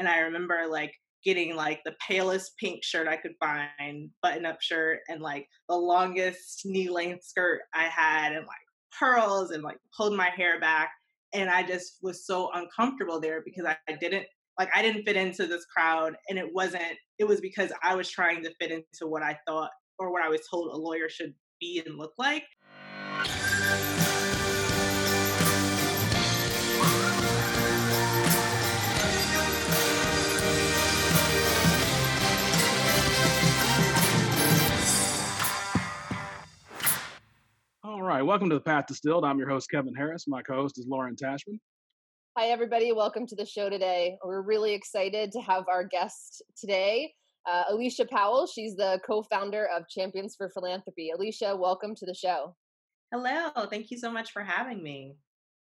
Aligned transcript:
And 0.00 0.08
I 0.08 0.20
remember 0.20 0.66
like 0.68 0.92
getting 1.24 1.54
like 1.54 1.80
the 1.84 1.94
palest 2.06 2.52
pink 2.58 2.82
shirt 2.82 3.06
I 3.06 3.16
could 3.16 3.34
find, 3.38 4.08
button 4.22 4.46
up 4.46 4.60
shirt, 4.60 5.00
and 5.08 5.20
like 5.20 5.46
the 5.68 5.76
longest 5.76 6.62
knee 6.64 6.88
length 6.88 7.24
skirt 7.24 7.60
I 7.74 7.84
had, 7.84 8.32
and 8.32 8.46
like 8.46 8.56
pearls 8.98 9.50
and 9.50 9.62
like 9.62 9.76
pulled 9.96 10.16
my 10.16 10.30
hair 10.30 10.58
back. 10.58 10.90
And 11.32 11.50
I 11.50 11.62
just 11.62 11.98
was 12.02 12.26
so 12.26 12.50
uncomfortable 12.54 13.20
there 13.20 13.42
because 13.44 13.66
I, 13.66 13.76
I 13.88 13.96
didn't 14.00 14.26
like 14.58 14.70
I 14.74 14.82
didn't 14.82 15.04
fit 15.04 15.16
into 15.16 15.46
this 15.46 15.64
crowd 15.66 16.14
and 16.28 16.38
it 16.38 16.52
wasn't 16.52 16.96
it 17.18 17.24
was 17.24 17.40
because 17.40 17.72
I 17.82 17.94
was 17.94 18.10
trying 18.10 18.42
to 18.42 18.54
fit 18.60 18.72
into 18.72 19.06
what 19.06 19.22
I 19.22 19.38
thought 19.46 19.70
or 19.98 20.10
what 20.10 20.24
I 20.24 20.28
was 20.28 20.40
told 20.50 20.72
a 20.72 20.76
lawyer 20.76 21.08
should 21.08 21.34
be 21.60 21.82
and 21.84 21.96
look 21.98 22.14
like. 22.18 22.44
All 37.90 38.02
right, 38.02 38.22
welcome 38.22 38.48
to 38.50 38.54
the 38.54 38.60
Path 38.60 38.86
Distilled. 38.86 39.24
I'm 39.24 39.36
your 39.36 39.48
host 39.48 39.68
Kevin 39.68 39.96
Harris. 39.96 40.28
My 40.28 40.42
co-host 40.42 40.78
is 40.78 40.86
Lauren 40.86 41.16
Tashman. 41.16 41.58
Hi, 42.38 42.46
everybody. 42.46 42.92
Welcome 42.92 43.26
to 43.26 43.34
the 43.34 43.44
show 43.44 43.68
today. 43.68 44.16
We're 44.24 44.42
really 44.42 44.74
excited 44.74 45.32
to 45.32 45.40
have 45.40 45.64
our 45.68 45.82
guest 45.82 46.40
today, 46.56 47.12
uh, 47.48 47.64
Alycia 47.72 48.08
Powell. 48.08 48.46
She's 48.46 48.76
the 48.76 49.00
co 49.04 49.24
founder 49.24 49.66
of 49.76 49.88
Champions 49.88 50.36
for 50.36 50.48
Philanthropy. 50.50 51.10
Alycia, 51.12 51.58
welcome 51.58 51.96
to 51.96 52.06
the 52.06 52.14
show. 52.14 52.54
Hello. 53.12 53.50
Thank 53.68 53.90
you 53.90 53.98
so 53.98 54.12
much 54.12 54.30
for 54.30 54.44
having 54.44 54.84
me. 54.84 55.16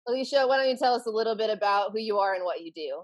Alycia, 0.06 0.46
why 0.46 0.58
don't 0.58 0.68
you 0.68 0.78
tell 0.78 0.96
us 0.96 1.06
a 1.06 1.12
little 1.12 1.38
bit 1.38 1.50
about 1.50 1.94
who 1.94 2.00
you 2.00 2.18
are 2.18 2.34
and 2.34 2.44
what 2.44 2.60
you 2.60 2.74
do? 2.74 3.04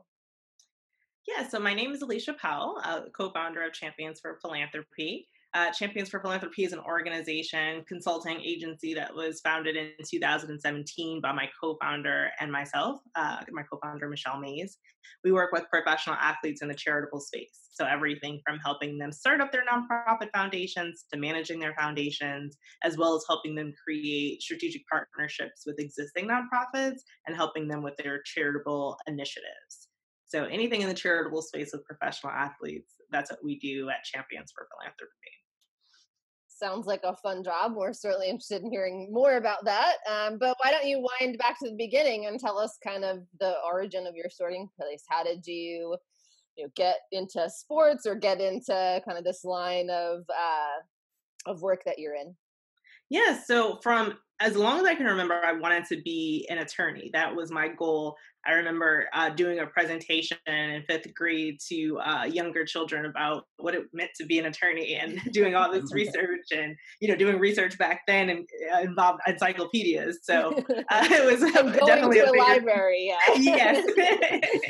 Yeah, 1.26 1.48
so 1.48 1.58
my 1.58 1.74
name 1.74 1.94
is 1.94 2.04
Alycia 2.04 2.38
Powell, 2.38 2.82
co 3.16 3.30
founder 3.30 3.64
of 3.64 3.72
Champions 3.72 4.20
for 4.20 4.40
Philanthropy. 4.42 5.30
Uh, 5.56 5.72
Champions 5.72 6.10
for 6.10 6.20
Philanthropy 6.20 6.66
is 6.66 6.74
an 6.74 6.80
organization, 6.80 7.82
consulting 7.88 8.42
agency 8.42 8.94
that 8.94 9.16
was 9.16 9.40
founded 9.40 9.78
in 9.78 9.92
2017 10.06 11.22
by 11.22 11.32
my 11.32 11.48
co 11.62 11.78
founder 11.82 12.28
and 12.42 12.52
myself, 12.52 13.00
uh, 13.16 13.38
my 13.52 13.64
co 13.64 13.80
founder, 13.82 14.10
Michelle 14.10 14.38
Mays. 14.38 14.78
We 15.24 15.32
work 15.32 15.54
with 15.54 15.64
professional 15.70 16.18
athletes 16.20 16.62
in 16.62 16.68
the 16.68 16.74
charitable 16.74 17.22
space. 17.22 17.70
So, 17.72 17.86
everything 17.86 18.42
from 18.46 18.60
helping 18.66 18.98
them 18.98 19.14
start 19.14 19.40
up 19.40 19.54
their 19.54 19.64
nonprofit 19.64 20.28
foundations 20.34 21.06
to 21.14 21.18
managing 21.18 21.62
their 21.62 21.74
foundations, 21.80 22.58
as 22.84 22.98
well 22.98 23.16
as 23.16 23.24
helping 23.26 23.56
them 23.56 23.74
create 23.82 24.42
strategic 24.42 24.82
partnerships 24.92 25.64
with 25.66 25.80
existing 25.80 26.28
nonprofits 26.28 27.00
and 27.28 27.36
helping 27.38 27.70
them 27.70 27.82
with 27.82 27.96
their 27.96 28.22
charitable 28.26 28.98
initiatives. 29.08 29.88
So, 30.26 30.44
anything 30.44 30.82
in 30.82 30.90
the 30.90 30.94
charitable 30.94 31.44
space 31.44 31.70
with 31.72 31.86
professional 31.86 32.34
athletes, 32.34 32.92
that's 33.10 33.32
what 33.32 33.40
we 33.42 33.58
do 33.58 33.90
at 33.90 34.04
Champions 34.04 34.52
for 34.54 34.68
Philanthropy 34.70 35.32
sounds 36.58 36.88
like 36.88 37.02
a 37.04 37.16
fun 37.16 37.44
job. 37.44 37.74
We're 37.76 37.94
certainly 37.94 38.30
interested 38.30 38.62
in 38.62 38.72
hearing 38.72 39.10
more 39.12 39.38
about 39.38 39.66
that. 39.66 39.96
Um, 40.10 40.38
but 40.40 40.58
why 40.62 40.72
don't 40.72 40.88
you 40.88 41.06
wind 41.20 41.38
back 41.38 41.60
to 41.60 41.70
the 41.70 41.76
beginning 41.76 42.26
and 42.26 42.40
tell 42.40 42.58
us 42.58 42.78
kind 42.84 43.04
of 43.04 43.20
the 43.40 43.56
origin 43.66 44.08
of 44.08 44.16
your 44.16 44.30
sorting 44.30 44.70
place? 44.80 45.04
How 45.10 45.24
did 45.24 45.46
you, 45.46 45.98
you 46.56 46.66
know, 46.66 46.72
get 46.76 46.98
into 47.12 47.50
sports 47.50 48.06
or 48.06 48.16
get 48.16 48.40
into 48.40 49.02
kind 49.06 49.18
of 49.18 49.24
this 49.24 49.44
line 49.44 49.90
of 49.90 50.22
uh, 50.30 51.52
of 51.52 51.62
work 51.62 51.84
that 51.86 52.00
you're 52.00 52.16
in? 52.16 52.36
Yeah, 53.10 53.40
so 53.46 53.80
from 53.84 54.18
as 54.42 54.56
long 54.58 54.80
as 54.80 54.86
I 54.86 54.96
can 54.96 55.06
remember, 55.06 55.34
I 55.34 55.54
wanted 55.54 55.86
to 55.86 56.02
be 56.02 56.46
an 56.50 56.58
attorney. 56.58 57.10
That 57.14 57.34
was 57.34 57.52
my 57.52 57.70
goal. 57.70 58.18
I 58.46 58.52
remember 58.52 59.08
uh, 59.14 59.30
doing 59.30 59.60
a 59.60 59.66
presentation 59.66 60.38
in 60.46 60.84
fifth 60.88 61.14
grade 61.16 61.58
to 61.70 62.00
uh, 62.00 62.24
younger 62.26 62.66
children 62.66 63.06
about 63.06 63.46
what 63.58 63.76
it 63.76 63.86
meant 63.94 64.12
to 64.18 64.26
be 64.26 64.38
an 64.38 64.46
attorney 64.46 64.96
and 64.96 65.22
doing 65.32 65.56
all 65.56 65.72
this 65.72 65.94
research 65.94 66.48
and, 66.52 66.76
you 67.00 67.08
know, 67.08 67.16
doing 67.16 67.40
research 67.40 67.78
back 67.78 68.02
then 68.08 68.30
and 68.30 68.48
uh, 68.74 68.82
involved 68.82 69.22
encyclopedias. 69.26 70.20
So 70.24 70.52
uh, 70.92 71.08
it 71.10 71.26
was 71.26 71.52
definitely 71.86 72.20
a, 72.20 72.30
a 72.30 72.32
library. 72.32 73.08
Yeah. 73.08 73.36
yes. 73.38 73.86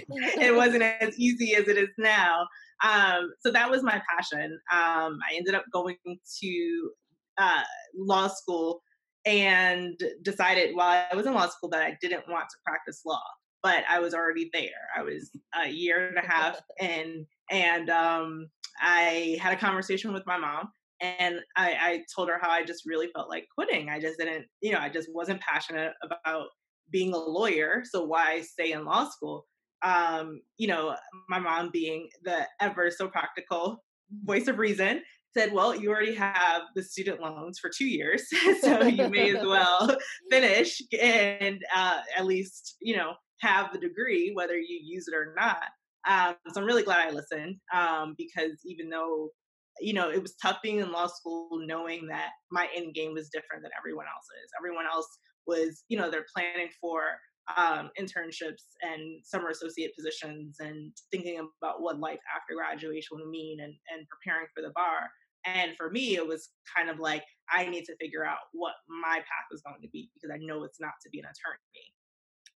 it 0.07 0.55
wasn't 0.55 0.83
as 0.83 1.17
easy 1.17 1.55
as 1.55 1.67
it 1.67 1.77
is 1.77 1.89
now. 1.97 2.47
Um, 2.83 3.33
so 3.39 3.51
that 3.51 3.71
was 3.71 3.81
my 3.81 3.99
passion. 4.15 4.59
Um, 4.71 5.19
I 5.27 5.35
ended 5.35 5.55
up 5.55 5.65
going 5.73 5.97
to 6.41 6.91
uh, 7.37 7.63
law 7.97 8.27
school 8.27 8.81
and 9.25 9.99
decided 10.21 10.75
while 10.75 11.05
I 11.11 11.15
was 11.15 11.25
in 11.25 11.33
law 11.33 11.47
school 11.47 11.69
that 11.69 11.81
I 11.81 11.97
didn't 12.01 12.29
want 12.29 12.45
to 12.49 12.55
practice 12.65 13.01
law, 13.05 13.23
but 13.63 13.83
I 13.89 13.99
was 13.99 14.13
already 14.13 14.49
there. 14.53 14.69
I 14.95 15.01
was 15.01 15.31
a 15.59 15.67
year 15.67 16.07
and 16.07 16.17
a 16.17 16.27
half 16.27 16.59
in, 16.79 17.25
and 17.49 17.89
um, 17.89 18.47
I 18.79 19.37
had 19.41 19.53
a 19.53 19.59
conversation 19.59 20.13
with 20.13 20.25
my 20.25 20.37
mom. 20.37 20.69
And 21.01 21.39
I, 21.57 21.71
I 21.71 22.03
told 22.15 22.29
her 22.29 22.39
how 22.41 22.49
I 22.49 22.63
just 22.63 22.83
really 22.85 23.09
felt 23.13 23.29
like 23.29 23.47
quitting. 23.53 23.89
I 23.89 23.99
just 23.99 24.17
didn't, 24.17 24.45
you 24.61 24.71
know, 24.71 24.79
I 24.79 24.87
just 24.87 25.09
wasn't 25.13 25.41
passionate 25.41 25.91
about 26.01 26.47
being 26.89 27.13
a 27.13 27.17
lawyer. 27.17 27.83
So 27.83 28.05
why 28.05 28.41
stay 28.41 28.71
in 28.71 28.85
law 28.85 29.09
school? 29.09 29.45
Um, 29.83 30.41
you 30.57 30.67
know, 30.67 30.95
my 31.27 31.37
mom 31.37 31.69
being 31.73 32.07
the 32.23 32.47
ever 32.61 32.89
so 32.91 33.09
practical 33.09 33.83
voice 34.23 34.47
of 34.47 34.57
reason 34.57 35.01
said, 35.35 35.51
Well, 35.51 35.75
you 35.75 35.89
already 35.89 36.15
have 36.15 36.63
the 36.75 36.83
student 36.83 37.21
loans 37.21 37.59
for 37.59 37.69
two 37.75 37.87
years, 37.87 38.23
so 38.61 38.83
you 38.83 39.09
may 39.09 39.35
as 39.35 39.45
well 39.45 39.95
finish 40.31 40.81
and 40.99 41.63
uh, 41.75 41.99
at 42.17 42.25
least, 42.25 42.77
you 42.81 42.95
know, 42.95 43.13
have 43.41 43.71
the 43.71 43.79
degree, 43.79 44.31
whether 44.33 44.57
you 44.57 44.79
use 44.83 45.07
it 45.07 45.15
or 45.15 45.35
not. 45.37 45.63
Um, 46.07 46.35
so 46.53 46.61
I'm 46.61 46.67
really 46.67 46.83
glad 46.83 47.07
I 47.07 47.11
listened 47.11 47.57
um, 47.73 48.15
because 48.17 48.59
even 48.63 48.89
though, 48.89 49.29
you 49.79 49.93
know, 49.93 50.09
it 50.09 50.21
was 50.21 50.35
tough 50.35 50.57
being 50.61 50.79
in 50.79 50.91
law 50.91 51.07
school, 51.07 51.49
knowing 51.65 52.07
that 52.07 52.29
my 52.51 52.67
end 52.75 52.93
game 52.93 53.13
was 53.13 53.29
different 53.29 53.63
than 53.63 53.71
everyone 53.77 54.05
else's. 54.05 54.51
Everyone 54.57 54.85
else 54.85 55.07
was, 55.47 55.83
you 55.89 55.97
know, 55.97 56.09
they're 56.09 56.25
planning 56.33 56.69
for 56.79 57.01
um, 57.57 57.89
internships 57.99 58.63
and 58.81 59.23
summer 59.23 59.49
associate 59.49 59.95
positions 59.95 60.57
and 60.59 60.91
thinking 61.11 61.39
about 61.61 61.81
what 61.81 61.99
life 61.99 62.19
after 62.35 62.55
graduation 62.55 63.17
would 63.17 63.27
mean 63.27 63.59
and, 63.59 63.73
and 63.93 64.07
preparing 64.09 64.47
for 64.53 64.61
the 64.61 64.71
bar. 64.75 65.09
And 65.45 65.71
for 65.77 65.89
me, 65.89 66.15
it 66.15 66.27
was 66.27 66.49
kind 66.75 66.89
of 66.89 66.99
like 66.99 67.23
I 67.51 67.67
need 67.67 67.85
to 67.85 67.95
figure 67.97 68.25
out 68.25 68.37
what 68.53 68.73
my 68.87 69.17
path 69.17 69.47
was 69.51 69.61
going 69.61 69.81
to 69.81 69.89
be 69.89 70.09
because 70.15 70.33
I 70.33 70.43
know 70.43 70.63
it's 70.63 70.79
not 70.79 70.93
to 71.03 71.09
be 71.09 71.19
an 71.19 71.25
attorney. 71.25 71.85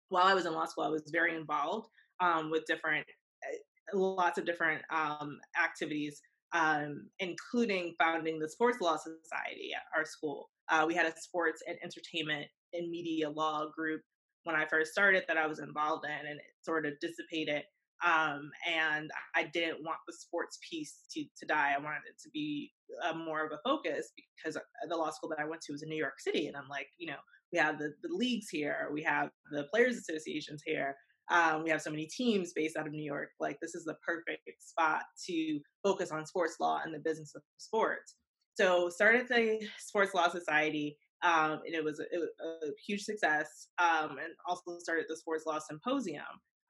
While 0.09 0.27
I 0.27 0.35
was 0.35 0.47
in 0.47 0.55
law 0.55 0.65
school, 0.65 0.85
I 0.85 0.89
was 0.89 1.11
very 1.13 1.37
involved 1.37 1.89
um, 2.21 2.51
with 2.51 2.65
different, 2.67 3.07
uh, 3.45 3.99
lots 3.99 4.39
of 4.39 4.47
different 4.47 4.83
um, 4.91 5.39
activities, 5.63 6.21
um, 6.53 7.09
including 7.19 7.95
founding 7.99 8.39
the 8.39 8.49
Sports 8.49 8.81
Law 8.81 8.97
Society 8.97 9.71
at 9.77 9.83
our 9.97 10.07
school. 10.07 10.49
Uh, 10.71 10.85
we 10.87 10.95
had 10.95 11.07
a 11.07 11.13
sports 11.21 11.63
and 11.67 11.77
entertainment 11.83 12.47
and 12.73 12.91
media 12.91 13.29
law 13.29 13.67
group 13.77 14.01
when 14.45 14.57
I 14.57 14.67
first 14.67 14.93
started 14.93 15.25
that 15.29 15.37
I 15.37 15.47
was 15.47 15.59
involved 15.59 16.07
in, 16.07 16.27
and 16.27 16.39
it 16.39 16.45
sort 16.63 16.87
of 16.87 16.95
dissipated 17.01 17.65
um, 18.05 18.51
and 18.69 19.11
I 19.35 19.45
didn't 19.53 19.85
want 19.85 19.99
the 20.07 20.13
sports 20.13 20.59
piece 20.69 21.01
to, 21.13 21.25
to 21.25 21.47
die. 21.47 21.75
I 21.77 21.83
wanted 21.83 22.03
it 22.09 22.21
to 22.23 22.31
be 22.33 22.71
uh, 23.05 23.15
more 23.15 23.45
of 23.45 23.53
a 23.53 23.59
focus 23.65 24.13
because 24.17 24.57
uh, 24.57 24.61
the 24.89 24.97
law 24.97 25.11
school 25.11 25.31
that 25.31 25.41
I 25.41 25.45
went 25.49 25.63
to 25.63 25.73
was 25.73 25.83
in 25.83 25.89
New 25.89 25.97
York 25.97 26.21
City. 26.21 26.47
And 26.47 26.57
I'm 26.57 26.69
like, 26.69 26.89
you 26.99 27.09
know, 27.09 27.17
we 27.53 27.59
have 27.59 27.79
the, 27.79 27.93
the 28.03 28.15
leagues 28.15 28.49
here, 28.51 28.89
we 28.93 29.03
have 29.03 29.31
the 29.51 29.65
players 29.73 29.97
associations 29.97 30.63
here. 30.65 30.95
Um, 31.31 31.63
we 31.63 31.71
have 31.71 31.83
so 31.83 31.91
many 31.91 32.07
teams 32.07 32.53
based 32.55 32.77
out 32.77 32.87
of 32.87 32.93
New 32.93 33.05
York. 33.05 33.31
Like, 33.39 33.59
this 33.61 33.75
is 33.75 33.85
the 33.85 33.97
perfect 34.07 34.41
spot 34.61 35.03
to 35.27 35.61
focus 35.83 36.11
on 36.11 36.25
sports 36.25 36.57
law 36.59 36.81
and 36.85 36.95
the 36.95 37.01
business 37.01 37.33
of 37.35 37.43
sports. 37.59 38.15
So, 38.55 38.89
started 38.89 39.29
the 39.29 39.61
Sports 39.79 40.15
Law 40.15 40.29
Society, 40.29 40.97
um, 41.23 41.61
and 41.67 41.75
it 41.75 41.85
was, 41.85 42.01
a, 42.01 42.05
it 42.05 42.19
was, 42.19 42.31
a, 42.65 42.73
huge 42.87 43.03
success. 43.03 43.69
Um, 43.79 44.13
and 44.13 44.33
also 44.49 44.79
started 44.79 45.05
the 45.09 45.17
Sports 45.17 45.45
Law 45.47 45.59
Symposium. 45.59 46.23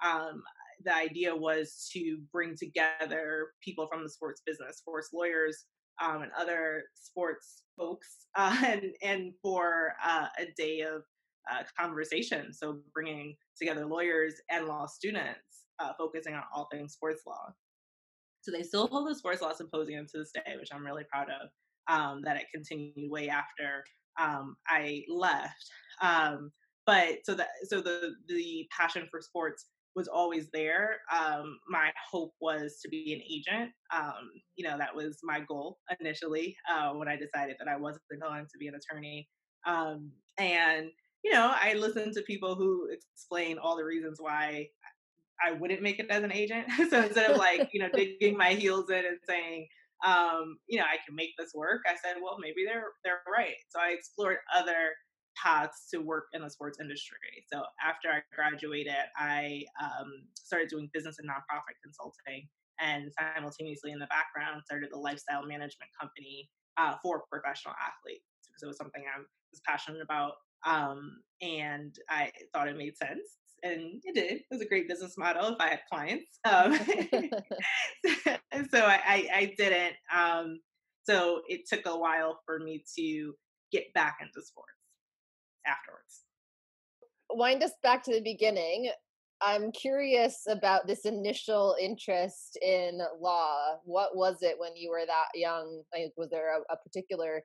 Um, 0.05 0.43
the 0.85 0.95
idea 0.95 1.35
was 1.35 1.89
to 1.93 2.19
bring 2.33 2.57
together 2.57 3.49
people 3.63 3.87
from 3.87 4.03
the 4.03 4.11
sports 4.11 4.43
business, 4.47 4.79
sports 4.79 5.11
lawyers, 5.13 5.65
um, 6.01 6.23
and 6.23 6.33
other 6.39 6.85
sports 6.95 7.63
folks, 7.77 8.27
uh, 8.37 8.57
and 8.65 8.83
and 9.03 9.33
for 9.43 9.95
uh, 10.05 10.27
a 10.39 10.47
day 10.57 10.81
of 10.81 11.03
uh, 11.51 11.63
conversation. 11.79 12.53
So 12.53 12.79
bringing 12.95 13.37
together 13.59 13.87
lawyers 13.87 14.35
and 14.51 14.67
law 14.67 14.87
students, 14.87 15.65
uh, 15.79 15.93
focusing 15.99 16.35
on 16.35 16.43
all 16.55 16.69
things 16.71 16.93
sports 16.93 17.23
law. 17.27 17.53
So 18.43 18.53
they 18.53 18.63
still 18.63 18.87
hold 18.87 19.09
the 19.09 19.15
sports 19.15 19.43
law 19.43 19.53
symposium 19.53 20.07
to 20.07 20.19
this 20.19 20.33
day, 20.33 20.57
which 20.59 20.69
I'm 20.73 20.87
really 20.87 21.05
proud 21.11 21.29
of. 21.29 21.51
Um, 21.91 22.21
that 22.23 22.37
it 22.37 22.45
continued 22.53 23.11
way 23.11 23.31
after 23.31 23.83
um, 24.21 24.57
I 24.69 25.05
left. 25.09 25.71
Um, 26.03 26.53
but 26.87 27.19
so 27.25 27.35
that 27.35 27.49
so 27.65 27.81
the 27.81 28.15
the 28.29 28.67
passion 28.77 29.07
for 29.11 29.21
sports 29.21 29.67
was 29.95 30.09
always 30.09 30.49
there. 30.53 30.99
Um, 31.13 31.59
my 31.69 31.91
hope 32.11 32.33
was 32.41 32.79
to 32.83 32.89
be 32.89 33.13
an 33.13 33.21
agent. 33.29 33.73
Um, 33.95 34.31
you 34.57 34.67
know, 34.67 34.79
that 34.79 34.95
was 34.95 35.19
my 35.23 35.41
goal 35.41 35.79
initially 36.01 36.57
uh, 36.71 36.93
when 36.93 37.09
I 37.09 37.17
decided 37.17 37.57
that 37.59 37.69
I 37.69 37.77
wasn't 37.77 38.03
going 38.21 38.47
to 38.47 38.59
be 38.59 38.69
an 38.69 38.75
attorney. 38.75 39.29
Um, 39.67 40.13
and, 40.39 40.91
you 41.25 41.33
know, 41.33 41.53
I 41.55 41.75
listened 41.75 42.15
to 42.15 42.23
people 42.23 42.55
who 42.55 42.89
explain 42.91 43.59
all 43.59 43.77
the 43.77 43.85
reasons 43.85 44.19
why 44.21 44.69
I 45.45 45.53
wouldn't 45.53 45.83
make 45.83 45.99
it 45.99 46.11
as 46.11 46.23
an 46.23 46.33
agent. 46.33 46.67
so 46.91 47.03
instead 47.03 47.31
of 47.31 47.37
like, 47.37 47.71
you 47.73 47.81
know, 47.81 47.89
digging 47.93 48.37
my 48.37 48.51
heels 48.51 48.91
in 48.91 49.05
and 49.05 49.19
saying, 49.29 49.67
um, 50.07 50.59
you 50.69 50.79
know, 50.79 50.85
I 50.85 50.99
can 51.05 51.15
make 51.17 51.31
this 51.37 51.53
work, 51.55 51.83
I 51.87 51.95
said, 51.95 52.21
well, 52.23 52.37
maybe 52.41 52.65
they're 52.65 52.93
they're 53.05 53.21
right. 53.33 53.57
So 53.69 53.81
I 53.81 53.91
explored 53.91 54.39
other 54.57 54.93
paths 55.43 55.89
to 55.93 55.99
work 55.99 56.27
in 56.33 56.43
the 56.43 56.51
sports 56.51 56.79
industry. 56.81 57.45
So 57.53 57.63
after 57.83 58.09
I 58.09 58.21
graduated, 58.35 58.95
I 59.17 59.65
um, 59.81 60.25
started 60.35 60.69
doing 60.69 60.91
business 60.93 61.19
and 61.19 61.29
nonprofit 61.29 61.77
consulting, 61.83 62.49
and 62.81 63.11
simultaneously 63.19 63.93
in 63.93 63.99
the 63.99 64.07
background 64.07 64.63
started 64.65 64.91
a 64.93 64.99
lifestyle 64.99 65.43
management 65.47 65.91
company 65.99 66.49
uh, 66.77 66.95
for 67.03 67.25
professional 67.31 67.75
athletes 67.75 68.25
because 68.47 68.63
it 68.63 68.67
was 68.67 68.77
something 68.77 69.03
I 69.03 69.19
was 69.19 69.61
passionate 69.67 70.03
about, 70.03 70.33
um, 70.67 71.21
and 71.41 71.95
I 72.09 72.31
thought 72.53 72.69
it 72.69 72.77
made 72.77 72.97
sense. 72.97 73.39
And 73.65 74.01
it 74.05 74.15
did. 74.15 74.33
It 74.33 74.45
was 74.53 74.61
a 74.61 74.69
great 74.69 74.89
business 74.89 75.19
model 75.19 75.49
if 75.49 75.57
I 75.59 75.69
had 75.71 75.81
clients. 75.91 76.39
Um, 76.45 76.79
so 78.71 78.79
I, 78.79 79.01
I, 79.05 79.29
I 79.35 79.55
didn't. 79.59 79.95
Um, 80.15 80.61
so 81.03 81.41
it 81.49 81.63
took 81.69 81.87
a 81.87 81.99
while 81.99 82.39
for 82.47 82.61
me 82.61 82.85
to 82.97 83.35
get 83.73 83.93
back 83.95 84.19
into 84.23 84.47
sports 84.47 84.78
afterwards. 85.69 86.25
Wind 87.31 87.63
us 87.63 87.73
back 87.83 88.03
to 88.05 88.13
the 88.13 88.23
beginning. 88.23 88.91
I'm 89.41 89.71
curious 89.71 90.43
about 90.49 90.87
this 90.87 91.05
initial 91.05 91.77
interest 91.81 92.59
in 92.61 93.01
law. 93.21 93.77
What 93.85 94.17
was 94.17 94.39
it 94.41 94.57
when 94.59 94.75
you 94.77 94.91
were 94.91 95.07
that 95.07 95.29
young? 95.39 95.83
Like, 95.95 96.13
was 96.17 96.31
there 96.31 96.57
a, 96.57 96.73
a 96.73 96.77
particular 96.77 97.45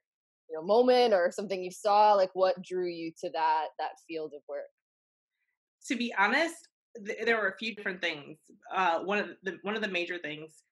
you 0.50 0.58
know 0.58 0.66
moment 0.66 1.14
or 1.14 1.32
something 1.32 1.64
you 1.64 1.72
saw? 1.72 2.14
Like, 2.14 2.32
what 2.34 2.62
drew 2.64 2.88
you 2.88 3.12
to 3.22 3.30
that 3.32 3.68
that 3.78 3.92
field 4.08 4.34
of 4.36 4.42
work? 4.48 4.64
To 5.88 5.96
be 5.96 6.14
honest, 6.18 6.68
th- 7.06 7.20
there 7.26 7.38
were 7.38 7.50
a 7.50 7.58
few 7.58 7.76
different 7.76 8.02
things. 8.02 8.38
Uh, 8.74 9.00
one 9.00 9.20
of 9.20 9.28
the 9.44 9.58
one 9.62 9.76
of 9.76 9.82
the 9.82 9.88
major 9.88 10.18
things 10.18 10.64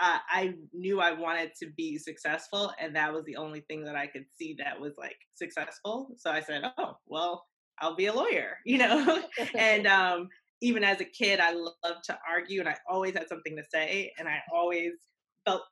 uh, 0.00 0.18
I 0.28 0.54
knew 0.72 1.00
I 1.00 1.12
wanted 1.12 1.52
to 1.60 1.70
be 1.76 1.98
successful, 1.98 2.72
and 2.80 2.94
that 2.96 3.12
was 3.12 3.24
the 3.24 3.36
only 3.36 3.60
thing 3.62 3.84
that 3.84 3.96
I 3.96 4.06
could 4.06 4.24
see 4.38 4.56
that 4.58 4.80
was 4.80 4.92
like 4.96 5.16
successful. 5.34 6.08
So 6.16 6.30
I 6.30 6.40
said, 6.40 6.62
"Oh, 6.78 6.96
well, 7.06 7.44
I'll 7.80 7.96
be 7.96 8.06
a 8.06 8.12
lawyer," 8.12 8.58
you 8.64 8.78
know. 8.78 9.22
and 9.56 9.86
um, 9.86 10.28
even 10.60 10.84
as 10.84 11.00
a 11.00 11.04
kid, 11.04 11.40
I 11.40 11.52
loved 11.52 12.04
to 12.04 12.18
argue, 12.28 12.60
and 12.60 12.68
I 12.68 12.76
always 12.88 13.14
had 13.14 13.28
something 13.28 13.56
to 13.56 13.64
say, 13.72 14.12
and 14.18 14.28
I 14.28 14.38
always 14.52 14.92
felt 15.46 15.62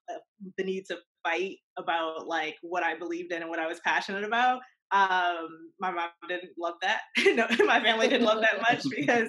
the 0.57 0.65
need 0.65 0.87
to 0.87 0.99
fight 1.23 1.59
about 1.77 2.27
like 2.27 2.57
what 2.63 2.83
I 2.83 2.97
believed 2.99 3.33
in 3.33 3.43
and 3.43 3.51
what 3.51 3.59
I 3.59 3.67
was 3.67 3.81
passionate 3.85 4.25
about. 4.25 4.61
Um, 4.93 5.73
my 5.81 5.91
mom 5.91 6.11
didn't 6.29 6.53
love 6.59 6.75
that. 6.83 7.01
no, 7.19 7.47
my 7.67 7.83
family 7.83 8.09
didn't 8.09 8.27
love 8.27 8.43
that 8.43 8.63
much 8.63 8.85
because 8.95 9.29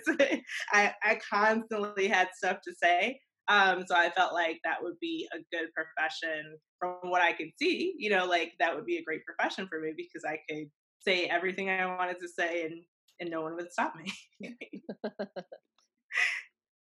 I, 0.71 0.93
I 1.03 1.19
constantly 1.29 2.07
had 2.07 2.29
stuff 2.35 2.57
to 2.63 2.73
say. 2.81 3.19
Um, 3.49 3.85
so 3.87 3.95
I 3.95 4.09
felt 4.09 4.33
like 4.33 4.59
that 4.63 4.81
would 4.81 4.99
be 4.99 5.27
a 5.33 5.37
good 5.55 5.69
profession 5.73 6.57
from 6.79 6.97
what 7.03 7.21
I 7.21 7.31
could 7.31 7.51
see, 7.59 7.95
you 7.97 8.09
know, 8.09 8.25
like 8.25 8.53
that 8.59 8.75
would 8.75 8.85
be 8.85 8.97
a 8.97 9.03
great 9.03 9.21
profession 9.25 9.67
for 9.67 9.79
me 9.79 9.93
because 9.95 10.23
I 10.25 10.39
could 10.49 10.69
say 10.99 11.25
everything 11.25 11.69
I 11.69 11.85
wanted 11.85 12.19
to 12.19 12.27
say 12.27 12.65
and 12.65 12.81
and 13.19 13.31
no 13.31 13.41
one 13.41 13.55
would 13.55 13.71
stop 13.71 13.93
me. 13.95 14.11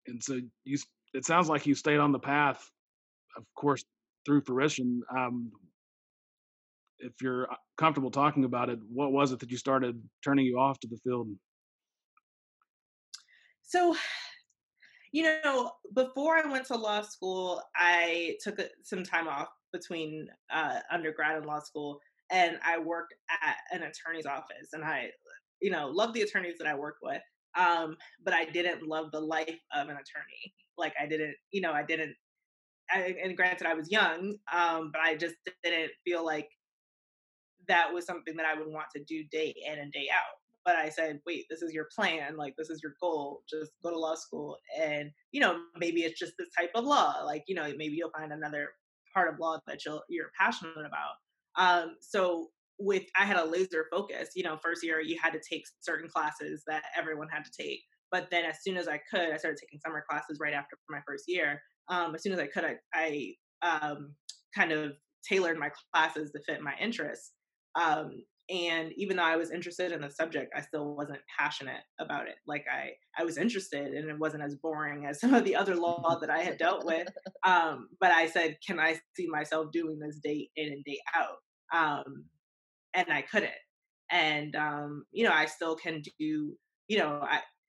and 0.06 0.23
so 0.23 0.38
you 0.64 0.79
it 1.14 1.25
sounds 1.25 1.49
like 1.49 1.67
you 1.67 1.75
stayed 1.75 1.99
on 1.99 2.12
the 2.12 2.19
path 2.19 2.70
of 3.37 3.44
course 3.56 3.85
through 4.26 4.43
fruition 4.43 5.03
um, 5.17 5.50
if 6.99 7.12
you're 7.23 7.50
uh, 7.50 7.56
comfortable 7.79 8.11
talking 8.11 8.44
about 8.44 8.69
it 8.69 8.79
what 8.93 9.12
was 9.12 9.32
it 9.32 9.38
that 9.38 9.50
you 9.50 9.56
started 9.56 10.00
turning 10.23 10.44
you 10.44 10.58
off 10.58 10.79
to 10.81 10.88
the 10.88 10.99
field 11.05 11.29
so 13.62 13.96
you 15.12 15.41
know, 15.45 15.73
before 15.95 16.37
I 16.37 16.49
went 16.49 16.67
to 16.67 16.77
law 16.77 17.03
school, 17.03 17.62
I 17.75 18.37
took 18.43 18.61
some 18.83 19.03
time 19.03 19.27
off 19.29 19.49
between 19.73 20.29
uh, 20.53 20.81
undergrad 20.91 21.37
and 21.37 21.47
law 21.47 21.61
school, 21.61 22.01
and 22.31 22.59
I 22.65 22.79
worked 22.79 23.15
at 23.43 23.57
an 23.73 23.83
attorney's 23.83 24.27
office. 24.27 24.69
And 24.73 24.85
I, 24.85 25.11
you 25.61 25.71
know, 25.71 25.89
love 25.89 26.15
the 26.15 26.23
attorneys 26.23 26.59
that 26.59 26.67
I 26.69 26.75
worked 26.75 27.01
with, 27.03 27.23
um, 27.59 27.97
but 28.25 28.35
I 28.35 28.45
didn't 28.45 28.87
love 28.87 29.11
the 29.11 29.21
life 29.21 29.59
of 29.75 29.89
an 29.89 29.97
attorney. 29.97 30.55
Like 30.79 30.95
I 31.01 31.07
didn't, 31.07 31.35
you 31.51 31.61
know, 31.61 31.73
I 31.73 31.83
didn't. 31.83 32.15
I, 32.93 33.15
and 33.23 33.37
granted, 33.37 33.67
I 33.69 33.75
was 33.75 33.91
young, 33.91 34.37
um, 34.53 34.91
but 34.93 35.01
I 35.01 35.17
just 35.17 35.37
didn't 35.63 35.93
feel 36.05 36.25
like 36.25 36.49
that 37.69 37.93
was 37.93 38.05
something 38.05 38.37
that 38.37 38.47
I 38.47 38.59
would 38.59 38.67
want 38.67 38.87
to 38.97 39.05
do 39.05 39.25
day 39.31 39.55
in 39.65 39.79
and 39.79 39.93
day 39.93 40.09
out 40.13 40.40
but 40.70 40.78
I 40.78 40.88
said, 40.88 41.19
wait, 41.26 41.46
this 41.50 41.62
is 41.62 41.75
your 41.75 41.88
plan. 41.93 42.37
Like, 42.37 42.55
this 42.56 42.70
is 42.70 42.81
your 42.81 42.94
goal. 43.02 43.43
Just 43.50 43.72
go 43.82 43.90
to 43.90 43.99
law 43.99 44.14
school. 44.14 44.56
And, 44.81 45.11
you 45.32 45.40
know, 45.40 45.58
maybe 45.76 46.02
it's 46.02 46.17
just 46.17 46.34
this 46.38 46.46
type 46.56 46.70
of 46.76 46.84
law. 46.84 47.25
Like, 47.26 47.43
you 47.49 47.56
know, 47.56 47.64
maybe 47.76 47.94
you'll 47.96 48.12
find 48.17 48.32
another 48.32 48.69
part 49.12 49.34
of 49.34 49.40
law 49.40 49.58
that 49.67 49.84
you'll, 49.84 50.05
you're 50.08 50.31
passionate 50.38 50.87
about. 50.87 51.17
Um, 51.56 51.96
so 52.00 52.50
with, 52.78 53.02
I 53.19 53.25
had 53.25 53.37
a 53.37 53.44
laser 53.44 53.87
focus, 53.90 54.28
you 54.37 54.44
know, 54.44 54.58
first 54.62 54.84
year 54.84 55.00
you 55.00 55.19
had 55.20 55.32
to 55.32 55.40
take 55.40 55.64
certain 55.81 56.08
classes 56.08 56.62
that 56.69 56.84
everyone 56.96 57.26
had 57.32 57.44
to 57.44 57.50
take. 57.50 57.81
But 58.12 58.28
then 58.31 58.44
as 58.44 58.58
soon 58.62 58.76
as 58.76 58.87
I 58.87 59.00
could, 59.12 59.32
I 59.32 59.38
started 59.38 59.58
taking 59.61 59.81
summer 59.84 60.05
classes 60.08 60.38
right 60.40 60.55
after 60.55 60.76
my 60.88 61.00
first 61.05 61.25
year. 61.26 61.61
Um, 61.88 62.14
as 62.14 62.22
soon 62.22 62.32
as 62.32 62.38
I 62.38 62.46
could, 62.46 62.64
I, 62.64 62.76
I 62.94 63.34
um, 63.69 64.14
kind 64.55 64.70
of 64.70 64.93
tailored 65.28 65.58
my 65.58 65.72
classes 65.93 66.31
to 66.31 66.40
fit 66.46 66.62
my 66.62 66.75
interests. 66.81 67.32
Um, 67.75 68.22
and 68.50 68.93
even 68.97 69.17
though 69.17 69.23
i 69.23 69.37
was 69.37 69.50
interested 69.50 69.93
in 69.93 70.00
the 70.00 70.11
subject 70.11 70.52
i 70.56 70.61
still 70.61 70.94
wasn't 70.94 71.20
passionate 71.38 71.82
about 71.99 72.26
it. 72.26 72.37
Like 72.47 72.64
i 72.73 72.91
i 73.19 73.25
was 73.25 73.38
interested 73.38 73.93
and 73.93 74.11
it 74.11 74.19
wasn't 74.19 74.43
as 74.43 74.56
boring 74.56 75.06
as 75.06 75.20
some 75.20 75.35
of 75.35 75.44
the 75.44 75.56
other 75.56 75.76
law 75.76 76.19
that 76.20 76.31
i 76.31 76.41
had 76.41 76.58
dealt 76.58 76.85
with 76.85 77.08
um, 77.47 77.88
but 78.00 78.11
i 78.12 78.26
said 78.26 78.56
can 78.67 78.79
i 78.79 78.99
see 79.17 79.26
myself 79.29 79.70
doing 79.73 79.99
this 79.99 80.19
day 80.23 80.49
in 80.56 80.73
and 80.73 80.85
day 80.85 80.99
out? 81.14 81.37
Um, 81.73 82.25
and 82.94 83.06
i 83.11 83.23
couldn't. 83.23 83.52
And 84.11 84.56
um, 84.56 85.05
you 85.12 85.25
know 85.25 85.32
i 85.32 85.46
still 85.46 85.76
can 85.76 86.03
do 86.03 86.56
you 86.88 86.99
know 86.99 87.20
i 87.23 87.31
I, 87.31 87.38
I, 87.38 87.41
the 87.41 87.60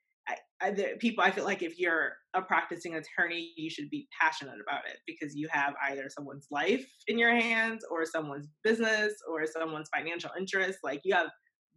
people 1.00 1.24
I 1.24 1.32
feel 1.32 1.44
like 1.44 1.64
if 1.64 1.80
you're 1.80 2.14
a 2.34 2.42
practicing 2.42 2.96
attorney, 2.96 3.52
you 3.58 3.70
should 3.70 3.90
be 3.90 4.08
passionate 4.20 4.58
about 4.62 4.82
it 4.88 4.98
because 5.08 5.36
you 5.36 5.48
have 5.52 5.74
either 5.90 6.10
someone's 6.10 6.48
life 6.52 6.86
in 7.08 7.18
your 7.18 7.34
hands 7.34 7.84
or 7.90 8.06
someone's 8.06 8.48
business 8.64 9.14
or 9.30 9.46
someone's 9.46 9.90
financial 9.96 10.30
interest. 10.38 10.80
Like 10.84 11.02
you 11.04 11.16
have 11.16 11.30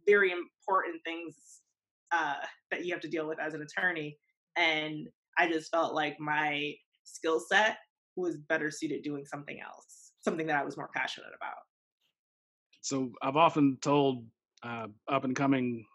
very 0.07 0.31
important 0.31 1.01
things 1.03 1.35
uh, 2.11 2.35
that 2.71 2.85
you 2.85 2.93
have 2.93 3.01
to 3.01 3.07
deal 3.07 3.27
with 3.27 3.39
as 3.39 3.53
an 3.53 3.61
attorney. 3.63 4.17
And 4.55 5.07
I 5.37 5.49
just 5.49 5.71
felt 5.71 5.93
like 5.93 6.19
my 6.19 6.73
skill 7.03 7.39
set 7.39 7.77
was 8.15 8.37
better 8.37 8.71
suited 8.71 9.03
doing 9.03 9.25
something 9.25 9.59
else, 9.59 10.11
something 10.23 10.47
that 10.47 10.61
I 10.61 10.63
was 10.63 10.77
more 10.77 10.89
passionate 10.95 11.31
about. 11.35 11.57
So 12.81 13.11
I've 13.21 13.35
often 13.35 13.77
told 13.81 14.25
uh, 14.63 14.87
up 15.11 15.23
and 15.23 15.35
coming 15.35 15.85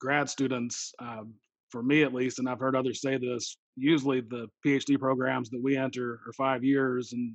grad 0.00 0.28
students 0.28 0.92
um, 1.00 1.34
for 1.70 1.82
me 1.82 2.02
at 2.02 2.14
least, 2.14 2.38
and 2.38 2.48
I've 2.48 2.60
heard 2.60 2.76
others 2.76 3.00
say 3.00 3.16
this, 3.16 3.56
usually 3.76 4.20
the 4.20 4.48
PhD 4.64 4.98
programs 4.98 5.50
that 5.50 5.62
we 5.62 5.76
enter 5.76 6.20
are 6.26 6.32
five 6.36 6.64
years. 6.64 7.12
And 7.12 7.34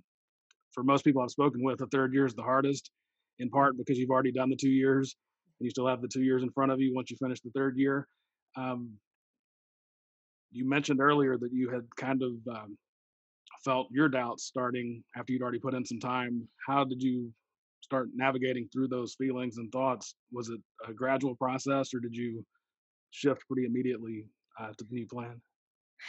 for 0.73 0.83
most 0.83 1.03
people 1.03 1.21
I've 1.21 1.31
spoken 1.31 1.63
with, 1.63 1.79
the 1.79 1.87
third 1.87 2.13
year 2.13 2.25
is 2.25 2.33
the 2.33 2.43
hardest, 2.43 2.91
in 3.39 3.49
part 3.49 3.77
because 3.77 3.97
you've 3.97 4.09
already 4.09 4.31
done 4.31 4.49
the 4.49 4.55
two 4.55 4.69
years 4.69 5.15
and 5.59 5.65
you 5.65 5.69
still 5.69 5.87
have 5.87 6.01
the 6.01 6.07
two 6.07 6.23
years 6.23 6.43
in 6.43 6.51
front 6.51 6.71
of 6.71 6.79
you 6.79 6.93
once 6.93 7.11
you 7.11 7.17
finish 7.17 7.41
the 7.41 7.51
third 7.51 7.77
year. 7.77 8.07
Um, 8.55 8.91
you 10.51 10.67
mentioned 10.67 10.99
earlier 10.99 11.37
that 11.37 11.53
you 11.53 11.69
had 11.69 11.83
kind 11.95 12.23
of 12.23 12.31
um, 12.49 12.77
felt 13.63 13.87
your 13.91 14.09
doubts 14.09 14.45
starting 14.45 15.03
after 15.15 15.33
you'd 15.33 15.41
already 15.41 15.59
put 15.59 15.73
in 15.73 15.85
some 15.85 15.99
time. 15.99 16.47
How 16.67 16.83
did 16.83 17.01
you 17.01 17.31
start 17.81 18.09
navigating 18.13 18.67
through 18.71 18.87
those 18.87 19.15
feelings 19.15 19.57
and 19.57 19.71
thoughts? 19.71 20.15
Was 20.31 20.49
it 20.49 20.59
a 20.87 20.93
gradual 20.93 21.35
process 21.35 21.93
or 21.93 21.99
did 21.99 22.15
you 22.15 22.45
shift 23.11 23.47
pretty 23.47 23.65
immediately 23.65 24.25
uh, 24.59 24.71
to 24.77 24.83
the 24.83 24.93
new 24.93 25.07
plan? 25.07 25.41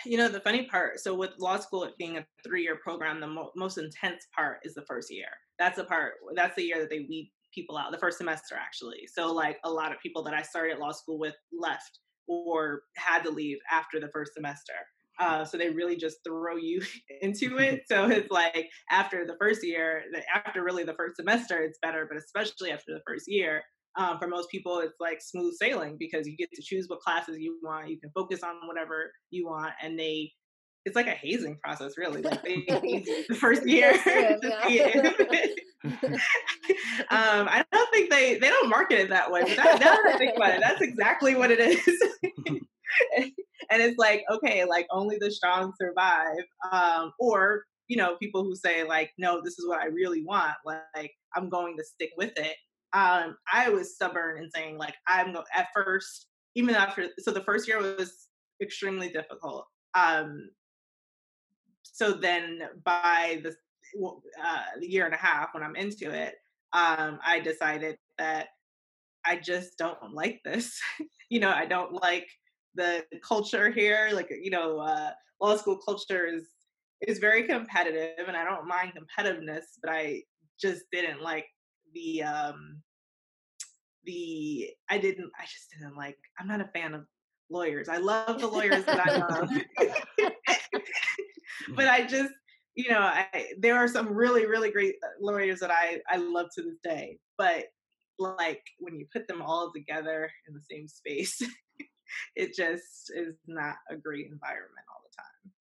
You 0.06 0.16
know, 0.16 0.28
the 0.28 0.40
funny 0.40 0.66
part, 0.66 1.00
so 1.00 1.14
with 1.14 1.32
law 1.38 1.58
school 1.58 1.84
it 1.84 1.98
being 1.98 2.16
a 2.16 2.24
three 2.42 2.62
year 2.62 2.76
program, 2.76 3.20
the 3.20 3.26
mo- 3.26 3.52
most 3.54 3.76
intense 3.78 4.26
part 4.34 4.60
is 4.64 4.74
the 4.74 4.82
first 4.82 5.12
year. 5.12 5.28
That's 5.58 5.76
the 5.76 5.84
part, 5.84 6.14
that's 6.34 6.56
the 6.56 6.62
year 6.62 6.80
that 6.80 6.88
they 6.88 7.00
weed 7.00 7.30
people 7.52 7.76
out, 7.76 7.92
the 7.92 7.98
first 7.98 8.18
semester 8.18 8.54
actually. 8.54 9.06
So, 9.12 9.32
like, 9.32 9.58
a 9.64 9.70
lot 9.70 9.92
of 9.92 10.00
people 10.00 10.22
that 10.24 10.34
I 10.34 10.42
started 10.42 10.78
law 10.78 10.92
school 10.92 11.18
with 11.18 11.34
left 11.52 11.98
or 12.26 12.82
had 12.96 13.22
to 13.24 13.30
leave 13.30 13.58
after 13.70 14.00
the 14.00 14.08
first 14.08 14.34
semester. 14.34 14.72
Uh, 15.18 15.44
so 15.44 15.58
they 15.58 15.70
really 15.70 15.96
just 15.96 16.18
throw 16.24 16.56
you 16.56 16.82
into 17.20 17.58
it. 17.58 17.82
So 17.88 18.08
it's 18.08 18.30
like 18.30 18.70
after 18.90 19.26
the 19.26 19.36
first 19.38 19.64
year, 19.64 20.02
after 20.34 20.64
really 20.64 20.84
the 20.84 20.94
first 20.94 21.16
semester, 21.16 21.62
it's 21.62 21.78
better, 21.82 22.06
but 22.08 22.16
especially 22.16 22.70
after 22.70 22.94
the 22.94 23.02
first 23.06 23.26
year, 23.28 23.62
um, 23.96 24.18
for 24.18 24.26
most 24.26 24.50
people, 24.50 24.78
it's 24.78 24.94
like 25.00 25.20
smooth 25.20 25.54
sailing 25.54 25.96
because 25.98 26.26
you 26.26 26.36
get 26.36 26.50
to 26.54 26.62
choose 26.62 26.86
what 26.88 27.00
classes 27.00 27.38
you 27.38 27.58
want. 27.62 27.88
You 27.88 27.98
can 28.00 28.10
focus 28.14 28.42
on 28.42 28.54
whatever 28.66 29.12
you 29.30 29.46
want, 29.46 29.72
and 29.82 29.98
they 29.98 30.32
it's 30.84 30.96
like 30.96 31.06
a 31.06 31.10
hazing 31.10 31.58
process, 31.62 31.96
really. 31.96 32.22
Like 32.22 32.42
they 32.42 32.56
the 33.28 33.36
first 33.38 33.66
year. 33.66 33.92
um, 35.84 37.48
I 37.48 37.64
don't 37.72 37.90
think 37.92 38.10
they 38.10 38.38
they 38.38 38.48
don't 38.48 38.68
market 38.68 38.98
it 39.00 39.10
that 39.10 39.30
way, 39.30 39.42
but 39.42 39.56
that 39.56 40.14
think 40.18 40.36
about 40.36 40.54
it, 40.54 40.60
that's 40.60 40.80
exactly 40.80 41.34
what 41.34 41.50
it 41.50 41.60
is. 41.60 42.02
and 43.16 43.82
it's 43.82 43.98
like, 43.98 44.24
okay, 44.30 44.64
like 44.64 44.86
only 44.90 45.18
the 45.20 45.30
strong 45.30 45.72
survive. 45.80 46.44
Um, 46.70 47.12
or, 47.18 47.62
you 47.88 47.96
know, 47.96 48.16
people 48.16 48.44
who 48.44 48.56
say, 48.56 48.84
like, 48.84 49.10
no, 49.18 49.40
this 49.42 49.58
is 49.58 49.66
what 49.66 49.80
I 49.80 49.86
really 49.86 50.24
want. 50.24 50.54
Like, 50.64 51.12
I'm 51.34 51.48
going 51.48 51.76
to 51.76 51.84
stick 51.84 52.10
with 52.16 52.32
it. 52.36 52.56
Um, 52.94 53.36
I 53.52 53.68
was 53.70 53.94
stubborn 53.94 54.38
and 54.38 54.50
saying, 54.54 54.78
like, 54.78 54.94
I'm 55.08 55.32
go- 55.32 55.44
at 55.54 55.68
first, 55.74 56.26
even 56.54 56.74
after, 56.74 57.08
so 57.18 57.30
the 57.30 57.42
first 57.42 57.66
year 57.66 57.80
was 57.80 58.28
extremely 58.60 59.08
difficult. 59.08 59.66
Um, 59.94 60.50
so 61.82 62.12
then 62.12 62.60
by 62.84 63.42
the 63.42 63.54
uh, 64.42 64.62
year 64.80 65.06
and 65.06 65.14
a 65.14 65.18
half 65.18 65.48
when 65.52 65.62
I'm 65.62 65.76
into 65.76 66.10
it, 66.10 66.34
um, 66.72 67.18
I 67.24 67.40
decided 67.40 67.96
that 68.18 68.48
I 69.24 69.36
just 69.36 69.78
don't 69.78 70.14
like 70.14 70.40
this. 70.44 70.80
you 71.30 71.40
know, 71.40 71.50
I 71.50 71.66
don't 71.66 71.92
like 71.92 72.28
the 72.74 73.04
culture 73.26 73.70
here. 73.70 74.10
Like, 74.12 74.30
you 74.30 74.50
know, 74.50 74.78
uh, 74.78 75.10
law 75.40 75.56
school 75.56 75.78
culture 75.78 76.26
is 76.26 76.48
is 77.08 77.18
very 77.18 77.42
competitive, 77.42 78.28
and 78.28 78.36
I 78.36 78.44
don't 78.44 78.68
mind 78.68 78.92
competitiveness, 78.96 79.64
but 79.82 79.92
I 79.92 80.22
just 80.60 80.84
didn't 80.92 81.20
like 81.20 81.46
the 81.94 82.22
um 82.22 82.82
the 84.04 84.70
I 84.90 84.98
didn't 84.98 85.30
I 85.38 85.44
just 85.44 85.70
didn't 85.70 85.96
like 85.96 86.18
I'm 86.38 86.48
not 86.48 86.60
a 86.60 86.68
fan 86.74 86.94
of 86.94 87.06
lawyers. 87.50 87.88
I 87.88 87.98
love 87.98 88.40
the 88.40 88.48
lawyers 88.48 88.84
that 88.84 89.00
I 89.06 89.16
love. 89.18 89.50
but 91.76 91.88
I 91.88 92.06
just 92.06 92.32
you 92.74 92.90
know, 92.90 93.00
I, 93.00 93.48
there 93.58 93.76
are 93.76 93.88
some 93.88 94.08
really, 94.08 94.46
really 94.46 94.70
great 94.70 94.94
uh, 95.02 95.08
lawyers 95.20 95.60
that 95.60 95.70
I, 95.70 96.00
I 96.08 96.16
love 96.16 96.46
to 96.54 96.62
this 96.62 96.78
day. 96.82 97.18
But 97.36 97.64
like 98.18 98.62
when 98.78 98.96
you 98.96 99.06
put 99.12 99.28
them 99.28 99.42
all 99.42 99.72
together 99.72 100.30
in 100.48 100.54
the 100.54 100.62
same 100.70 100.88
space, 100.88 101.42
it 102.36 102.54
just 102.54 103.12
is 103.14 103.36
not 103.46 103.76
a 103.90 103.96
great 103.96 104.26
environment 104.30 104.86
all 104.88 105.02
the 105.04 105.16
time. 105.16 105.52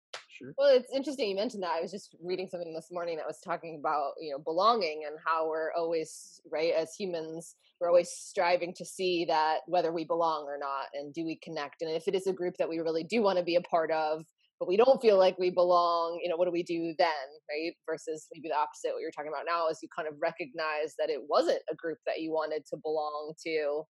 Well, 0.58 0.76
it's 0.76 0.92
interesting 0.94 1.30
you 1.30 1.36
mentioned 1.36 1.64
that. 1.64 1.76
I 1.78 1.82
was 1.82 1.92
just 1.92 2.16
reading 2.24 2.48
something 2.48 2.74
this 2.74 2.90
morning 2.92 3.18
that 3.18 3.28
was 3.28 3.40
talking 3.40 3.78
about, 3.80 4.14
you 4.20 4.32
know, 4.32 4.40
belonging 4.40 5.04
and 5.08 5.18
how 5.24 5.48
we're 5.48 5.72
always, 5.74 6.42
right, 6.52 6.74
as 6.74 6.96
humans, 6.96 7.56
we're 7.80 7.90
always 7.90 8.10
striving 8.10 8.74
to 8.76 8.86
see 8.86 9.26
that 9.26 9.60
whether 9.68 9.92
we 9.92 10.06
belong 10.06 10.46
or 10.46 10.58
not 10.58 10.88
and 10.94 11.14
do 11.14 11.26
we 11.26 11.40
connect. 11.44 11.82
And 11.82 11.92
if 11.92 12.08
it 12.08 12.16
is 12.16 12.28
a 12.28 12.34
group 12.34 12.56
that 12.58 12.70
we 12.70 12.80
really 12.80 13.04
do 13.04 13.22
want 13.22 13.38
to 13.38 13.44
be 13.44 13.56
a 13.56 13.62
part 13.62 13.92
of, 13.92 14.24
but 14.60 14.68
we 14.68 14.78
don't 14.78 15.02
feel 15.02 15.18
like 15.18 15.38
we 15.40 15.50
belong, 15.50 16.20
you 16.24 16.30
know, 16.30 16.38
what 16.38 16.46
do 16.46 16.52
we 16.52 16.64
do 16.64 16.94
then, 16.98 17.08
right? 17.50 17.74
Versus 17.90 18.28
maybe 18.34 18.50
the 18.50 18.56
opposite, 18.56 18.94
what 18.94 19.02
you're 19.02 19.12
talking 19.12 19.32
about 19.34 19.46
now 19.48 19.68
is 19.70 19.80
you 19.82 19.90
kind 19.96 20.08
of 20.08 20.16
recognize 20.22 20.94
that 21.00 21.10
it 21.10 21.22
wasn't 21.28 21.62
a 21.72 21.76
group 21.76 21.98
that 22.06 22.22
you 22.22 22.32
wanted 22.32 22.64
to 22.68 22.78
belong 22.84 23.34
to. 23.46 23.84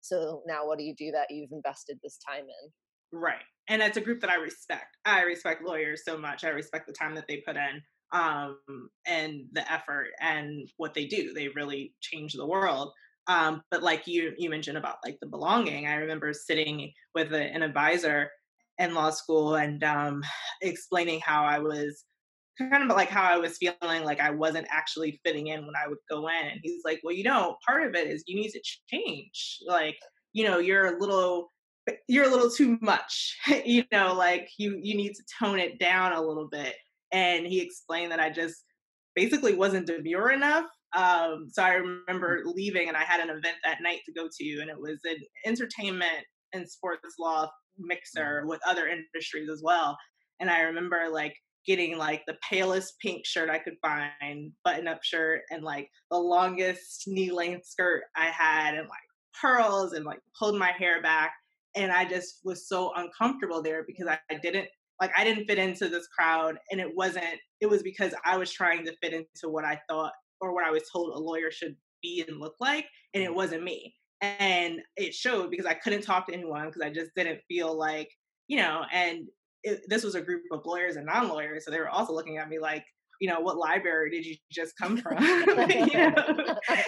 So 0.00 0.42
now 0.46 0.66
what 0.66 0.78
do 0.78 0.84
you 0.84 0.94
do 0.96 1.12
that 1.12 1.30
you've 1.30 1.52
invested 1.52 1.98
this 2.02 2.18
time 2.28 2.44
in? 2.44 2.70
Right. 3.12 3.42
And 3.68 3.82
it's 3.82 3.96
a 3.96 4.00
group 4.00 4.20
that 4.20 4.30
I 4.30 4.36
respect. 4.36 4.96
I 5.04 5.22
respect 5.22 5.62
lawyers 5.62 6.02
so 6.04 6.18
much. 6.18 6.44
I 6.44 6.48
respect 6.48 6.86
the 6.86 6.92
time 6.92 7.14
that 7.14 7.26
they 7.28 7.42
put 7.46 7.56
in 7.56 7.82
um, 8.12 8.58
and 9.06 9.44
the 9.52 9.70
effort 9.70 10.08
and 10.20 10.68
what 10.76 10.94
they 10.94 11.06
do. 11.06 11.32
They 11.32 11.48
really 11.48 11.94
change 12.00 12.32
the 12.32 12.46
world. 12.46 12.92
Um, 13.26 13.62
but 13.70 13.82
like 13.82 14.06
you 14.06 14.32
you 14.38 14.50
mentioned 14.50 14.78
about 14.78 14.96
like 15.04 15.18
the 15.20 15.28
belonging, 15.28 15.86
I 15.86 15.94
remember 15.96 16.32
sitting 16.32 16.92
with 17.14 17.32
a, 17.32 17.42
an 17.42 17.62
advisor 17.62 18.30
in 18.78 18.94
law 18.94 19.10
school 19.10 19.56
and 19.56 19.84
um, 19.84 20.22
explaining 20.62 21.20
how 21.20 21.44
I 21.44 21.58
was 21.58 22.04
kind 22.58 22.90
of 22.90 22.96
like 22.96 23.08
how 23.08 23.22
I 23.22 23.38
was 23.38 23.58
feeling 23.58 24.04
like 24.04 24.20
I 24.20 24.30
wasn't 24.30 24.66
actually 24.70 25.20
fitting 25.24 25.48
in 25.48 25.66
when 25.66 25.76
I 25.76 25.88
would 25.88 25.98
go 26.10 26.28
in. 26.28 26.46
And 26.46 26.60
he's 26.62 26.82
like, 26.84 27.00
well, 27.04 27.14
you 27.14 27.24
know, 27.24 27.56
part 27.66 27.84
of 27.86 27.94
it 27.94 28.08
is 28.08 28.24
you 28.26 28.36
need 28.40 28.50
to 28.50 28.60
change. 28.90 29.58
Like, 29.66 29.96
you 30.32 30.44
know, 30.44 30.58
you're 30.58 30.96
a 30.96 31.00
little 31.00 31.52
you're 32.08 32.26
a 32.26 32.30
little 32.30 32.50
too 32.50 32.78
much 32.80 33.36
you 33.64 33.84
know 33.92 34.14
like 34.14 34.48
you 34.58 34.78
you 34.82 34.94
need 34.96 35.14
to 35.14 35.22
tone 35.38 35.58
it 35.58 35.78
down 35.78 36.12
a 36.12 36.20
little 36.20 36.48
bit 36.50 36.74
and 37.12 37.46
he 37.46 37.60
explained 37.60 38.12
that 38.12 38.20
i 38.20 38.30
just 38.30 38.64
basically 39.14 39.54
wasn't 39.54 39.86
demure 39.86 40.30
enough 40.30 40.66
um, 40.96 41.46
so 41.50 41.62
i 41.62 41.74
remember 41.74 42.42
leaving 42.44 42.88
and 42.88 42.96
i 42.96 43.02
had 43.02 43.20
an 43.20 43.30
event 43.30 43.56
that 43.64 43.78
night 43.82 44.00
to 44.06 44.12
go 44.12 44.28
to 44.38 44.60
and 44.60 44.70
it 44.70 44.78
was 44.78 45.00
an 45.04 45.16
entertainment 45.46 46.24
and 46.52 46.68
sports 46.68 47.14
law 47.18 47.48
mixer 47.78 48.44
with 48.46 48.60
other 48.66 48.88
industries 48.88 49.48
as 49.50 49.62
well. 49.64 49.96
And 50.40 50.50
I 50.50 50.60
remember 50.60 51.08
like 51.10 51.34
getting 51.66 51.98
like 51.98 52.22
the 52.26 52.36
palest 52.48 52.94
pink 53.00 53.26
shirt 53.26 53.50
I 53.50 53.58
could 53.58 53.76
find, 53.82 54.52
button 54.64 54.88
up 54.88 55.02
shirt, 55.02 55.42
and 55.50 55.62
like 55.62 55.88
the 56.10 56.18
longest 56.18 57.04
knee 57.06 57.30
length 57.30 57.66
skirt 57.66 58.04
I 58.16 58.26
had, 58.26 58.74
and 58.74 58.88
like 58.88 58.98
pearls, 59.40 59.92
and 59.92 60.04
like 60.04 60.20
pulled 60.38 60.58
my 60.58 60.72
hair 60.72 61.02
back. 61.02 61.32
And 61.76 61.92
I 61.92 62.04
just 62.04 62.40
was 62.44 62.68
so 62.68 62.92
uncomfortable 62.96 63.62
there 63.62 63.84
because 63.86 64.08
I, 64.08 64.18
I 64.30 64.38
didn't 64.42 64.68
like 65.00 65.12
I 65.16 65.24
didn't 65.24 65.46
fit 65.46 65.58
into 65.58 65.88
this 65.88 66.06
crowd, 66.08 66.56
and 66.70 66.80
it 66.80 66.94
wasn't. 66.94 67.38
It 67.60 67.66
was 67.66 67.82
because 67.82 68.14
I 68.24 68.36
was 68.36 68.52
trying 68.52 68.84
to 68.86 68.96
fit 69.02 69.12
into 69.12 69.48
what 69.50 69.64
I 69.64 69.80
thought 69.88 70.12
or 70.40 70.54
what 70.54 70.64
I 70.64 70.70
was 70.70 70.82
told 70.92 71.14
a 71.14 71.18
lawyer 71.18 71.50
should 71.50 71.76
be 72.02 72.24
and 72.26 72.38
look 72.38 72.54
like, 72.60 72.86
and 73.14 73.22
it 73.22 73.26
mm-hmm. 73.26 73.36
wasn't 73.36 73.62
me 73.62 73.94
and 74.20 74.80
it 74.96 75.14
showed 75.14 75.50
because 75.50 75.66
I 75.66 75.74
couldn't 75.74 76.02
talk 76.02 76.26
to 76.26 76.34
anyone 76.34 76.66
because 76.66 76.82
I 76.82 76.90
just 76.90 77.10
didn't 77.16 77.40
feel 77.48 77.76
like 77.76 78.10
you 78.48 78.58
know. 78.58 78.82
And 78.92 79.28
it, 79.62 79.82
this 79.88 80.04
was 80.04 80.14
a 80.14 80.20
group 80.20 80.42
of 80.52 80.60
lawyers 80.64 80.96
and 80.96 81.06
non-lawyers, 81.06 81.64
so 81.64 81.70
they 81.70 81.78
were 81.78 81.88
also 81.88 82.12
looking 82.12 82.38
at 82.38 82.48
me 82.48 82.58
like, 82.58 82.84
you 83.20 83.28
know, 83.28 83.38
what 83.38 83.58
library 83.58 84.10
did 84.10 84.24
you 84.24 84.34
just 84.50 84.76
come 84.76 84.96
from? 84.96 85.22
you 85.22 85.92
know? 85.94 86.14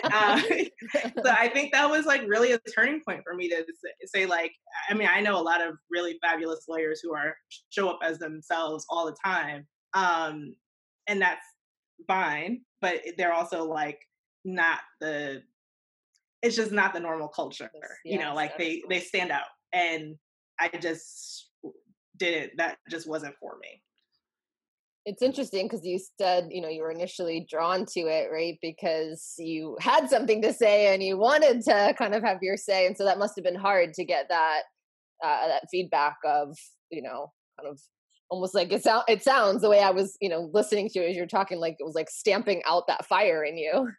uh, 0.04 0.40
so 0.40 1.30
I 1.30 1.50
think 1.52 1.72
that 1.72 1.88
was 1.88 2.06
like 2.06 2.22
really 2.26 2.52
a 2.52 2.58
turning 2.74 3.02
point 3.06 3.20
for 3.22 3.34
me 3.34 3.48
to 3.50 3.64
say, 4.06 4.26
like, 4.26 4.52
I 4.88 4.94
mean, 4.94 5.08
I 5.10 5.20
know 5.20 5.38
a 5.38 5.42
lot 5.42 5.60
of 5.60 5.76
really 5.90 6.18
fabulous 6.22 6.64
lawyers 6.68 7.00
who 7.02 7.14
are 7.14 7.36
show 7.70 7.88
up 7.88 7.98
as 8.02 8.18
themselves 8.18 8.86
all 8.88 9.06
the 9.06 9.16
time, 9.24 9.66
um, 9.92 10.56
and 11.06 11.20
that's 11.20 11.44
fine, 12.08 12.62
but 12.80 13.02
they're 13.18 13.34
also 13.34 13.64
like 13.64 14.00
not 14.44 14.80
the 15.00 15.42
it's 16.42 16.56
just 16.56 16.72
not 16.72 16.92
the 16.92 17.00
normal 17.00 17.28
culture. 17.28 17.70
Yes, 17.74 17.90
you 18.04 18.18
know, 18.18 18.34
like 18.34 18.58
they 18.58 18.82
they 18.88 19.00
stand 19.00 19.30
out, 19.30 19.44
and 19.72 20.16
I 20.58 20.68
just 20.80 21.50
didn't. 22.16 22.56
That 22.56 22.78
just 22.90 23.06
wasn't 23.06 23.36
for 23.38 23.58
me. 23.60 23.82
It's 25.04 25.22
interesting 25.22 25.66
because 25.66 25.84
you 25.84 26.00
said 26.20 26.48
you 26.50 26.60
know 26.60 26.68
you 26.68 26.82
were 26.82 26.90
initially 26.90 27.46
drawn 27.50 27.86
to 27.86 28.00
it, 28.00 28.30
right? 28.32 28.58
Because 28.62 29.34
you 29.38 29.76
had 29.80 30.08
something 30.08 30.42
to 30.42 30.52
say 30.52 30.94
and 30.94 31.02
you 31.02 31.18
wanted 31.18 31.62
to 31.62 31.94
kind 31.98 32.14
of 32.14 32.22
have 32.22 32.38
your 32.42 32.56
say, 32.56 32.86
and 32.86 32.96
so 32.96 33.04
that 33.04 33.18
must 33.18 33.34
have 33.36 33.44
been 33.44 33.56
hard 33.56 33.94
to 33.94 34.04
get 34.04 34.28
that 34.28 34.62
uh, 35.24 35.48
that 35.48 35.64
feedback 35.70 36.16
of 36.24 36.56
you 36.90 37.02
know 37.02 37.32
kind 37.58 37.70
of 37.70 37.80
almost 38.32 38.54
like 38.54 38.72
it, 38.72 38.82
sound, 38.82 39.04
it 39.08 39.22
sounds 39.22 39.60
the 39.60 39.68
way 39.68 39.80
I 39.80 39.90
was, 39.90 40.16
you 40.22 40.28
know, 40.30 40.48
listening 40.54 40.88
to 40.88 41.00
you 41.00 41.06
as 41.06 41.14
you're 41.14 41.26
talking, 41.26 41.58
like 41.58 41.76
it 41.78 41.84
was 41.84 41.94
like 41.94 42.08
stamping 42.08 42.62
out 42.66 42.86
that 42.86 43.04
fire 43.04 43.44
in 43.44 43.58
you. 43.58 43.90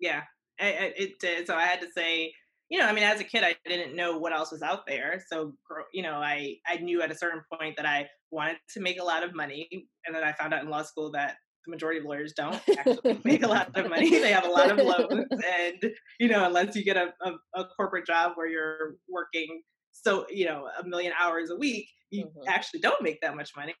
Yeah, 0.00 0.22
I, 0.60 0.92
it 0.96 1.20
did. 1.20 1.46
So 1.46 1.54
I 1.54 1.62
had 1.62 1.80
to 1.82 1.86
say, 1.96 2.32
you 2.68 2.80
know, 2.80 2.86
I 2.86 2.92
mean, 2.92 3.04
as 3.04 3.20
a 3.20 3.24
kid, 3.24 3.44
I 3.44 3.54
didn't 3.64 3.94
know 3.94 4.18
what 4.18 4.32
else 4.32 4.50
was 4.50 4.60
out 4.60 4.88
there. 4.88 5.22
So, 5.30 5.52
you 5.94 6.02
know, 6.02 6.14
I, 6.14 6.56
I 6.66 6.78
knew 6.78 7.00
at 7.00 7.12
a 7.12 7.16
certain 7.16 7.42
point 7.52 7.76
that 7.76 7.86
I 7.86 8.08
wanted 8.30 8.56
to 8.74 8.80
make 8.80 9.00
a 9.00 9.04
lot 9.04 9.22
of 9.22 9.34
money. 9.34 9.68
And 10.04 10.14
then 10.14 10.24
I 10.24 10.32
found 10.32 10.54
out 10.54 10.62
in 10.62 10.70
law 10.70 10.82
school 10.82 11.10
that 11.12 11.36
the 11.64 11.70
majority 11.70 12.00
of 12.00 12.06
lawyers 12.06 12.32
don't 12.36 12.60
actually 12.78 13.20
make 13.24 13.42
a 13.42 13.48
lot 13.48 13.76
of 13.76 13.88
money. 13.88 14.10
They 14.10 14.32
have 14.32 14.46
a 14.46 14.50
lot 14.50 14.70
of 14.70 14.78
loans. 14.78 15.26
And, 15.32 15.92
you 16.18 16.28
know, 16.28 16.44
unless 16.44 16.76
you 16.76 16.84
get 16.84 16.96
a, 16.96 17.12
a, 17.22 17.60
a 17.60 17.64
corporate 17.76 18.06
job 18.06 18.32
where 18.36 18.48
you're 18.48 18.96
working 19.08 19.62
so, 20.02 20.26
you 20.28 20.46
know, 20.46 20.68
a 20.78 20.86
million 20.86 21.12
hours 21.18 21.50
a 21.50 21.56
week, 21.56 21.88
you 22.10 22.26
mm-hmm. 22.26 22.48
actually 22.48 22.80
don't 22.80 23.02
make 23.02 23.20
that 23.22 23.34
much 23.34 23.50
money. 23.56 23.74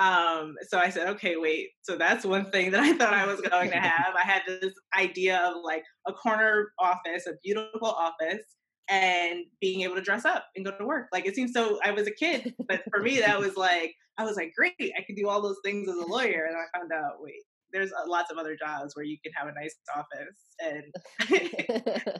Um, 0.00 0.54
so 0.68 0.78
I 0.78 0.90
said, 0.90 1.08
okay, 1.08 1.36
wait. 1.36 1.70
So 1.82 1.96
that's 1.96 2.24
one 2.24 2.50
thing 2.50 2.70
that 2.70 2.80
I 2.80 2.92
thought 2.94 3.14
I 3.14 3.26
was 3.26 3.40
going 3.40 3.70
to 3.70 3.76
have. 3.80 4.14
I 4.16 4.26
had 4.26 4.42
this 4.46 4.72
idea 4.96 5.38
of 5.38 5.56
like 5.62 5.82
a 6.06 6.12
corner 6.12 6.72
office, 6.78 7.26
a 7.26 7.32
beautiful 7.44 7.88
office, 7.88 8.42
and 8.88 9.44
being 9.60 9.82
able 9.82 9.94
to 9.94 10.02
dress 10.02 10.24
up 10.24 10.46
and 10.56 10.64
go 10.64 10.72
to 10.72 10.86
work. 10.86 11.08
Like 11.12 11.26
it 11.26 11.34
seems 11.34 11.52
so. 11.52 11.78
I 11.84 11.90
was 11.90 12.06
a 12.06 12.12
kid, 12.12 12.54
but 12.68 12.82
for 12.90 13.00
me, 13.00 13.20
that 13.20 13.38
was 13.38 13.56
like 13.56 13.94
I 14.18 14.24
was 14.24 14.36
like, 14.36 14.52
great, 14.56 14.74
I 14.80 15.02
could 15.06 15.16
do 15.16 15.28
all 15.28 15.40
those 15.40 15.58
things 15.64 15.88
as 15.88 15.96
a 15.96 16.06
lawyer. 16.06 16.46
And 16.46 16.56
I 16.56 16.78
found 16.78 16.92
out, 16.92 17.16
wait, 17.20 17.42
there's 17.72 17.92
lots 18.06 18.30
of 18.30 18.38
other 18.38 18.56
jobs 18.56 18.96
where 18.96 19.04
you 19.04 19.16
can 19.22 19.32
have 19.32 19.48
a 19.48 19.52
nice 19.52 19.76
office 19.94 20.54
and 20.60 20.84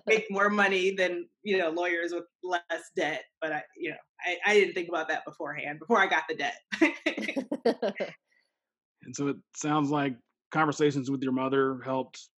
make 0.07 0.27
more 0.31 0.49
money 0.51 0.95
than 0.95 1.27
you 1.43 1.59
know 1.59 1.71
lawyers 1.71 2.13
with 2.13 2.25
less 2.43 2.91
debt 2.97 3.25
but 3.41 3.53
i 3.53 3.63
you 3.77 3.91
know 3.91 3.97
I, 4.21 4.37
I 4.51 4.55
didn't 4.55 4.75
think 4.75 4.89
about 4.89 5.09
that 5.09 5.25
beforehand 5.25 5.79
before 5.79 5.99
i 6.01 6.07
got 6.07 6.25
the 6.29 6.35
debt 6.35 6.61
and 9.03 9.15
so 9.15 9.29
it 9.29 9.37
sounds 9.57 9.91
like 9.91 10.15
conversations 10.51 11.11
with 11.11 11.23
your 11.23 11.33
mother 11.33 11.81
helped 11.85 12.29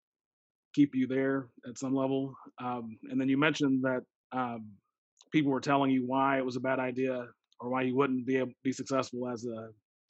keep 0.75 0.95
you 0.95 1.07
there 1.07 1.49
at 1.69 1.79
some 1.79 1.95
level 1.95 2.35
um, 2.63 2.97
and 3.11 3.21
then 3.21 3.29
you 3.29 3.37
mentioned 3.37 3.83
that 3.83 4.03
um, 4.33 4.73
people 5.33 5.51
were 5.53 5.61
telling 5.61 5.91
you 5.91 6.07
why 6.07 6.39
it 6.39 6.45
was 6.45 6.57
a 6.57 6.61
bad 6.61 6.79
idea 6.79 7.27
or 7.61 7.71
why 7.71 7.83
you 7.83 7.97
wouldn't 7.97 8.27
be 8.27 8.37
able, 8.37 8.53
be 8.65 8.73
successful 8.73 9.29
as 9.29 9.45
a 9.45 9.69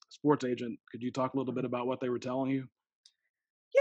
sports 0.08 0.44
agent 0.44 0.78
could 0.90 1.02
you 1.02 1.12
talk 1.12 1.34
a 1.34 1.38
little 1.38 1.54
bit 1.54 1.64
about 1.64 1.86
what 1.86 2.00
they 2.00 2.08
were 2.08 2.18
telling 2.18 2.50
you 2.50 2.66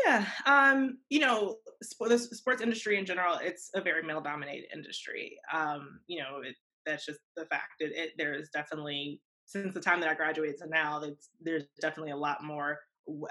yeah, 0.05 0.25
um, 0.45 0.99
you 1.09 1.19
know, 1.19 1.57
the 1.81 2.17
sports 2.19 2.61
industry 2.61 2.97
in 2.97 3.05
general, 3.05 3.39
it's 3.41 3.71
a 3.73 3.81
very 3.81 4.03
male-dominated 4.03 4.65
industry. 4.73 5.37
Um, 5.53 5.99
you 6.07 6.19
know, 6.19 6.41
it, 6.43 6.55
that's 6.85 7.05
just 7.05 7.19
the 7.35 7.45
fact. 7.45 7.73
It, 7.79 7.91
it, 7.95 8.11
there 8.17 8.33
is 8.33 8.49
definitely 8.53 9.21
since 9.45 9.73
the 9.73 9.81
time 9.81 9.99
that 9.99 10.09
I 10.09 10.13
graduated 10.13 10.57
to 10.59 10.69
now, 10.69 11.01
there's 11.41 11.65
definitely 11.81 12.11
a 12.11 12.17
lot 12.17 12.43
more. 12.43 12.77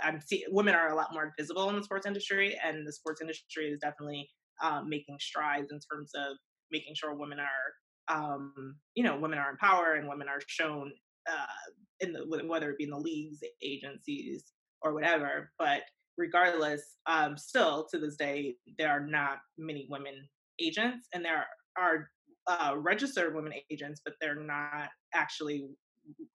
I'm 0.02 0.20
see 0.20 0.44
women 0.48 0.74
are 0.74 0.90
a 0.90 0.96
lot 0.96 1.12
more 1.12 1.32
visible 1.38 1.68
in 1.70 1.76
the 1.76 1.84
sports 1.84 2.06
industry, 2.06 2.58
and 2.64 2.86
the 2.86 2.92
sports 2.92 3.20
industry 3.20 3.66
is 3.66 3.78
definitely 3.80 4.28
um, 4.62 4.88
making 4.88 5.16
strides 5.20 5.70
in 5.70 5.78
terms 5.78 6.10
of 6.16 6.36
making 6.70 6.94
sure 6.94 7.14
women 7.14 7.38
are, 7.40 8.16
um, 8.16 8.76
you 8.94 9.02
know, 9.02 9.18
women 9.18 9.38
are 9.38 9.50
in 9.50 9.56
power 9.56 9.94
and 9.94 10.08
women 10.08 10.28
are 10.28 10.40
shown 10.46 10.90
uh, 11.28 11.70
in 12.00 12.12
the 12.12 12.20
whether 12.46 12.70
it 12.70 12.78
be 12.78 12.84
in 12.84 12.90
the 12.90 12.98
leagues, 12.98 13.40
agencies, 13.62 14.44
or 14.82 14.94
whatever. 14.94 15.50
But 15.58 15.82
regardless, 16.16 16.96
um, 17.06 17.36
still 17.36 17.86
to 17.90 17.98
this 17.98 18.16
day, 18.16 18.56
there 18.78 18.90
are 18.90 19.06
not 19.06 19.38
many 19.56 19.86
women 19.90 20.28
agents, 20.60 21.08
and 21.12 21.24
there 21.24 21.46
are 21.78 22.10
uh, 22.46 22.74
registered 22.76 23.34
women 23.34 23.52
agents, 23.70 24.00
but 24.04 24.14
they're 24.20 24.42
not 24.42 24.88
actually 25.14 25.68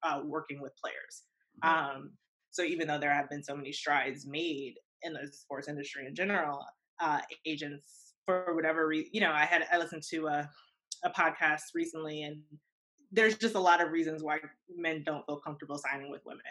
uh, 0.03 0.21
working 0.23 0.61
with 0.61 0.71
players. 0.81 1.23
Mm-hmm. 1.63 1.97
Um, 1.97 2.11
so 2.51 2.61
even 2.63 2.87
though 2.87 2.99
there 2.99 3.13
have 3.13 3.29
been 3.29 3.43
so 3.43 3.55
many 3.55 3.71
strides 3.71 4.27
made 4.27 4.75
in 5.01 5.13
the 5.13 5.27
sports 5.31 5.67
industry 5.67 6.05
in 6.07 6.15
general, 6.15 6.63
uh, 7.01 7.19
agents 7.45 8.02
for 8.25 8.55
whatever 8.55 8.87
reason, 8.87 9.09
you 9.13 9.21
know, 9.21 9.31
I 9.31 9.45
had 9.45 9.65
I 9.71 9.77
listened 9.77 10.03
to 10.11 10.27
a 10.27 10.49
a 11.03 11.09
podcast 11.09 11.61
recently, 11.75 12.23
and 12.23 12.41
there's 13.11 13.37
just 13.37 13.55
a 13.55 13.59
lot 13.59 13.81
of 13.81 13.91
reasons 13.91 14.23
why 14.23 14.37
men 14.75 15.03
don't 15.05 15.25
feel 15.25 15.39
comfortable 15.39 15.77
signing 15.77 16.09
with 16.09 16.21
women. 16.25 16.41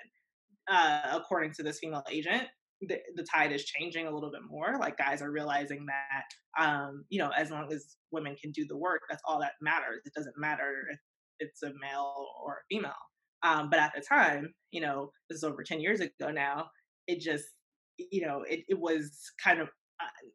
Uh, 0.70 1.00
according 1.12 1.52
to 1.52 1.62
this 1.62 1.80
female 1.80 2.04
agent, 2.10 2.44
the, 2.82 2.98
the, 3.16 3.24
tide 3.24 3.52
is 3.52 3.64
changing 3.64 4.06
a 4.06 4.10
little 4.10 4.30
bit 4.30 4.42
more. 4.48 4.76
Like 4.78 4.96
guys 4.96 5.22
are 5.22 5.30
realizing 5.30 5.86
that, 5.86 6.62
um, 6.62 7.04
you 7.08 7.18
know, 7.18 7.30
as 7.36 7.50
long 7.50 7.72
as 7.72 7.96
women 8.10 8.36
can 8.40 8.52
do 8.52 8.64
the 8.66 8.76
work, 8.76 9.02
that's 9.08 9.22
all 9.26 9.40
that 9.40 9.52
matters. 9.60 10.02
It 10.04 10.14
doesn't 10.14 10.38
matter 10.38 10.74
if 10.90 10.98
it's 11.40 11.62
a 11.62 11.72
male 11.80 12.26
or 12.44 12.54
a 12.54 12.74
female. 12.74 12.92
Um, 13.42 13.70
but 13.70 13.80
at 13.80 13.92
the 13.94 14.02
time, 14.02 14.54
you 14.70 14.80
know, 14.80 15.10
this 15.28 15.38
is 15.38 15.44
over 15.44 15.62
10 15.64 15.80
years 15.80 16.00
ago 16.00 16.30
now, 16.30 16.66
it 17.08 17.20
just, 17.20 17.46
you 17.98 18.24
know, 18.24 18.44
it, 18.48 18.60
it 18.68 18.78
was 18.78 19.18
kind 19.42 19.60
of, 19.60 19.68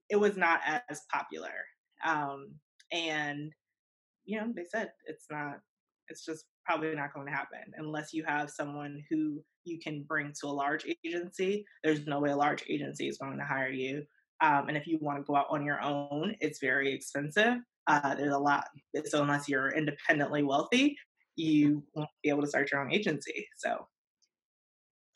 it 0.10 0.16
was 0.16 0.38
not 0.38 0.62
as 0.90 1.02
popular. 1.12 1.54
Um, 2.06 2.54
and, 2.92 3.52
you 4.26 4.40
know, 4.40 4.52
they 4.56 4.64
said 4.64 4.92
it's 5.06 5.26
not, 5.30 5.60
it's 6.10 6.24
just 6.26 6.46
probably 6.66 6.96
not 6.96 7.14
going 7.14 7.28
to 7.28 7.34
happen 7.34 7.60
unless 7.78 8.14
you 8.14 8.24
have 8.26 8.50
someone 8.50 9.04
who 9.10 9.42
you 9.66 9.80
can 9.80 10.04
bring 10.08 10.34
to 10.40 10.48
a 10.48 10.50
large 10.50 10.86
agency. 11.06 11.66
There's 11.84 12.06
no 12.08 12.20
way 12.20 12.32
a 12.32 12.36
large 12.36 12.64
agency 12.70 13.08
is 13.08 13.18
going 13.18 13.38
to 13.38 13.44
hire 13.46 13.70
you. 13.70 14.04
Um, 14.42 14.68
and 14.68 14.78
if 14.78 14.86
you 14.88 15.00
want 15.02 15.18
to 15.18 15.24
go 15.24 15.36
out 15.36 15.48
on 15.50 15.66
your 15.66 15.82
own, 15.82 16.36
it's 16.40 16.60
very 16.60 16.94
expensive. 16.94 17.56
Uh, 17.88 18.16
there's 18.16 18.34
a 18.34 18.38
lot. 18.38 18.66
So 19.06 19.22
unless 19.22 19.50
you're 19.50 19.72
independently 19.72 20.44
wealthy, 20.44 20.96
you 21.36 21.84
won't 21.96 22.10
be 22.24 22.30
able 22.30 22.42
to 22.42 22.48
start 22.48 22.72
your 22.72 22.82
own 22.82 22.94
agency. 22.94 23.48
So 23.58 23.88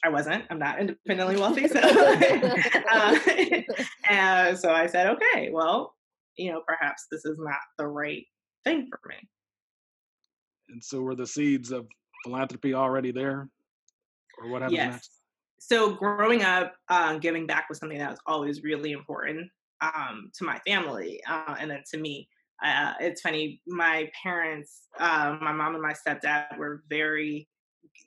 I 0.04 0.10
wasn't. 0.10 0.46
I'm 0.50 0.60
not 0.60 0.80
independently 0.80 1.36
wealthy. 1.40 1.68
So, 1.68 1.80
uh, 2.92 3.20
and 4.10 4.58
so 4.58 4.72
I 4.72 4.88
said, 4.88 5.08
okay, 5.08 5.50
well, 5.52 5.96
you 6.38 6.52
know, 6.52 6.62
perhaps 6.68 7.06
this 7.12 7.26
is 7.26 7.38
not 7.40 7.60
the 7.78 7.88
right 7.88 8.26
thing 8.64 8.88
for 8.90 9.00
me. 9.08 9.16
And 10.70 10.84
so, 10.84 11.02
were 11.02 11.16
the 11.16 11.28
seeds 11.28 11.72
of 11.72 11.88
philanthropy 12.24 12.74
already 12.74 13.12
there, 13.12 13.50
or 14.42 14.50
what 14.50 14.62
happened 14.62 14.78
yes. 14.78 14.94
next? 14.94 15.12
So, 15.60 15.94
growing 15.94 16.44
up, 16.44 16.74
um, 16.90 17.20
giving 17.20 17.46
back 17.46 17.68
was 17.70 17.78
something 17.80 18.00
that 18.00 18.10
was 18.10 18.20
always 18.26 18.64
really 18.64 18.94
important 18.94 19.50
um, 19.82 20.32
to 20.38 20.46
my 20.46 20.60
family, 20.66 21.22
uh, 21.30 21.56
and 21.60 21.70
then 21.70 21.84
to 21.92 21.98
me. 21.98 22.28
Uh, 22.64 22.94
it's 23.00 23.22
funny. 23.22 23.60
My 23.66 24.08
parents, 24.22 24.84
uh, 25.00 25.36
my 25.42 25.52
mom 25.52 25.74
and 25.74 25.82
my 25.82 25.94
stepdad, 25.94 26.58
were 26.60 26.84
very. 26.90 27.50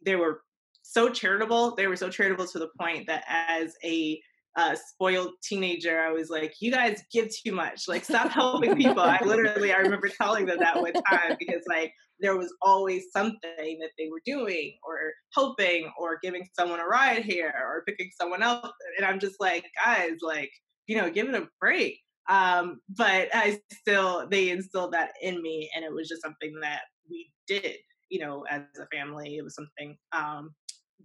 They 0.07 0.15
were 0.15 0.43
so 0.85 1.09
charitable. 1.09 1.75
They 1.75 1.87
were 1.87 1.97
so 1.97 2.11
charitable 2.11 2.47
to 2.49 2.59
the 2.59 2.69
point 2.79 3.07
that 3.07 3.25
as 3.27 3.75
a 3.83 4.21
uh, 4.57 4.77
spoiled 4.77 5.33
teenager, 5.43 6.01
I 6.01 6.13
was 6.13 6.31
like, 6.31 6.55
"You 6.61 6.71
guys 6.71 7.03
give 7.13 7.29
too 7.45 7.53
much. 7.53 7.89
Like, 7.89 8.05
stop 8.05 8.31
helping 8.31 8.77
people." 8.77 9.03
I 9.03 9.19
literally, 9.25 9.73
I 9.73 9.79
remember 9.79 10.09
telling 10.09 10.47
them 10.47 10.59
that 10.61 10.81
one 10.81 10.93
time 10.93 11.37
because 11.39 11.63
like 11.69 11.93
there 12.21 12.37
was 12.37 12.55
always 12.63 13.07
something 13.13 13.79
that 13.81 13.91
they 13.99 14.09
were 14.11 14.21
doing 14.25 14.77
or 14.87 15.13
helping 15.33 15.91
or 15.99 16.19
giving 16.23 16.47
someone 16.53 16.81
a 16.81 16.87
ride 16.87 17.25
here 17.25 17.53
or 17.57 17.83
picking 17.89 18.11
someone 18.21 18.43
else, 18.43 18.71
and 18.97 19.07
I'm 19.07 19.19
just 19.19 19.37
like, 19.41 19.65
guys, 19.85 20.19
like, 20.23 20.51
you 20.87 20.97
know, 20.97 21.11
give 21.11 21.29
it 21.29 21.35
a 21.35 21.49
break. 21.61 21.99
Um, 22.29 22.81
but 22.97 23.29
I 23.35 23.61
still, 23.73 24.27
they 24.31 24.51
instilled 24.51 24.93
that 24.93 25.13
in 25.21 25.43
me, 25.43 25.71
and 25.75 25.85
it 25.85 25.93
was 25.93 26.09
just 26.09 26.23
something 26.23 26.55
that 26.63 26.83
we 27.11 27.31
did, 27.49 27.77
you 28.09 28.21
know, 28.21 28.45
as 28.49 28.63
a 28.79 28.87
family. 28.97 29.37
It 29.37 29.43
was 29.43 29.55
something 29.57 29.97
um, 30.13 30.55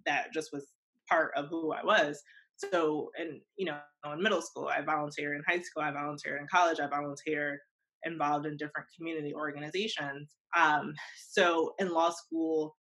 that 0.06 0.34
just 0.34 0.50
was 0.54 0.68
part 1.10 1.32
of 1.36 1.48
who 1.50 1.74
I 1.74 1.84
was. 1.84 2.22
So, 2.58 3.10
and 3.18 3.40
you 3.58 3.66
know, 3.66 3.78
in 4.14 4.22
middle 4.22 4.42
school, 4.42 4.68
I 4.68 4.82
volunteer. 4.82 5.34
In 5.34 5.44
high 5.48 5.62
school, 5.62 5.84
I 5.84 5.92
volunteer. 5.92 6.38
In 6.38 6.48
college, 6.52 6.80
I 6.80 6.88
volunteer. 6.88 7.60
Involved 8.04 8.46
in 8.46 8.56
different 8.56 8.88
community 8.98 9.34
organizations. 9.34 10.30
Um, 10.58 10.94
so, 11.30 11.74
in 11.80 11.92
law 11.92 12.12
school, 12.12 12.76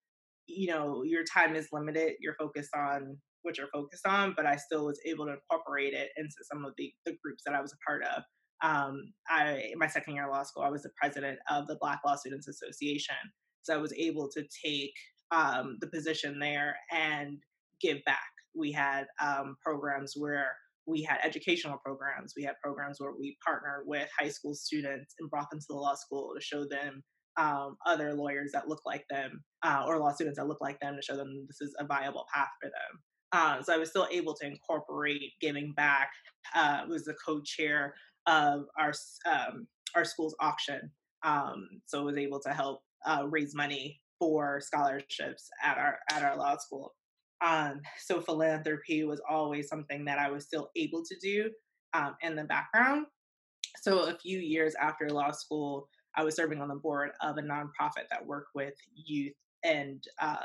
you 0.47 0.69
know, 0.69 1.03
your 1.05 1.25
time 1.25 1.57
is 1.57 1.69
limited. 1.73 2.15
You're 2.21 2.37
focused 2.39 2.71
on 2.75 3.17
what 3.43 3.57
you're 3.57 3.69
focused 3.73 4.07
on, 4.07 4.35
but 4.37 4.45
I 4.45 4.57
still 4.57 4.87
was 4.87 5.01
able 5.07 5.27
to 5.27 5.35
incorporate 5.35 5.95
it 5.95 6.11
into 6.17 6.35
some 6.43 6.65
of 6.65 6.73
the, 6.77 6.93
the 7.07 7.17
groups 7.23 7.45
that 7.47 7.55
I 7.55 7.61
was 7.61 7.73
a 7.73 7.89
part 7.89 8.03
of. 8.05 8.23
Um, 8.63 9.13
I, 9.31 9.71
in 9.73 9.79
my 9.79 9.87
second 9.87 10.15
year 10.15 10.27
of 10.27 10.33
law 10.33 10.43
school, 10.43 10.65
I 10.65 10.71
was 10.71 10.83
the 10.83 10.91
president 11.01 11.39
of 11.51 11.67
the 11.67 11.77
Black 11.81 12.01
Law 12.05 12.17
Students 12.17 12.49
Association. 12.49 13.17
So 13.63 13.75
I 13.75 13.79
was 13.79 13.93
able 13.95 14.29
to 14.35 14.45
take 14.65 14.95
um, 15.31 15.77
the 15.81 15.89
position 15.89 16.39
there 16.39 16.77
and 16.93 17.39
give 17.81 17.99
back 18.05 18.31
we 18.57 18.73
had 18.73 19.07
um, 19.23 19.57
programs 19.63 20.15
where 20.17 20.57
we 20.87 21.03
had 21.03 21.19
educational 21.23 21.79
programs. 21.85 22.35
We 22.37 22.45
had 22.45 22.55
programs 22.63 23.01
where 23.01 23.13
we 23.13 23.37
partnered 23.45 23.85
with 23.87 24.09
high 24.19 24.29
school 24.29 24.55
students 24.55 25.15
and 25.19 25.31
brought 25.31 25.51
them 25.51 25.61
to 25.61 25.67
the 25.69 25.77
law 25.77 25.95
school 25.95 26.33
to 26.35 26.41
show 26.41 26.65
them 26.65 27.03
um, 27.37 27.77
other 27.85 28.15
lawyers 28.15 28.53
that 28.53 28.69
look 28.69 28.81
like 28.87 29.05
them 29.11 29.43
uh, 29.63 29.85
or 29.87 29.99
law 29.99 30.13
students 30.13 30.39
that 30.39 30.47
look 30.47 30.61
like 30.61 30.81
them 30.81 30.97
to 30.97 31.03
show 31.03 31.17
them 31.17 31.45
this 31.47 31.61
is 31.61 31.75
a 31.79 31.85
viable 31.85 32.25
path 32.33 32.49
for 32.63 32.69
them. 32.69 33.03
Uh, 33.33 33.63
so 33.63 33.75
I 33.75 33.77
was 33.77 33.91
still 33.91 34.07
able 34.11 34.35
to 34.35 34.47
incorporate 34.47 35.33
giving 35.41 35.73
back. 35.77 36.11
Uh, 36.55 36.83
was 36.89 37.05
the 37.05 37.15
co-chair 37.25 37.95
of 38.27 38.67
our 38.79 38.93
um, 39.31 39.67
our 39.97 40.05
school's 40.05 40.37
auction, 40.41 40.93
um, 41.25 41.67
so 41.87 42.05
was 42.05 42.17
able 42.17 42.41
to 42.41 42.51
help 42.51 42.83
uh, 43.05 43.25
raise 43.29 43.55
money 43.55 44.01
for 44.19 44.61
scholarships 44.61 45.49
at 45.63 45.79
our 45.79 45.99
at 46.11 46.23
our 46.23 46.37
law 46.37 46.57
school. 46.57 46.95
Um, 47.45 47.81
so 47.99 48.21
philanthropy 48.21 49.05
was 49.05 49.21
always 49.29 49.69
something 49.69 50.05
that 50.07 50.19
I 50.19 50.31
was 50.31 50.45
still 50.45 50.71
able 50.75 51.03
to 51.05 51.17
do 51.21 51.51
um, 51.93 52.17
in 52.23 52.35
the 52.35 52.45
background. 52.45 53.07
So 53.83 54.09
a 54.09 54.17
few 54.17 54.39
years 54.39 54.75
after 54.81 55.09
law 55.11 55.33
school, 55.33 55.89
I 56.17 56.25
was 56.25 56.35
serving 56.35 56.63
on 56.63 56.69
the 56.69 56.77
board 56.77 57.11
of 57.23 57.37
a 57.37 57.43
nonprofit 57.43 58.09
that 58.11 58.25
worked 58.25 58.51
with 58.55 58.75
youth 58.95 59.35
and 59.65 60.03
uh, 60.21 60.37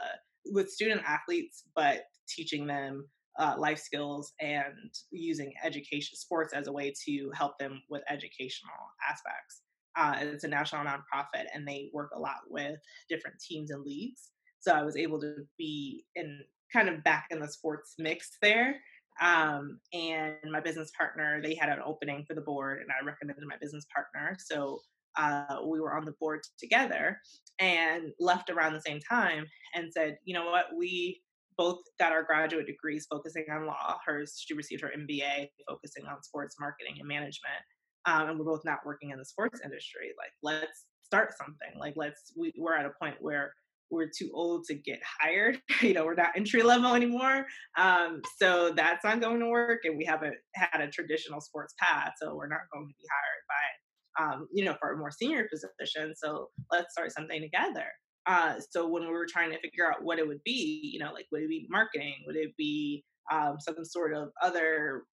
with 0.46 0.70
student 0.70 1.02
athletes, 1.06 1.64
but 1.76 2.02
teaching 2.28 2.68
them 2.68 3.08
uh, 3.40 3.56
life 3.58 3.80
skills 3.80 4.34
and 4.42 4.94
using 5.12 5.54
education 5.64 6.18
sports 6.18 6.54
as 6.54 6.68
a 6.68 6.72
way 6.72 6.94
to 7.06 7.32
help 7.34 7.58
them 7.58 7.82
with 7.90 8.04
educational 8.10 8.74
aspects. 9.10 9.62
Uh, 9.98 10.16
it's 10.20 10.44
a 10.44 10.48
national 10.48 10.86
nonprofit, 10.86 11.46
and 11.54 11.68
they 11.68 11.90
work 11.94 12.12
a 12.16 12.20
lot 12.20 12.40
with 12.50 12.78
different 13.10 13.38
teams 13.40 13.72
and 13.72 13.84
leagues. 13.84 14.30
So 14.60 14.74
I 14.74 14.84
was 14.84 14.96
able 14.96 15.20
to 15.22 15.36
be 15.58 16.06
in 16.16 16.42
kind 16.72 16.88
of 16.88 17.04
back 17.04 17.28
in 17.32 17.40
the 17.40 17.48
sports 17.48 17.96
mix 17.98 18.38
there. 18.42 18.76
Um, 19.22 19.80
and 19.94 20.36
my 20.52 20.62
business 20.62 20.92
partner, 20.98 21.42
they 21.42 21.56
had 21.56 21.70
an 21.70 21.80
opening 21.86 22.24
for 22.28 22.34
the 22.34 22.42
board, 22.42 22.80
and 22.80 22.90
I 22.90 23.06
recommended 23.06 23.44
my 23.48 23.58
business 23.60 23.86
partner. 23.94 24.38
So 24.40 24.80
uh, 25.18 25.58
we 25.66 25.80
were 25.80 25.96
on 25.96 26.06
the 26.06 26.14
board 26.20 26.42
together 26.58 27.20
and 27.60 28.12
left 28.20 28.50
around 28.50 28.74
the 28.74 28.82
same 28.82 29.00
time 29.08 29.46
and 29.76 29.92
said, 29.92 30.18
you 30.24 30.34
know 30.34 30.46
what, 30.46 30.68
we 30.78 31.22
both 31.58 31.80
got 32.00 32.12
our 32.12 32.24
graduate 32.24 32.66
degrees 32.66 33.08
focusing 33.10 33.46
on 33.52 33.68
law. 33.68 33.98
Hers, 34.06 34.42
she 34.44 34.54
received 34.54 34.82
her 34.82 34.92
MBA 34.98 35.50
focusing 35.68 36.06
on 36.06 36.24
sports 36.24 36.56
marketing 36.60 36.96
and 37.00 37.08
management. 37.08 37.62
Um, 38.06 38.30
and 38.30 38.40
we're 38.40 38.46
both 38.46 38.66
not 38.66 38.80
working 38.86 39.12
in 39.12 39.20
the 39.20 39.26
sports 39.26 39.62
industry. 39.64 40.12
Like, 40.18 40.32
let's 40.42 40.86
start 41.04 41.34
something. 41.38 41.80
Like, 41.80 41.94
let's, 41.96 42.34
we, 42.38 42.54
we're 42.58 42.76
at 42.76 42.86
a 42.86 42.92
point 43.00 43.16
where 43.20 43.54
we're 43.92 44.10
too 44.10 44.32
old 44.34 44.64
to 44.66 44.74
get 44.74 45.00
hired. 45.20 45.60
you 45.82 45.94
know, 45.94 46.06
we're 46.06 46.16
not 46.16 46.30
entry 46.36 46.64
level 46.64 46.96
anymore. 46.96 47.46
Um, 47.78 48.22
so 48.38 48.72
that's 48.76 49.04
not 49.04 49.22
going 49.22 49.40
to 49.40 49.48
work. 49.48 49.82
And 49.84 49.98
we 49.98 50.06
haven't 50.06 50.36
had 50.56 50.82
a 50.82 50.88
traditional 50.88 51.42
sports 51.42 51.76
path. 51.80 52.14
So 52.22 52.34
we're 52.36 52.48
not 52.48 52.62
going 52.74 52.88
to 52.88 52.94
be 52.98 53.06
hired 53.12 53.44
by, 53.50 54.34
um, 54.34 54.48
you 54.52 54.66
know, 54.66 54.76
for 54.80 54.94
a 54.94 54.98
more 54.98 55.12
senior 55.12 55.48
position. 55.52 56.14
So 56.16 56.50
let's 56.72 56.94
start 56.94 57.12
something 57.12 57.42
together. 57.42 57.88
Uh, 58.26 58.56
so 58.70 58.88
when 58.88 59.04
we 59.04 59.10
were 59.10 59.28
trying 59.30 59.52
to 59.52 59.60
figure 59.60 59.92
out 59.92 60.04
what 60.04 60.20
it 60.20 60.28
would 60.28 60.44
be, 60.46 60.92
you 60.94 61.00
know, 61.00 61.12
like 61.12 61.28
would 61.32 61.42
it 61.44 61.50
be 61.50 61.68
marketing? 61.70 62.16
Would 62.28 62.36
it 62.36 62.56
be 62.58 63.04
um, 63.32 63.58
some 63.60 63.84
sort 63.84 64.14
of 64.14 64.30
other 64.42 65.04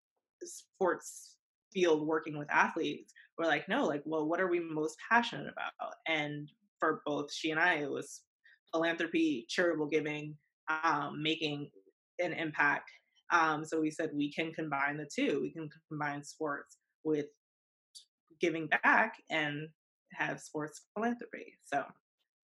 sports 0.42 1.37
field 1.78 2.06
working 2.06 2.36
with 2.38 2.50
athletes? 2.50 3.12
We're 3.38 3.46
like, 3.46 3.68
no, 3.68 3.84
like, 3.84 4.02
well, 4.04 4.26
what 4.28 4.40
are 4.40 4.50
we 4.50 4.60
most 4.60 4.96
passionate 5.10 5.46
about? 5.52 5.94
And 6.08 6.50
for 6.80 7.02
both 7.06 7.32
she 7.32 7.50
and 7.50 7.60
I, 7.60 7.74
it 7.74 7.90
was 7.90 8.22
philanthropy, 8.72 9.46
charitable 9.48 9.86
giving, 9.86 10.36
um, 10.82 11.22
making 11.22 11.70
an 12.18 12.32
impact. 12.32 12.90
Um, 13.32 13.64
so 13.64 13.80
we 13.80 13.90
said 13.90 14.10
we 14.12 14.32
can 14.32 14.52
combine 14.52 14.96
the 14.96 15.08
two. 15.14 15.40
We 15.40 15.52
can 15.52 15.68
combine 15.88 16.24
sports 16.24 16.78
with 17.04 17.26
giving 18.40 18.68
back 18.82 19.14
and 19.30 19.68
have 20.14 20.40
sports 20.40 20.82
philanthropy. 20.94 21.54
So 21.64 21.84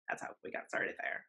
that's 0.10 0.22
how 0.22 0.30
we 0.43 0.52
got 0.52 0.67
started 0.67 0.93
there. 1.02 1.26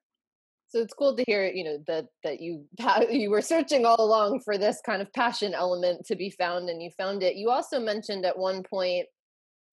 So 0.74 0.80
it's 0.80 0.92
cool 0.92 1.14
to 1.14 1.22
hear, 1.28 1.46
you 1.46 1.62
know, 1.62 1.78
that 1.86 2.06
that 2.24 2.40
you 2.40 2.64
you 3.08 3.30
were 3.30 3.42
searching 3.42 3.86
all 3.86 4.00
along 4.00 4.40
for 4.40 4.58
this 4.58 4.80
kind 4.84 5.00
of 5.00 5.12
passion 5.12 5.54
element 5.54 6.04
to 6.06 6.16
be 6.16 6.30
found, 6.30 6.68
and 6.68 6.82
you 6.82 6.90
found 6.98 7.22
it. 7.22 7.36
You 7.36 7.50
also 7.50 7.78
mentioned 7.78 8.26
at 8.26 8.36
one 8.36 8.64
point 8.64 9.06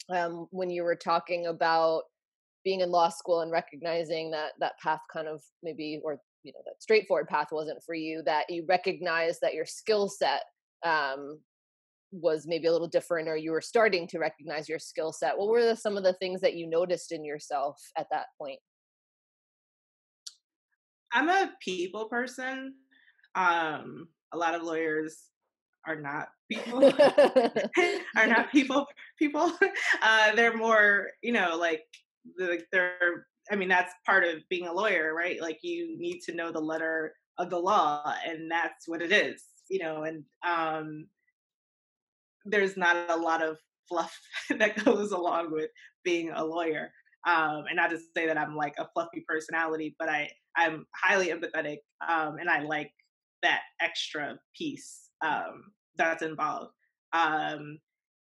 um, 0.09 0.45
when 0.51 0.69
you 0.69 0.83
were 0.83 0.95
talking 0.95 1.47
about 1.47 2.03
being 2.63 2.81
in 2.81 2.91
law 2.91 3.09
school 3.09 3.41
and 3.41 3.51
recognizing 3.51 4.29
that 4.29 4.51
that 4.59 4.73
path 4.77 4.99
kind 5.11 5.27
of 5.27 5.41
maybe 5.63 5.99
or 6.03 6.19
you 6.43 6.53
know 6.53 6.61
that 6.65 6.83
straightforward 6.83 7.27
path 7.27 7.47
wasn't 7.51 7.81
for 7.83 7.95
you 7.95 8.21
that 8.27 8.47
you 8.47 8.63
recognized 8.69 9.39
that 9.41 9.55
your 9.55 9.65
skill 9.65 10.07
set 10.07 10.43
um, 10.85 11.39
was 12.11 12.45
maybe 12.45 12.67
a 12.67 12.71
little 12.71 12.87
different 12.87 13.27
or 13.27 13.35
you 13.35 13.49
were 13.49 13.61
starting 13.61 14.07
to 14.07 14.19
recognize 14.19 14.69
your 14.69 14.79
skill 14.79 15.11
set 15.11 15.37
what 15.37 15.47
were 15.47 15.63
the, 15.63 15.75
some 15.75 15.97
of 15.97 16.03
the 16.03 16.13
things 16.13 16.41
that 16.41 16.55
you 16.55 16.67
noticed 16.67 17.11
in 17.11 17.23
yourself 17.23 17.79
at 17.97 18.07
that 18.11 18.25
point 18.39 18.59
i'm 21.13 21.29
a 21.29 21.51
people 21.61 22.05
person 22.05 22.73
um 23.35 24.07
a 24.33 24.37
lot 24.37 24.55
of 24.55 24.63
lawyers 24.63 25.17
are 25.87 25.99
not 25.99 26.27
people. 26.49 26.83
Are 28.15 28.27
not 28.27 28.51
people 28.51 28.85
people. 29.17 29.51
Uh 30.01 30.35
they're 30.35 30.55
more 30.55 31.07
you 31.21 31.31
know 31.31 31.57
like 31.57 31.83
the, 32.37 32.61
they're 32.71 33.25
i 33.51 33.55
mean 33.55 33.69
that's 33.69 33.93
part 34.05 34.23
of 34.23 34.47
being 34.49 34.67
a 34.67 34.73
lawyer 34.73 35.13
right? 35.13 35.41
Like 35.41 35.59
you 35.63 35.97
need 35.97 36.21
to 36.21 36.35
know 36.35 36.51
the 36.51 36.59
letter 36.59 37.13
of 37.37 37.49
the 37.49 37.59
law 37.59 38.13
and 38.27 38.51
that's 38.51 38.87
what 38.87 39.01
it 39.01 39.11
is 39.11 39.43
you 39.69 39.79
know 39.79 40.03
and 40.03 40.23
um 40.45 41.07
there's 42.45 42.77
not 42.77 43.09
a 43.09 43.15
lot 43.15 43.43
of 43.43 43.57
fluff 43.87 44.17
that 44.57 44.83
goes 44.83 45.11
along 45.11 45.51
with 45.51 45.69
being 46.03 46.31
a 46.31 46.43
lawyer. 46.43 46.91
Um, 47.27 47.65
and 47.67 47.75
not 47.75 47.91
to 47.91 47.99
say 48.15 48.25
that 48.25 48.37
I'm 48.37 48.55
like 48.55 48.73
a 48.79 48.87
fluffy 48.93 49.23
personality, 49.27 49.95
but 49.99 50.09
I 50.09 50.31
I'm 50.55 50.85
highly 50.95 51.27
empathetic, 51.27 51.77
um, 52.07 52.37
and 52.39 52.49
I 52.49 52.61
like 52.61 52.91
that 53.43 53.61
extra 53.81 54.37
piece 54.57 55.09
um, 55.21 55.63
that's 55.97 56.23
involved. 56.23 56.73
Um, 57.13 57.79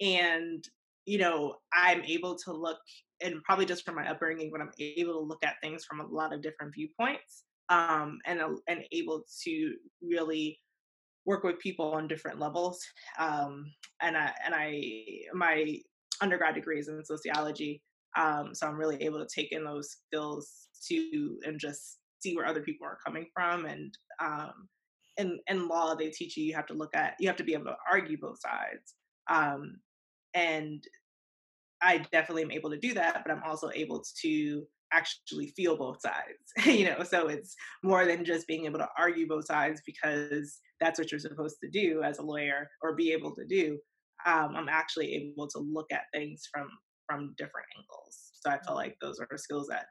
and 0.01 0.63
you 1.05 1.17
know, 1.17 1.55
I'm 1.73 2.03
able 2.03 2.35
to 2.35 2.51
look, 2.51 2.79
and 3.21 3.41
probably 3.43 3.65
just 3.65 3.85
from 3.85 3.95
my 3.95 4.09
upbringing, 4.09 4.49
but 4.51 4.59
I'm 4.59 4.71
able 4.77 5.13
to 5.13 5.19
look 5.19 5.43
at 5.43 5.55
things 5.63 5.85
from 5.85 6.01
a 6.01 6.05
lot 6.05 6.33
of 6.33 6.41
different 6.41 6.73
viewpoints, 6.75 7.45
um, 7.69 8.19
and 8.25 8.39
and 8.67 8.83
able 8.91 9.23
to 9.45 9.73
really 10.01 10.59
work 11.25 11.43
with 11.43 11.59
people 11.59 11.91
on 11.93 12.07
different 12.07 12.39
levels. 12.39 12.83
Um, 13.19 13.71
and 14.01 14.17
I 14.17 14.33
and 14.45 14.53
I 14.53 14.81
my 15.33 15.77
undergrad 16.21 16.55
degree 16.55 16.79
is 16.79 16.89
in 16.89 17.03
sociology, 17.05 17.81
um, 18.17 18.53
so 18.53 18.67
I'm 18.67 18.77
really 18.77 19.01
able 19.03 19.25
to 19.25 19.27
take 19.33 19.51
in 19.51 19.63
those 19.63 19.97
skills 20.07 20.67
too, 20.85 21.39
and 21.45 21.59
just 21.59 21.99
see 22.19 22.35
where 22.35 22.45
other 22.45 22.61
people 22.61 22.87
are 22.87 22.99
coming 23.05 23.27
from. 23.33 23.65
And 23.65 23.93
um, 24.19 24.67
in 25.17 25.39
in 25.47 25.67
law, 25.67 25.95
they 25.95 26.09
teach 26.09 26.37
you 26.37 26.43
you 26.45 26.55
have 26.55 26.67
to 26.67 26.73
look 26.73 26.95
at 26.95 27.15
you 27.19 27.27
have 27.27 27.37
to 27.37 27.43
be 27.43 27.53
able 27.53 27.65
to 27.65 27.77
argue 27.91 28.17
both 28.19 28.39
sides. 28.39 28.95
Um, 29.29 29.79
and 30.33 30.83
I 31.81 31.99
definitely 32.11 32.43
am 32.43 32.51
able 32.51 32.69
to 32.71 32.79
do 32.79 32.93
that, 32.95 33.23
but 33.25 33.31
I'm 33.31 33.43
also 33.43 33.69
able 33.73 34.03
to 34.21 34.67
actually 34.93 35.47
feel 35.47 35.75
both 35.75 35.99
sides 36.01 36.37
you 36.65 36.85
know 36.85 37.03
so 37.03 37.27
it's 37.27 37.55
more 37.83 38.05
than 38.05 38.23
just 38.23 38.47
being 38.47 38.65
able 38.65 38.79
to 38.79 38.87
argue 38.97 39.27
both 39.27 39.45
sides 39.45 39.81
because 39.85 40.59
that's 40.79 40.99
what 40.99 41.11
you're 41.11 41.19
supposed 41.19 41.57
to 41.61 41.69
do 41.69 42.01
as 42.03 42.19
a 42.19 42.23
lawyer 42.23 42.69
or 42.81 42.95
be 42.95 43.11
able 43.11 43.33
to 43.35 43.45
do 43.45 43.77
um, 44.25 44.55
i'm 44.55 44.69
actually 44.69 45.13
able 45.13 45.47
to 45.47 45.59
look 45.59 45.87
at 45.91 46.03
things 46.13 46.47
from 46.51 46.69
from 47.05 47.33
different 47.37 47.67
angles 47.77 48.31
so 48.33 48.49
i 48.49 48.59
feel 48.65 48.75
like 48.75 48.95
those 49.01 49.19
are 49.19 49.37
skills 49.37 49.67
that 49.67 49.85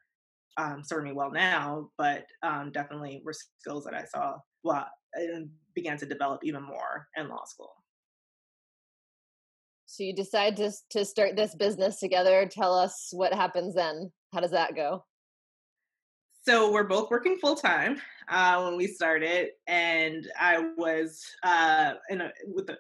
um, 0.59 0.83
serve 0.85 1.05
me 1.05 1.13
well 1.13 1.31
now 1.31 1.89
but 1.99 2.27
um, 2.43 2.71
definitely 2.73 3.23
were 3.25 3.33
skills 3.33 3.85
that 3.85 3.95
i 3.95 4.05
saw 4.05 4.35
well 4.63 4.87
and 5.15 5.49
began 5.75 5.97
to 5.97 6.07
develop 6.07 6.41
even 6.45 6.63
more 6.63 7.07
in 7.17 7.29
law 7.29 7.45
school 7.45 7.73
so 9.87 10.03
you 10.03 10.15
decide 10.15 10.57
to 10.57 10.71
to 10.91 11.05
start 11.05 11.37
this 11.37 11.55
business 11.55 11.99
together 11.99 12.49
tell 12.51 12.75
us 12.75 13.09
what 13.13 13.33
happens 13.33 13.75
then 13.75 14.11
how 14.37 14.41
does 14.41 14.51
that 14.51 14.77
go? 14.77 15.03
So 16.47 16.71
we're 16.71 16.85
both 16.85 17.11
working 17.11 17.39
full 17.39 17.57
time 17.57 18.01
uh, 18.29 18.63
when 18.63 18.77
we 18.77 18.87
started, 18.87 19.49
and 19.67 20.29
I 20.39 20.73
was 20.77 21.25
uh, 21.43 21.95
in 22.11 22.21
a, 22.21 22.31
with 22.47 22.67
the. 22.67 22.77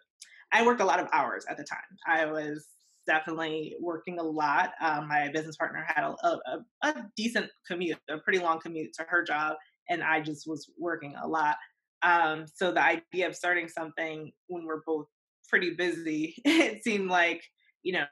I 0.52 0.64
worked 0.64 0.82
a 0.82 0.84
lot 0.84 1.00
of 1.00 1.08
hours 1.14 1.44
at 1.48 1.56
the 1.56 1.64
time. 1.64 1.78
I 2.06 2.26
was 2.26 2.66
definitely 3.06 3.76
working 3.80 4.18
a 4.18 4.22
lot. 4.22 4.72
Um, 4.80 5.08
my 5.08 5.30
business 5.32 5.56
partner 5.56 5.86
had 5.86 6.04
a, 6.04 6.14
a, 6.24 6.64
a, 6.82 6.94
decent 7.16 7.50
commute, 7.66 7.98
a 8.10 8.18
pretty 8.18 8.38
long 8.38 8.60
commute 8.60 8.92
to 8.94 9.06
her 9.08 9.22
job, 9.22 9.56
and 9.88 10.02
I 10.02 10.20
just 10.20 10.46
was 10.46 10.70
working 10.78 11.14
a 11.22 11.26
lot. 11.26 11.56
Um, 12.02 12.44
so 12.52 12.72
the 12.72 12.82
idea 12.82 13.26
of 13.26 13.34
starting 13.34 13.68
something 13.68 14.32
when 14.48 14.64
we're 14.64 14.82
both 14.86 15.06
pretty 15.48 15.74
busy, 15.74 16.34
it 16.44 16.82
seemed 16.82 17.10
like 17.10 17.42
you 17.82 17.92
know 17.92 18.04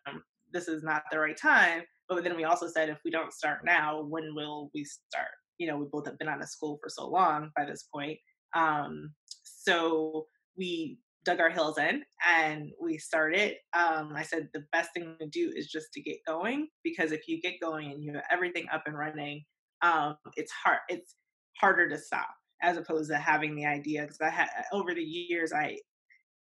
this 0.52 0.68
is 0.68 0.83
not 0.83 1.02
the 1.11 1.18
right 1.18 1.37
time. 1.37 1.83
But 2.09 2.22
then 2.22 2.37
we 2.37 2.44
also 2.44 2.68
said, 2.68 2.88
if 2.88 2.98
we 3.04 3.11
don't 3.11 3.33
start 3.33 3.61
now, 3.64 4.02
when 4.02 4.35
will 4.35 4.70
we 4.74 4.85
start? 4.85 5.30
You 5.59 5.66
know, 5.66 5.76
we 5.76 5.87
both 5.90 6.07
have 6.07 6.18
been 6.18 6.28
out 6.28 6.42
of 6.42 6.48
school 6.48 6.78
for 6.83 6.88
so 6.88 7.09
long 7.09 7.50
by 7.57 7.64
this 7.64 7.88
point. 7.92 8.18
Um, 8.54 9.12
so 9.42 10.26
we 10.57 10.98
dug 11.24 11.40
our 11.40 11.50
heels 11.50 11.78
in 11.78 12.02
and 12.28 12.70
we 12.80 12.98
started. 12.98 13.54
Um, 13.72 14.12
I 14.14 14.22
said 14.22 14.48
the 14.52 14.64
best 14.72 14.90
thing 14.94 15.16
to 15.20 15.26
do 15.26 15.52
is 15.54 15.68
just 15.68 15.92
to 15.94 16.02
get 16.02 16.18
going 16.26 16.68
because 16.82 17.12
if 17.12 17.22
you 17.28 17.40
get 17.40 17.60
going 17.60 17.92
and 17.92 18.02
you 18.02 18.12
have 18.14 18.24
everything 18.30 18.66
up 18.72 18.82
and 18.87 18.96
running, 18.96 19.44
um, 19.82 20.16
it's 20.37 20.52
hard. 20.52 20.78
It's 20.88 21.14
harder 21.60 21.88
to 21.88 21.98
stop 21.98 22.28
as 22.62 22.76
opposed 22.76 23.10
to 23.10 23.16
having 23.16 23.54
the 23.54 23.66
idea. 23.66 24.02
Because 24.02 24.20
I 24.20 24.30
had 24.30 24.48
over 24.72 24.94
the 24.94 25.02
years, 25.02 25.52
I 25.52 25.78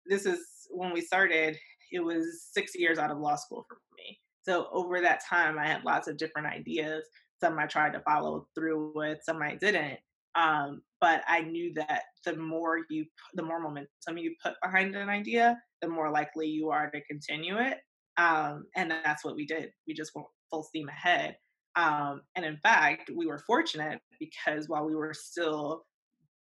this 0.05 0.25
is 0.25 0.39
when 0.69 0.91
we 0.93 1.01
started. 1.01 1.57
It 1.91 2.03
was 2.03 2.47
six 2.51 2.73
years 2.75 2.99
out 2.99 3.11
of 3.11 3.17
law 3.17 3.35
school 3.35 3.65
for 3.67 3.77
me. 3.97 4.19
So 4.43 4.67
over 4.71 5.01
that 5.01 5.21
time, 5.27 5.57
I 5.57 5.65
had 5.65 5.83
lots 5.83 6.07
of 6.07 6.17
different 6.17 6.47
ideas. 6.47 7.03
Some 7.41 7.57
I 7.57 7.65
tried 7.65 7.93
to 7.93 8.01
follow 8.01 8.47
through 8.53 8.93
with, 8.95 9.19
some 9.23 9.41
I 9.41 9.55
didn't. 9.55 9.99
Um, 10.35 10.81
but 11.01 11.21
I 11.27 11.41
knew 11.41 11.73
that 11.75 12.03
the 12.25 12.35
more 12.35 12.79
you, 12.89 13.05
the 13.33 13.43
more 13.43 13.59
momentum 13.59 14.17
you 14.17 14.35
put 14.43 14.55
behind 14.61 14.95
an 14.95 15.09
idea, 15.09 15.57
the 15.81 15.87
more 15.87 16.11
likely 16.11 16.47
you 16.47 16.69
are 16.69 16.89
to 16.91 17.01
continue 17.05 17.57
it. 17.57 17.77
Um, 18.17 18.65
and 18.75 18.91
that's 18.91 19.23
what 19.23 19.35
we 19.35 19.45
did. 19.45 19.71
We 19.87 19.93
just 19.93 20.11
went 20.15 20.27
full 20.51 20.63
steam 20.63 20.89
ahead. 20.89 21.37
Um, 21.75 22.21
and 22.35 22.45
in 22.45 22.57
fact, 22.57 23.09
we 23.15 23.27
were 23.27 23.43
fortunate 23.47 23.99
because 24.19 24.67
while 24.67 24.85
we 24.85 24.95
were 24.95 25.13
still 25.13 25.85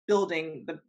building 0.07 0.65
the 0.67 0.79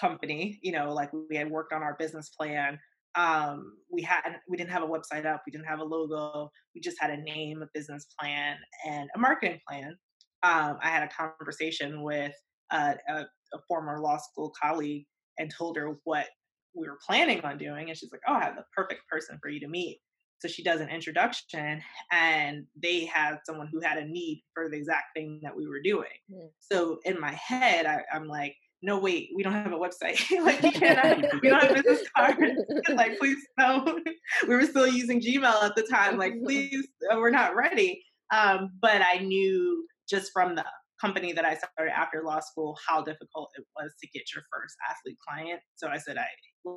company, 0.00 0.58
you 0.62 0.72
know, 0.72 0.92
like 0.92 1.10
we 1.12 1.36
had 1.36 1.50
worked 1.50 1.72
on 1.72 1.82
our 1.82 1.94
business 1.98 2.30
plan, 2.30 2.78
um, 3.16 3.76
we 3.90 4.02
hadn't 4.02 4.36
we 4.48 4.56
didn't 4.56 4.70
have 4.70 4.82
a 4.82 4.86
website 4.86 5.24
up 5.24 5.42
we 5.46 5.52
didn't 5.52 5.66
have 5.66 5.78
a 5.78 5.84
logo 5.84 6.50
we 6.74 6.80
just 6.80 6.96
had 7.00 7.10
a 7.10 7.16
name 7.16 7.62
a 7.62 7.68
business 7.72 8.06
plan 8.18 8.56
and 8.86 9.08
a 9.14 9.18
marketing 9.18 9.60
plan 9.68 9.96
um, 10.42 10.78
i 10.82 10.88
had 10.88 11.02
a 11.02 11.08
conversation 11.08 12.02
with 12.02 12.34
a, 12.72 12.96
a, 13.08 13.24
a, 13.54 13.58
former 13.68 14.00
law 14.00 14.18
school 14.18 14.52
colleague 14.60 15.06
and 15.38 15.50
told 15.50 15.76
her 15.76 15.96
what 16.04 16.26
we 16.74 16.86
were 16.86 16.98
planning 17.06 17.40
on 17.42 17.58
doing 17.58 17.88
and 17.88 17.96
she's 17.96 18.10
like 18.12 18.20
oh 18.28 18.34
i 18.34 18.44
have 18.44 18.56
the 18.56 18.64
perfect 18.76 19.02
person 19.08 19.38
for 19.42 19.48
you 19.48 19.60
to 19.60 19.68
meet. 19.68 20.00
So 20.40 20.48
she 20.48 20.62
does 20.62 20.80
an 20.80 20.90
introduction 20.90 21.80
and 22.12 22.66
they 22.76 23.06
had 23.06 23.38
someone 23.46 23.68
who 23.72 23.80
had 23.80 23.96
a 23.96 24.04
need 24.04 24.42
for 24.52 24.68
the 24.68 24.76
exact 24.76 25.14
thing 25.16 25.40
that 25.42 25.56
we 25.56 25.66
were 25.66 25.80
doing. 25.80 26.18
Mm. 26.30 26.50
so 26.60 26.98
in 27.04 27.18
my 27.20 27.32
head 27.32 27.86
I, 27.86 28.02
i'm 28.12 28.26
like 28.26 28.54
no 28.82 28.98
wait 28.98 29.30
we 29.34 29.42
don't 29.42 29.54
have 29.54 29.72
a 29.72 29.78
website. 29.78 30.20
Like 30.44 30.62
you 30.62 30.72
cannot 30.72 31.32
we 31.42 31.48
don't 31.48 31.62
have 31.62 31.74
business 31.74 32.06
cards 32.14 32.60
like 32.94 33.18
please 33.18 33.38
no 33.58 33.98
we 34.46 34.54
were 34.54 34.66
still 34.66 34.86
using 34.86 35.20
gmail 35.20 35.62
at 35.62 35.74
the 35.76 35.86
time 35.90 36.18
like 36.18 36.34
please 36.44 36.86
uh, 37.10 37.16
we're 37.16 37.30
not 37.30 37.56
ready. 37.56 38.02
Um, 38.34 38.70
but 38.80 39.00
i 39.02 39.18
knew 39.18 39.86
just 40.08 40.32
from 40.32 40.54
the 40.54 40.64
company 41.00 41.32
that 41.32 41.44
i 41.44 41.54
started 41.54 41.92
after 41.92 42.22
law 42.22 42.40
school 42.40 42.76
how 42.86 43.02
difficult 43.02 43.50
it 43.56 43.64
was 43.76 43.92
to 44.00 44.08
get 44.08 44.22
your 44.34 44.42
first 44.52 44.76
athlete 44.90 45.18
client 45.26 45.60
so 45.74 45.88
i 45.88 45.98
said 45.98 46.16
i 46.16 46.26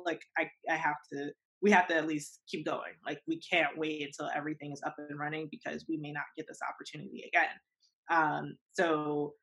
like 0.04 0.20
i, 0.38 0.48
I 0.70 0.76
have 0.76 0.96
to 1.12 1.30
we 1.60 1.70
have 1.72 1.88
to 1.88 1.96
at 1.96 2.06
least 2.06 2.40
keep 2.48 2.64
going 2.66 2.94
like 3.06 3.20
we 3.26 3.40
can't 3.40 3.76
wait 3.76 4.02
until 4.02 4.30
everything 4.34 4.72
is 4.72 4.82
up 4.86 4.94
and 4.98 5.18
running 5.18 5.48
because 5.50 5.84
we 5.88 5.96
may 5.96 6.12
not 6.12 6.24
get 6.36 6.46
this 6.48 6.60
opportunity 6.68 7.24
again 7.32 7.54
um, 8.10 8.56
so 8.72 9.34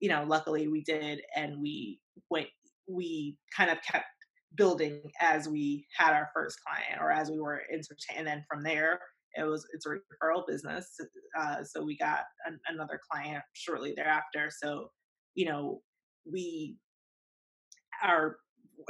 you 0.00 0.08
know, 0.08 0.24
luckily 0.26 0.68
we 0.68 0.82
did, 0.82 1.22
and 1.36 1.60
we 1.60 2.00
went, 2.30 2.48
we 2.88 3.36
kind 3.56 3.70
of 3.70 3.78
kept 3.82 4.06
building 4.54 5.00
as 5.20 5.48
we 5.48 5.86
had 5.96 6.12
our 6.12 6.28
first 6.34 6.58
client 6.66 7.00
or 7.00 7.10
as 7.10 7.30
we 7.30 7.40
were 7.40 7.62
entertaining. 7.72 8.18
And 8.18 8.26
then 8.26 8.44
from 8.50 8.62
there, 8.62 9.00
it 9.36 9.44
was 9.44 9.66
it's 9.72 9.86
a 9.86 9.90
referral 9.90 10.46
business 10.46 10.98
uh, 11.38 11.62
so 11.64 11.82
we 11.82 11.96
got 11.96 12.20
an, 12.46 12.58
another 12.68 13.00
client 13.10 13.42
shortly 13.54 13.92
thereafter 13.96 14.50
so 14.50 14.88
you 15.34 15.46
know 15.46 15.80
we 16.30 16.76
are 18.02 18.36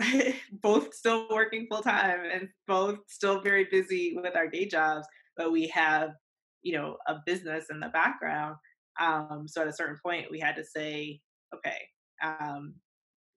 both 0.63 0.95
still 0.95 1.27
working 1.31 1.67
full 1.71 1.83
time 1.83 2.21
and 2.33 2.49
both 2.67 2.99
still 3.09 3.41
very 3.41 3.67
busy 3.71 4.17
with 4.23 4.37
our 4.37 4.49
day 4.49 4.67
jobs 4.67 5.07
but 5.37 5.53
we 5.53 5.67
have 5.69 6.11
you 6.63 6.73
know 6.73 6.97
a 7.09 7.17
business 7.27 7.67
in 7.71 7.81
the 7.81 7.89
background 7.89 8.57
um, 9.01 9.45
so 9.47 9.63
at 9.63 9.69
a 9.69 9.73
certain 9.73 9.99
point 10.05 10.31
we 10.31 10.39
had 10.39 10.57
to 10.57 10.65
say 10.65 11.21
okay 11.55 11.79
um, 12.23 12.75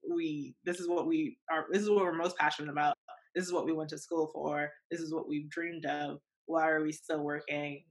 we 0.09 0.55
this 0.63 0.79
is 0.79 0.87
what 0.87 1.07
we 1.07 1.37
are 1.51 1.65
this 1.71 1.81
is 1.81 1.89
what 1.89 2.03
we're 2.03 2.13
most 2.13 2.37
passionate 2.37 2.71
about. 2.71 2.95
This 3.33 3.45
is 3.45 3.53
what 3.53 3.65
we 3.65 3.73
went 3.73 3.89
to 3.89 3.97
school 3.97 4.29
for. 4.33 4.69
This 4.91 5.01
is 5.01 5.13
what 5.13 5.27
we've 5.27 5.49
dreamed 5.49 5.85
of 5.85 6.19
why 6.45 6.69
are 6.69 6.84
we 6.84 6.91
still 6.91 7.21
working 7.21 7.84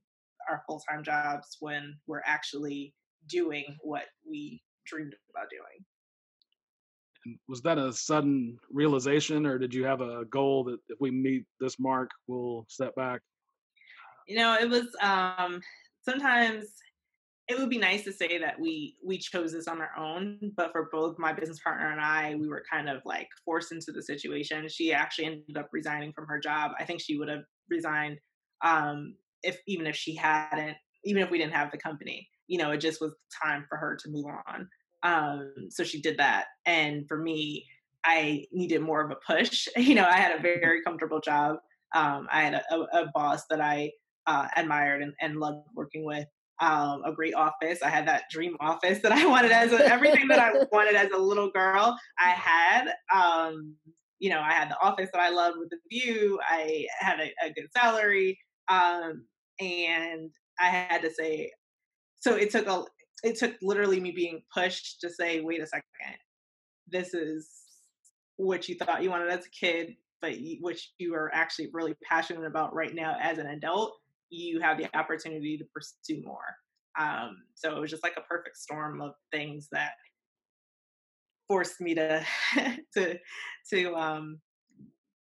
our 0.48 0.62
full-time 0.66 1.02
jobs 1.02 1.56
when 1.60 1.96
we're 2.06 2.22
actually 2.26 2.94
doing 3.28 3.64
what 3.80 4.04
we 4.28 4.62
dreamed 4.86 5.14
about 5.30 5.48
doing? 5.50 5.84
And 7.24 7.38
was 7.48 7.62
that 7.62 7.78
a 7.78 7.92
sudden 7.92 8.58
realization 8.70 9.46
or 9.46 9.58
did 9.58 9.72
you 9.72 9.84
have 9.84 10.00
a 10.00 10.24
goal 10.26 10.64
that 10.64 10.78
if 10.88 11.00
we 11.00 11.10
meet 11.10 11.44
this 11.60 11.78
mark 11.78 12.10
we'll 12.26 12.66
step 12.68 12.94
back? 12.94 13.20
You 14.28 14.36
know 14.36 14.56
it 14.60 14.68
was 14.68 14.88
um 15.00 15.60
sometimes 16.04 16.66
it 17.48 17.58
would 17.58 17.68
be 17.68 17.78
nice 17.78 18.04
to 18.04 18.12
say 18.12 18.38
that 18.38 18.58
we 18.58 18.96
we 19.04 19.18
chose 19.18 19.52
this 19.52 19.68
on 19.68 19.80
our 19.80 19.90
own 19.98 20.38
but 20.56 20.72
for 20.72 20.88
both 20.90 21.18
my 21.18 21.30
business 21.32 21.60
partner 21.60 21.90
and 21.90 22.00
i 22.00 22.34
we 22.36 22.48
were 22.48 22.64
kind 22.70 22.88
of 22.88 23.02
like 23.04 23.28
forced 23.44 23.72
into 23.72 23.92
the 23.92 24.02
situation. 24.02 24.68
She 24.68 24.92
actually 24.92 25.26
ended 25.26 25.56
up 25.56 25.68
resigning 25.72 26.12
from 26.12 26.26
her 26.26 26.38
job. 26.38 26.72
I 26.78 26.84
think 26.84 27.00
she 27.00 27.18
would 27.18 27.28
have 27.28 27.44
resigned 27.68 28.18
um 28.62 29.14
if 29.42 29.58
even 29.66 29.86
if 29.86 29.96
she 29.96 30.14
hadn't 30.14 30.76
even 31.04 31.22
if 31.22 31.30
we 31.30 31.38
didn't 31.38 31.52
have 31.52 31.70
the 31.70 31.78
company 31.78 32.28
you 32.46 32.58
know 32.58 32.70
it 32.70 32.78
just 32.78 33.00
was 33.00 33.14
time 33.42 33.64
for 33.68 33.76
her 33.76 33.96
to 33.96 34.10
move 34.10 34.26
on 34.46 34.68
um 35.02 35.52
so 35.70 35.84
she 35.84 36.00
did 36.00 36.16
that 36.18 36.46
and 36.66 37.06
for 37.08 37.18
me 37.18 37.64
i 38.04 38.44
needed 38.52 38.80
more 38.80 39.02
of 39.04 39.10
a 39.10 39.16
push 39.26 39.66
you 39.76 39.94
know 39.94 40.06
i 40.06 40.16
had 40.16 40.38
a 40.38 40.42
very 40.42 40.82
comfortable 40.82 41.20
job 41.20 41.56
um 41.94 42.26
i 42.32 42.42
had 42.42 42.54
a, 42.54 42.76
a 42.92 43.06
boss 43.14 43.44
that 43.48 43.60
i 43.60 43.90
uh, 44.26 44.48
admired 44.56 45.02
and, 45.02 45.12
and 45.20 45.36
loved 45.36 45.66
working 45.74 46.04
with 46.04 46.26
um, 46.60 47.02
a 47.04 47.12
great 47.12 47.34
office. 47.34 47.82
I 47.82 47.88
had 47.88 48.06
that 48.08 48.24
dream 48.30 48.56
office 48.60 49.00
that 49.00 49.12
I 49.12 49.26
wanted 49.28 49.52
as 49.52 49.72
a, 49.72 49.84
everything 49.86 50.28
that 50.28 50.38
I 50.38 50.52
wanted 50.72 50.94
as 50.94 51.10
a 51.10 51.18
little 51.18 51.50
girl. 51.50 51.96
I 52.18 52.30
had, 52.30 52.92
um, 53.14 53.74
you 54.18 54.30
know, 54.30 54.40
I 54.40 54.52
had 54.52 54.70
the 54.70 54.80
office 54.80 55.10
that 55.12 55.20
I 55.20 55.30
loved 55.30 55.58
with 55.58 55.70
the 55.70 55.78
view. 55.90 56.38
I 56.48 56.86
had 56.98 57.20
a, 57.20 57.32
a 57.44 57.52
good 57.52 57.68
salary, 57.76 58.38
um, 58.68 59.26
and 59.60 60.30
I 60.60 60.68
had 60.68 61.02
to 61.02 61.12
say. 61.12 61.50
So 62.16 62.34
it 62.34 62.50
took 62.50 62.66
a. 62.66 62.84
It 63.22 63.38
took 63.38 63.54
literally 63.62 64.00
me 64.00 64.12
being 64.12 64.42
pushed 64.52 65.00
to 65.00 65.10
say, 65.10 65.40
"Wait 65.40 65.62
a 65.62 65.66
second, 65.66 66.16
this 66.88 67.14
is 67.14 67.48
what 68.36 68.68
you 68.68 68.74
thought 68.74 69.02
you 69.02 69.10
wanted 69.10 69.30
as 69.30 69.46
a 69.46 69.50
kid, 69.50 69.94
but 70.20 70.38
you, 70.40 70.58
which 70.60 70.92
you 70.98 71.14
are 71.14 71.30
actually 71.34 71.70
really 71.72 71.94
passionate 72.08 72.46
about 72.46 72.74
right 72.74 72.94
now 72.94 73.16
as 73.20 73.38
an 73.38 73.46
adult." 73.46 73.94
you 74.34 74.60
have 74.60 74.78
the 74.78 74.94
opportunity 74.96 75.56
to 75.56 75.64
pursue 75.72 76.22
more. 76.24 76.56
Um, 76.98 77.36
so 77.54 77.76
it 77.76 77.80
was 77.80 77.90
just 77.90 78.02
like 78.02 78.16
a 78.16 78.22
perfect 78.22 78.56
storm 78.56 79.00
of 79.00 79.12
things 79.32 79.68
that 79.72 79.92
forced 81.48 81.80
me 81.80 81.94
to 81.94 82.24
to 82.94 83.18
to 83.70 83.94
um, 83.94 84.40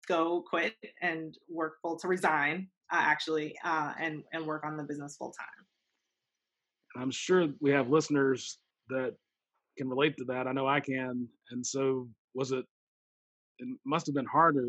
go 0.08 0.44
quit 0.48 0.76
and 1.02 1.38
work 1.50 1.76
full 1.82 1.98
to 2.00 2.08
resign 2.08 2.68
uh, 2.92 3.00
actually 3.00 3.56
uh, 3.64 3.94
and 4.00 4.24
and 4.34 4.46
work 4.46 4.64
on 4.66 4.78
the 4.78 4.84
business 4.84 5.16
full 5.18 5.32
time. 5.32 7.02
I'm 7.02 7.12
sure 7.12 7.48
we 7.60 7.72
have 7.72 7.90
listeners 7.90 8.60
that 8.90 9.16
can 9.78 9.90
relate 9.90 10.16
to 10.18 10.26
that. 10.26 10.48
I 10.48 10.52
know 10.52 10.68
I 10.68 10.80
can. 10.80 11.28
And 11.50 11.66
so 11.66 12.08
was 12.36 12.52
it? 12.52 12.66
It 13.60 13.68
must 13.86 14.06
have 14.06 14.16
been 14.16 14.26
harder. 14.26 14.68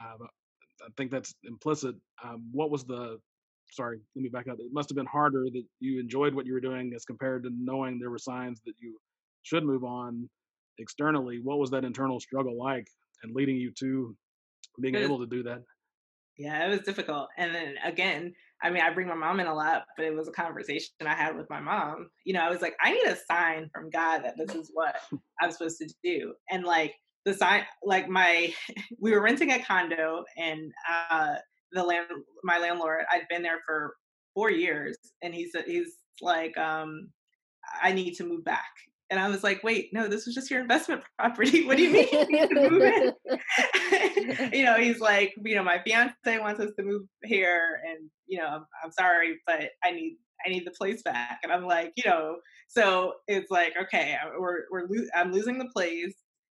Uh, 0.00 0.24
I 0.84 0.88
think 0.96 1.10
that's 1.12 1.34
implicit. 1.44 1.94
Um, 2.24 2.48
what 2.50 2.70
was 2.70 2.84
the 2.84 3.18
sorry, 3.70 4.00
let 4.14 4.22
me 4.22 4.28
back 4.28 4.48
up. 4.48 4.58
It 4.58 4.72
must 4.72 4.90
have 4.90 4.96
been 4.96 5.06
harder 5.06 5.44
that 5.44 5.64
you 5.80 5.98
enjoyed 5.98 6.34
what 6.34 6.44
you 6.44 6.52
were 6.52 6.60
doing 6.60 6.92
as 6.94 7.04
compared 7.04 7.42
to 7.44 7.50
knowing 7.56 7.98
there 7.98 8.10
were 8.10 8.18
signs 8.18 8.60
that 8.66 8.74
you 8.78 8.98
should 9.42 9.64
move 9.64 9.82
on 9.82 10.28
externally. 10.78 11.40
What 11.42 11.58
was 11.58 11.70
that 11.70 11.84
internal 11.84 12.20
struggle 12.20 12.58
like 12.58 12.86
and 13.22 13.34
leading 13.34 13.56
you 13.56 13.72
to 13.80 14.16
being 14.80 14.94
was, 14.94 15.04
able 15.04 15.18
to 15.20 15.26
do 15.26 15.42
that? 15.44 15.62
Yeah, 16.38 16.66
it 16.66 16.70
was 16.70 16.80
difficult. 16.80 17.28
And 17.36 17.54
then 17.54 17.74
again, 17.84 18.32
I 18.62 18.70
mean, 18.70 18.82
I 18.82 18.92
bring 18.92 19.08
my 19.08 19.14
mom 19.14 19.40
in 19.40 19.46
a 19.46 19.54
lot, 19.54 19.84
but 19.96 20.06
it 20.06 20.14
was 20.14 20.28
a 20.28 20.32
conversation 20.32 20.88
I 21.04 21.14
had 21.14 21.36
with 21.36 21.50
my 21.50 21.60
mom. 21.60 22.08
You 22.24 22.34
know, 22.34 22.40
I 22.40 22.50
was 22.50 22.62
like, 22.62 22.74
I 22.80 22.92
need 22.92 23.06
a 23.06 23.16
sign 23.30 23.70
from 23.74 23.90
God 23.90 24.22
that 24.24 24.36
this 24.36 24.54
is 24.54 24.70
what 24.72 24.96
I'm 25.40 25.50
supposed 25.50 25.78
to 25.78 25.92
do. 26.02 26.34
And 26.50 26.64
like, 26.64 26.94
the 27.24 27.34
sign 27.34 27.64
like 27.84 28.08
my 28.08 28.52
we 29.00 29.12
were 29.12 29.22
renting 29.22 29.52
a 29.52 29.62
condo 29.62 30.24
and 30.36 30.72
uh 31.10 31.34
the 31.72 31.82
land 31.82 32.06
my 32.42 32.58
landlord 32.58 33.04
i'd 33.12 33.28
been 33.28 33.42
there 33.42 33.60
for 33.66 33.94
four 34.34 34.50
years 34.50 34.96
and 35.22 35.34
he 35.34 35.48
said 35.50 35.64
he's 35.66 35.96
like 36.20 36.56
um 36.58 37.08
i 37.82 37.92
need 37.92 38.14
to 38.14 38.24
move 38.24 38.44
back 38.44 38.70
and 39.12 39.20
i 39.20 39.28
was 39.28 39.44
like 39.44 39.62
wait 39.62 39.90
no 39.92 40.08
this 40.08 40.26
was 40.26 40.34
just 40.34 40.50
your 40.50 40.60
investment 40.60 41.02
property 41.18 41.64
what 41.66 41.76
do 41.76 41.84
you 41.84 41.92
mean 41.92 42.08
you, 42.10 43.12
you 44.52 44.64
know 44.64 44.76
he's 44.76 44.98
like 44.98 45.32
you 45.44 45.54
know 45.54 45.62
my 45.62 45.80
fiance 45.86 46.16
wants 46.26 46.58
us 46.58 46.70
to 46.76 46.84
move 46.84 47.02
here 47.22 47.78
and 47.88 48.10
you 48.26 48.38
know 48.38 48.46
I'm, 48.46 48.66
I'm 48.82 48.92
sorry 48.92 49.38
but 49.46 49.70
i 49.84 49.92
need 49.92 50.16
I 50.44 50.50
need 50.50 50.66
the 50.66 50.72
place 50.72 51.02
back. 51.02 51.38
And 51.42 51.52
I'm 51.52 51.64
like, 51.64 51.92
you 51.96 52.04
know, 52.04 52.38
so 52.68 53.14
it's 53.28 53.50
like, 53.50 53.74
okay, 53.80 54.16
we're, 54.38 54.62
we're, 54.70 54.86
lo- 54.88 55.08
I'm 55.14 55.32
losing 55.32 55.58
the 55.58 55.70
place. 55.72 56.14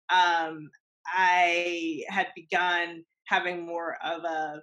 Um, 0.08 0.70
I 1.06 2.02
had 2.08 2.28
begun 2.36 3.04
having 3.26 3.66
more 3.66 3.96
of 4.04 4.24
a 4.24 4.62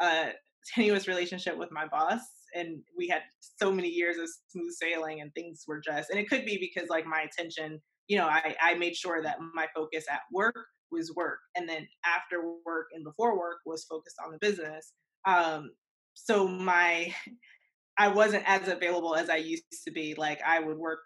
a 0.00 0.32
tenuous 0.74 1.08
relationship 1.08 1.56
with 1.56 1.72
my 1.72 1.86
boss 1.86 2.20
and 2.54 2.80
we 2.96 3.08
had 3.08 3.22
so 3.40 3.72
many 3.72 3.88
years 3.88 4.16
of 4.16 4.28
smooth 4.48 4.72
sailing 4.72 5.20
and 5.20 5.32
things 5.34 5.64
were 5.66 5.80
just 5.80 6.10
and 6.10 6.18
it 6.18 6.28
could 6.28 6.44
be 6.44 6.58
because 6.58 6.88
like 6.88 7.06
my 7.06 7.22
attention 7.22 7.80
you 8.08 8.16
know 8.16 8.26
i 8.26 8.54
i 8.62 8.74
made 8.74 8.96
sure 8.96 9.22
that 9.22 9.38
my 9.54 9.66
focus 9.74 10.04
at 10.10 10.20
work 10.32 10.56
was 10.90 11.12
work 11.14 11.38
and 11.56 11.68
then 11.68 11.86
after 12.04 12.42
work 12.64 12.86
and 12.94 13.04
before 13.04 13.38
work 13.38 13.58
was 13.66 13.84
focused 13.84 14.16
on 14.24 14.32
the 14.32 14.38
business 14.38 14.92
um 15.26 15.70
so 16.14 16.48
my 16.48 17.12
i 17.98 18.08
wasn't 18.08 18.42
as 18.46 18.68
available 18.68 19.14
as 19.14 19.28
i 19.28 19.36
used 19.36 19.64
to 19.84 19.90
be 19.90 20.14
like 20.16 20.40
i 20.46 20.58
would 20.58 20.78
work 20.78 21.00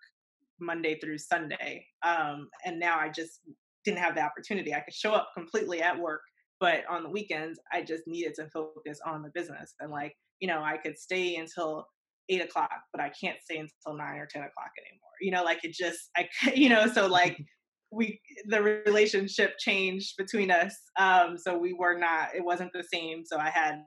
monday 0.60 0.98
through 1.00 1.18
sunday 1.18 1.84
um 2.04 2.48
and 2.64 2.78
now 2.78 2.98
i 2.98 3.08
just 3.08 3.40
didn't 3.84 3.98
have 3.98 4.14
the 4.14 4.22
opportunity 4.22 4.72
i 4.72 4.80
could 4.80 4.94
show 4.94 5.12
up 5.12 5.30
completely 5.34 5.82
at 5.82 5.98
work 5.98 6.20
but 6.62 6.84
on 6.88 7.02
the 7.02 7.08
weekends, 7.08 7.58
I 7.72 7.82
just 7.82 8.04
needed 8.06 8.34
to 8.36 8.48
focus 8.50 9.00
on 9.04 9.22
the 9.22 9.32
business. 9.34 9.74
And 9.80 9.90
like, 9.90 10.14
you 10.42 10.48
know, 10.48 10.60
I 10.60 10.76
could 10.76 10.98
stay 10.98 11.36
until 11.36 11.86
eight 12.28 12.42
o'clock, 12.42 12.72
but 12.92 13.00
I 13.00 13.12
can't 13.18 13.38
stay 13.40 13.58
until 13.58 13.96
nine 13.96 14.18
or 14.18 14.26
10 14.26 14.42
o'clock 14.42 14.72
anymore. 14.76 15.12
You 15.20 15.30
know, 15.30 15.44
like 15.44 15.64
it 15.64 15.72
just, 15.72 16.10
I, 16.16 16.28
you 16.54 16.68
know, 16.68 16.88
so 16.88 17.06
like 17.06 17.38
we, 17.92 18.20
the 18.46 18.60
relationship 18.60 19.56
changed 19.58 20.14
between 20.18 20.50
us. 20.50 20.76
Um, 20.98 21.38
so 21.38 21.56
we 21.56 21.74
were 21.74 21.96
not, 21.96 22.30
it 22.34 22.44
wasn't 22.44 22.72
the 22.74 22.82
same. 22.92 23.24
So 23.24 23.38
I 23.38 23.50
had, 23.50 23.84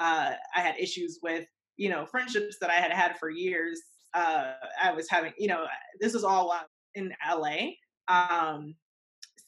uh, 0.00 0.32
I 0.56 0.60
had 0.60 0.76
issues 0.78 1.18
with, 1.22 1.44
you 1.76 1.90
know, 1.90 2.06
friendships 2.06 2.56
that 2.62 2.70
I 2.70 2.76
had 2.76 2.90
had 2.90 3.18
for 3.18 3.28
years. 3.28 3.78
Uh, 4.14 4.54
I 4.82 4.92
was 4.92 5.10
having, 5.10 5.32
you 5.38 5.48
know, 5.48 5.66
this 6.00 6.14
was 6.14 6.24
all 6.24 6.58
in 6.94 7.12
LA. 7.30 7.72
Um, 8.08 8.74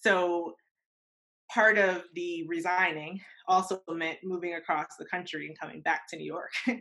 so 0.02 0.52
part 1.52 1.78
of 1.78 2.04
the 2.14 2.46
resigning 2.48 3.20
also 3.48 3.80
meant 3.88 4.18
moving 4.22 4.54
across 4.54 4.86
the 4.98 5.04
country 5.04 5.46
and 5.46 5.58
coming 5.58 5.80
back 5.82 6.02
to 6.08 6.16
New 6.16 6.24
York. 6.24 6.52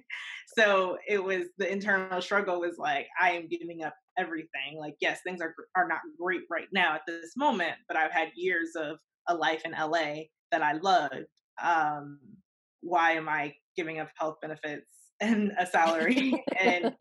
so 0.58 0.98
it 1.08 1.24
was 1.24 1.46
the 1.58 1.72
internal 1.72 2.22
struggle 2.22 2.60
was 2.60 2.78
like 2.78 3.08
I 3.20 3.32
am 3.32 3.48
giving 3.48 3.84
up 3.84 3.96
everything. 4.18 4.78
Like 4.80 4.96
yes, 5.02 5.22
things 5.24 5.42
are 5.42 5.56
are 5.76 5.88
not 5.88 6.02
great 6.20 6.42
right 6.50 6.68
now 6.72 6.96
at 6.96 7.02
this 7.08 7.34
moment, 7.36 7.76
but 7.88 7.98
I've 7.98 8.12
had 8.12 8.30
years 8.36 8.72
of 8.76 8.98
a 9.28 9.36
life 9.36 9.64
in 9.66 9.72
LA 9.72 10.24
that 10.52 10.62
I 10.62 10.74
loved. 10.74 11.26
Um, 11.64 12.20
why 12.82 13.12
am 13.12 13.28
I 13.28 13.54
giving 13.76 14.00
up 14.00 14.10
health 14.18 14.38
benefits 14.42 14.88
and 15.22 15.52
a 15.60 15.66
salary 15.66 16.44
and 16.60 16.96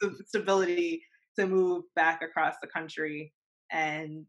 the 0.00 0.14
stability 0.26 1.02
to 1.38 1.46
move 1.46 1.84
back 1.94 2.22
across 2.22 2.54
the 2.62 2.68
country 2.68 3.32
and 3.70 4.24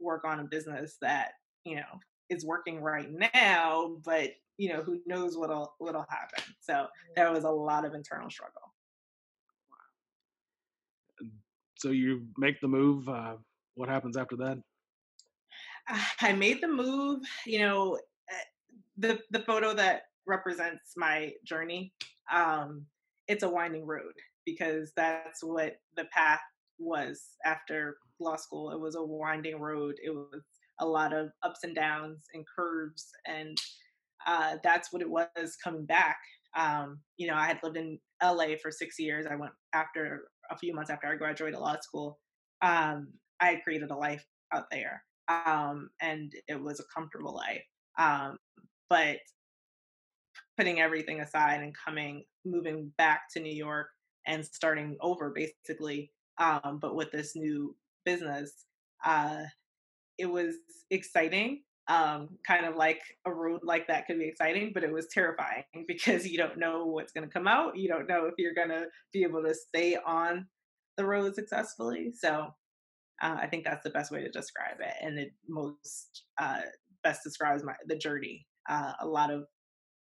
work 0.00 0.24
on 0.24 0.40
a 0.40 0.44
business 0.44 0.96
that 1.02 1.32
you 1.64 1.76
know 1.76 2.00
is 2.30 2.44
working 2.44 2.80
right 2.80 3.08
now, 3.34 3.96
but 4.04 4.30
you 4.56 4.70
know, 4.70 4.82
who 4.82 5.00
knows 5.06 5.36
what'll 5.36 5.74
what'll 5.78 6.06
happen. 6.08 6.42
So 6.60 6.86
there 7.14 7.30
was 7.32 7.44
a 7.44 7.50
lot 7.50 7.84
of 7.84 7.94
internal 7.94 8.30
struggle. 8.30 8.62
So 11.78 11.90
you 11.90 12.26
make 12.36 12.60
the 12.60 12.68
move. 12.68 13.08
Uh, 13.08 13.36
what 13.74 13.88
happens 13.88 14.16
after 14.16 14.36
that? 14.36 14.58
I 16.20 16.32
made 16.32 16.60
the 16.60 16.68
move. 16.68 17.20
You 17.46 17.60
know, 17.60 17.98
eh, 18.28 18.44
the 18.96 19.20
the 19.30 19.40
photo 19.40 19.74
that 19.74 20.02
represents 20.26 20.94
my 20.96 21.32
journey 21.44 21.92
um, 22.32 22.86
it's 23.26 23.42
a 23.42 23.48
winding 23.48 23.86
road 23.86 24.12
because 24.44 24.92
that's 24.96 25.42
what 25.42 25.76
the 25.96 26.04
path 26.06 26.40
was 26.78 27.22
after 27.44 27.98
law 28.20 28.36
school. 28.36 28.70
It 28.70 28.80
was 28.80 28.94
a 28.94 29.02
winding 29.02 29.60
road. 29.60 29.96
It 30.02 30.10
was 30.10 30.42
a 30.80 30.86
lot 30.86 31.12
of 31.12 31.30
ups 31.42 31.60
and 31.64 31.74
downs 31.74 32.24
and 32.34 32.44
curves, 32.46 33.08
and 33.26 33.56
uh, 34.26 34.56
that's 34.62 34.92
what 34.92 35.02
it 35.02 35.10
was 35.10 35.56
coming 35.62 35.84
back. 35.86 36.18
Um, 36.56 37.00
you 37.16 37.26
know, 37.26 37.34
I 37.34 37.46
had 37.46 37.60
lived 37.62 37.76
in 37.76 37.98
LA 38.22 38.56
for 38.60 38.70
six 38.70 38.98
years. 38.98 39.26
I 39.26 39.36
went 39.36 39.52
after 39.74 40.28
a 40.50 40.56
few 40.56 40.74
months 40.74 40.90
after 40.90 41.06
I 41.06 41.16
graduated 41.16 41.60
law 41.60 41.76
school. 41.80 42.18
Um, 42.62 43.08
I 43.40 43.56
created 43.56 43.90
a 43.90 43.96
life 43.96 44.24
out 44.52 44.66
there, 44.70 45.02
um, 45.28 45.90
and 46.00 46.32
it 46.48 46.60
was 46.60 46.80
a 46.80 46.84
comfortable 46.94 47.34
life. 47.34 47.64
Um, 47.98 48.38
but 48.88 49.18
putting 50.56 50.80
everything 50.80 51.20
aside 51.20 51.62
and 51.62 51.74
coming, 51.76 52.24
moving 52.44 52.92
back 52.98 53.22
to 53.32 53.40
New 53.40 53.54
York 53.54 53.88
and 54.26 54.44
starting 54.44 54.96
over, 55.00 55.30
basically, 55.30 56.10
um, 56.38 56.78
but 56.80 56.94
with 56.96 57.10
this 57.12 57.36
new 57.36 57.76
business, 58.04 58.64
uh, 59.04 59.42
it 60.18 60.26
was 60.26 60.56
exciting. 60.90 61.62
Um, 61.88 62.28
kind 62.46 62.66
of 62.66 62.76
like 62.76 63.00
a 63.24 63.32
road 63.32 63.60
like 63.62 63.88
that 63.88 64.06
could 64.06 64.18
be 64.18 64.28
exciting, 64.28 64.72
but 64.74 64.84
it 64.84 64.92
was 64.92 65.06
terrifying 65.06 65.64
because 65.88 66.26
you 66.26 66.36
don't 66.36 66.58
know 66.58 66.84
what's 66.84 67.12
going 67.12 67.26
to 67.26 67.32
come 67.32 67.48
out. 67.48 67.78
You 67.78 67.88
don't 67.88 68.06
know 68.06 68.26
if 68.26 68.34
you're 68.36 68.54
going 68.54 68.68
to 68.68 68.86
be 69.12 69.22
able 69.22 69.42
to 69.42 69.54
stay 69.54 69.96
on 70.06 70.46
the 70.98 71.06
road 71.06 71.34
successfully. 71.34 72.12
So 72.14 72.48
uh, 73.22 73.36
I 73.40 73.46
think 73.46 73.64
that's 73.64 73.82
the 73.84 73.90
best 73.90 74.12
way 74.12 74.22
to 74.22 74.30
describe 74.30 74.80
it, 74.80 74.94
and 75.00 75.18
it 75.18 75.32
most 75.48 76.24
uh, 76.38 76.60
best 77.02 77.22
describes 77.24 77.64
my 77.64 77.74
the 77.86 77.96
journey. 77.96 78.46
Uh, 78.68 78.92
a 79.00 79.06
lot 79.06 79.30
of 79.30 79.44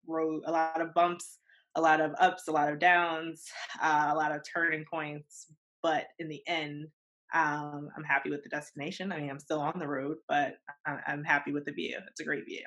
road, 0.07 0.43
a 0.45 0.51
lot 0.51 0.81
of 0.81 0.93
bumps, 0.93 1.39
a 1.75 1.81
lot 1.81 2.01
of 2.01 2.13
ups, 2.19 2.47
a 2.47 2.51
lot 2.51 2.71
of 2.71 2.79
downs, 2.79 3.43
uh, 3.81 4.09
a 4.11 4.15
lot 4.15 4.33
of 4.33 4.41
turning 4.51 4.85
points. 4.91 5.47
But 5.83 6.05
in 6.19 6.29
the 6.29 6.41
end, 6.47 6.87
um, 7.35 7.89
I'm 7.97 8.03
happy 8.03 8.29
with 8.29 8.43
the 8.43 8.49
destination. 8.49 9.11
I 9.11 9.19
mean, 9.19 9.29
I'm 9.29 9.39
still 9.39 9.59
on 9.59 9.77
the 9.77 9.87
road, 9.87 10.17
but 10.29 10.53
I'm, 10.85 10.99
I'm 11.05 11.23
happy 11.23 11.51
with 11.51 11.65
the 11.65 11.73
view. 11.73 11.97
It's 12.09 12.21
a 12.21 12.23
great 12.23 12.45
view. 12.45 12.63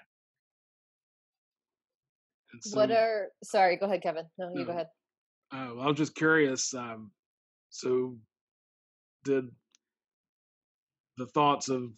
So, 2.60 2.76
what 2.76 2.90
are 2.90 3.28
sorry? 3.42 3.76
Go 3.76 3.86
ahead, 3.86 4.02
Kevin. 4.02 4.26
No, 4.38 4.50
you 4.54 4.66
go 4.66 4.72
ahead. 4.72 4.88
Uh, 5.52 5.78
I 5.80 5.86
was 5.86 5.96
just 5.96 6.14
curious. 6.14 6.74
Um, 6.74 7.10
so, 7.70 8.16
did 9.24 9.48
the 11.16 11.26
thoughts 11.26 11.70
of 11.70 11.90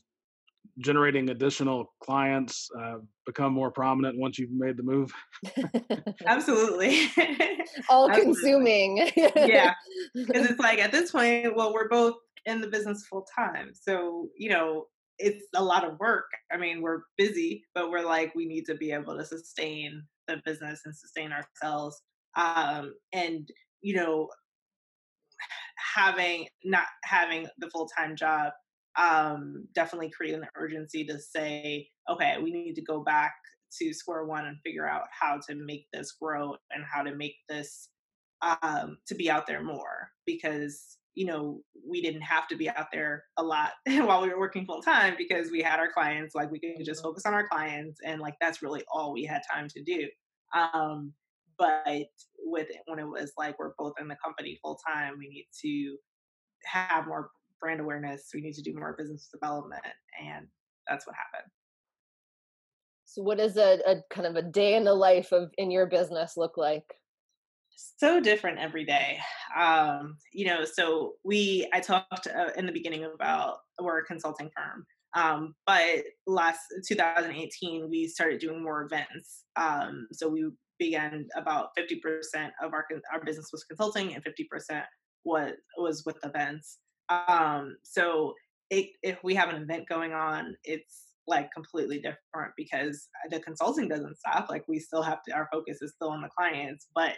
generating 0.78 1.30
additional 1.30 1.92
clients 2.02 2.68
uh, 2.78 2.98
become 3.26 3.52
more 3.52 3.70
prominent 3.70 4.16
once 4.18 4.38
you've 4.38 4.52
made 4.52 4.76
the 4.76 4.83
move? 4.83 5.12
Absolutely. 6.26 7.11
All 7.88 8.09
consuming. 8.09 9.11
yeah. 9.16 9.74
Because 10.14 10.50
it's 10.50 10.61
like 10.61 10.78
at 10.78 10.92
this 10.92 11.11
point, 11.11 11.54
well, 11.56 11.72
we're 11.74 11.88
both 11.88 12.14
in 12.46 12.61
the 12.61 12.68
business 12.68 13.07
full 13.07 13.26
time. 13.35 13.72
So, 13.74 14.29
you 14.37 14.50
know, 14.50 14.87
it's 15.18 15.46
a 15.55 15.62
lot 15.62 15.85
of 15.85 15.98
work. 15.98 16.26
I 16.50 16.57
mean, 16.57 16.81
we're 16.81 17.03
busy, 17.18 17.64
but 17.74 17.90
we're 17.90 18.07
like, 18.07 18.35
we 18.35 18.46
need 18.46 18.64
to 18.66 18.74
be 18.74 18.92
able 18.92 19.16
to 19.16 19.24
sustain 19.24 20.03
the 20.29 20.40
business 20.44 20.83
and 20.85 20.96
sustain 20.96 21.33
ourselves. 21.33 22.00
Um, 22.37 22.94
and, 23.12 23.48
you 23.83 23.94
know, 23.94 24.29
having 25.94 26.46
not 26.64 26.87
having 27.05 27.46
the 27.59 27.70
full 27.70 27.88
time 27.96 28.16
job 28.16 28.53
um, 28.96 29.66
definitely 29.74 30.11
create 30.11 30.35
an 30.35 30.46
urgency 30.57 31.05
to 31.05 31.18
say, 31.18 31.88
okay, 32.09 32.37
we 32.42 32.53
need 32.53 32.74
to 32.74 32.83
go 32.83 33.00
back 33.00 33.33
to 33.79 33.92
square 33.92 34.24
one 34.24 34.46
and 34.46 34.59
figure 34.64 34.88
out 34.88 35.05
how 35.11 35.38
to 35.48 35.55
make 35.55 35.87
this 35.92 36.16
grow 36.20 36.57
and 36.72 36.85
how 36.90 37.03
to 37.03 37.14
make 37.14 37.37
this 37.48 37.88
um, 38.42 38.98
to 39.07 39.14
be 39.14 39.31
out 39.31 39.46
there 39.46 39.62
more 39.62 40.11
because 40.26 40.96
you 41.20 41.26
know 41.26 41.61
we 41.87 42.00
didn't 42.00 42.22
have 42.22 42.48
to 42.48 42.56
be 42.56 42.68
out 42.70 42.87
there 42.92 43.24
a 43.37 43.42
lot 43.42 43.72
while 43.87 44.22
we 44.22 44.28
were 44.28 44.38
working 44.38 44.64
full 44.64 44.80
time 44.80 45.14
because 45.18 45.50
we 45.50 45.61
had 45.61 45.78
our 45.78 45.92
clients 45.92 46.35
like 46.35 46.50
we 46.50 46.59
could 46.59 46.85
just 46.85 47.02
focus 47.02 47.24
on 47.26 47.35
our 47.35 47.46
clients 47.46 48.00
and 48.04 48.20
like 48.20 48.35
that's 48.40 48.62
really 48.62 48.83
all 48.92 49.12
we 49.12 49.24
had 49.24 49.42
time 49.52 49.68
to 49.68 49.83
do 49.83 50.09
um, 50.52 51.12
but 51.59 52.06
with 52.42 52.70
it, 52.70 52.78
when 52.87 52.98
it 52.98 53.06
was 53.06 53.33
like 53.37 53.59
we're 53.59 53.72
both 53.78 53.92
in 54.00 54.09
the 54.09 54.16
company 54.24 54.59
full 54.62 54.78
time 54.87 55.14
we 55.18 55.28
need 55.28 55.46
to 55.62 55.96
have 56.64 57.06
more 57.06 57.30
brand 57.61 57.80
awareness. 57.80 58.30
We 58.35 58.40
need 58.40 58.54
to 58.54 58.62
do 58.62 58.74
more 58.74 58.96
business 58.98 59.28
development, 59.33 59.83
and 60.20 60.46
that's 60.88 61.06
what 61.06 61.14
happened. 61.14 61.50
So, 63.04 63.22
what 63.22 63.38
does 63.38 63.56
a, 63.56 63.78
a 63.87 63.96
kind 64.11 64.26
of 64.26 64.37
a 64.37 64.42
day 64.42 64.74
in 64.74 64.85
the 64.85 64.94
life 64.94 65.33
of 65.33 65.50
in 65.59 65.70
your 65.70 65.87
business 65.87 66.37
look 66.37 66.56
like? 66.56 66.85
So 67.98 68.20
different 68.20 68.58
every 68.58 68.84
day. 68.84 69.18
Um, 69.58 70.16
you 70.32 70.46
know, 70.46 70.64
so 70.64 71.14
we 71.24 71.68
I 71.72 71.80
talked 71.80 72.26
uh, 72.26 72.50
in 72.56 72.66
the 72.66 72.72
beginning 72.72 73.04
about 73.04 73.58
we're 73.80 73.98
a 73.98 74.04
consulting 74.04 74.50
firm. 74.56 74.86
Um, 75.14 75.54
but 75.66 76.04
last 76.26 76.60
2018, 76.86 77.88
we 77.90 78.06
started 78.06 78.40
doing 78.40 78.62
more 78.62 78.82
events. 78.82 79.44
Um, 79.56 80.06
so 80.12 80.28
we 80.28 80.48
began 80.78 81.26
about 81.36 81.70
50% 81.76 82.50
of 82.62 82.72
our 82.72 82.86
our 83.12 83.24
business 83.24 83.48
was 83.52 83.64
consulting, 83.64 84.14
and 84.14 84.24
50% 84.24 84.82
was 85.24 85.52
was 85.76 86.04
with 86.04 86.16
events. 86.24 86.78
Um, 87.08 87.76
so 87.82 88.34
it, 88.70 88.90
if 89.02 89.18
we 89.24 89.34
have 89.34 89.48
an 89.48 89.62
event 89.62 89.88
going 89.88 90.12
on, 90.12 90.54
it's 90.64 91.06
like 91.26 91.52
completely 91.52 91.96
different 91.96 92.52
because 92.56 93.08
the 93.30 93.40
consulting 93.40 93.88
doesn't 93.88 94.18
stop. 94.18 94.48
Like 94.48 94.64
we 94.68 94.78
still 94.78 95.02
have 95.02 95.22
to, 95.24 95.32
our 95.32 95.48
focus 95.52 95.82
is 95.82 95.92
still 95.92 96.10
on 96.10 96.22
the 96.22 96.28
clients, 96.28 96.86
but 96.94 97.14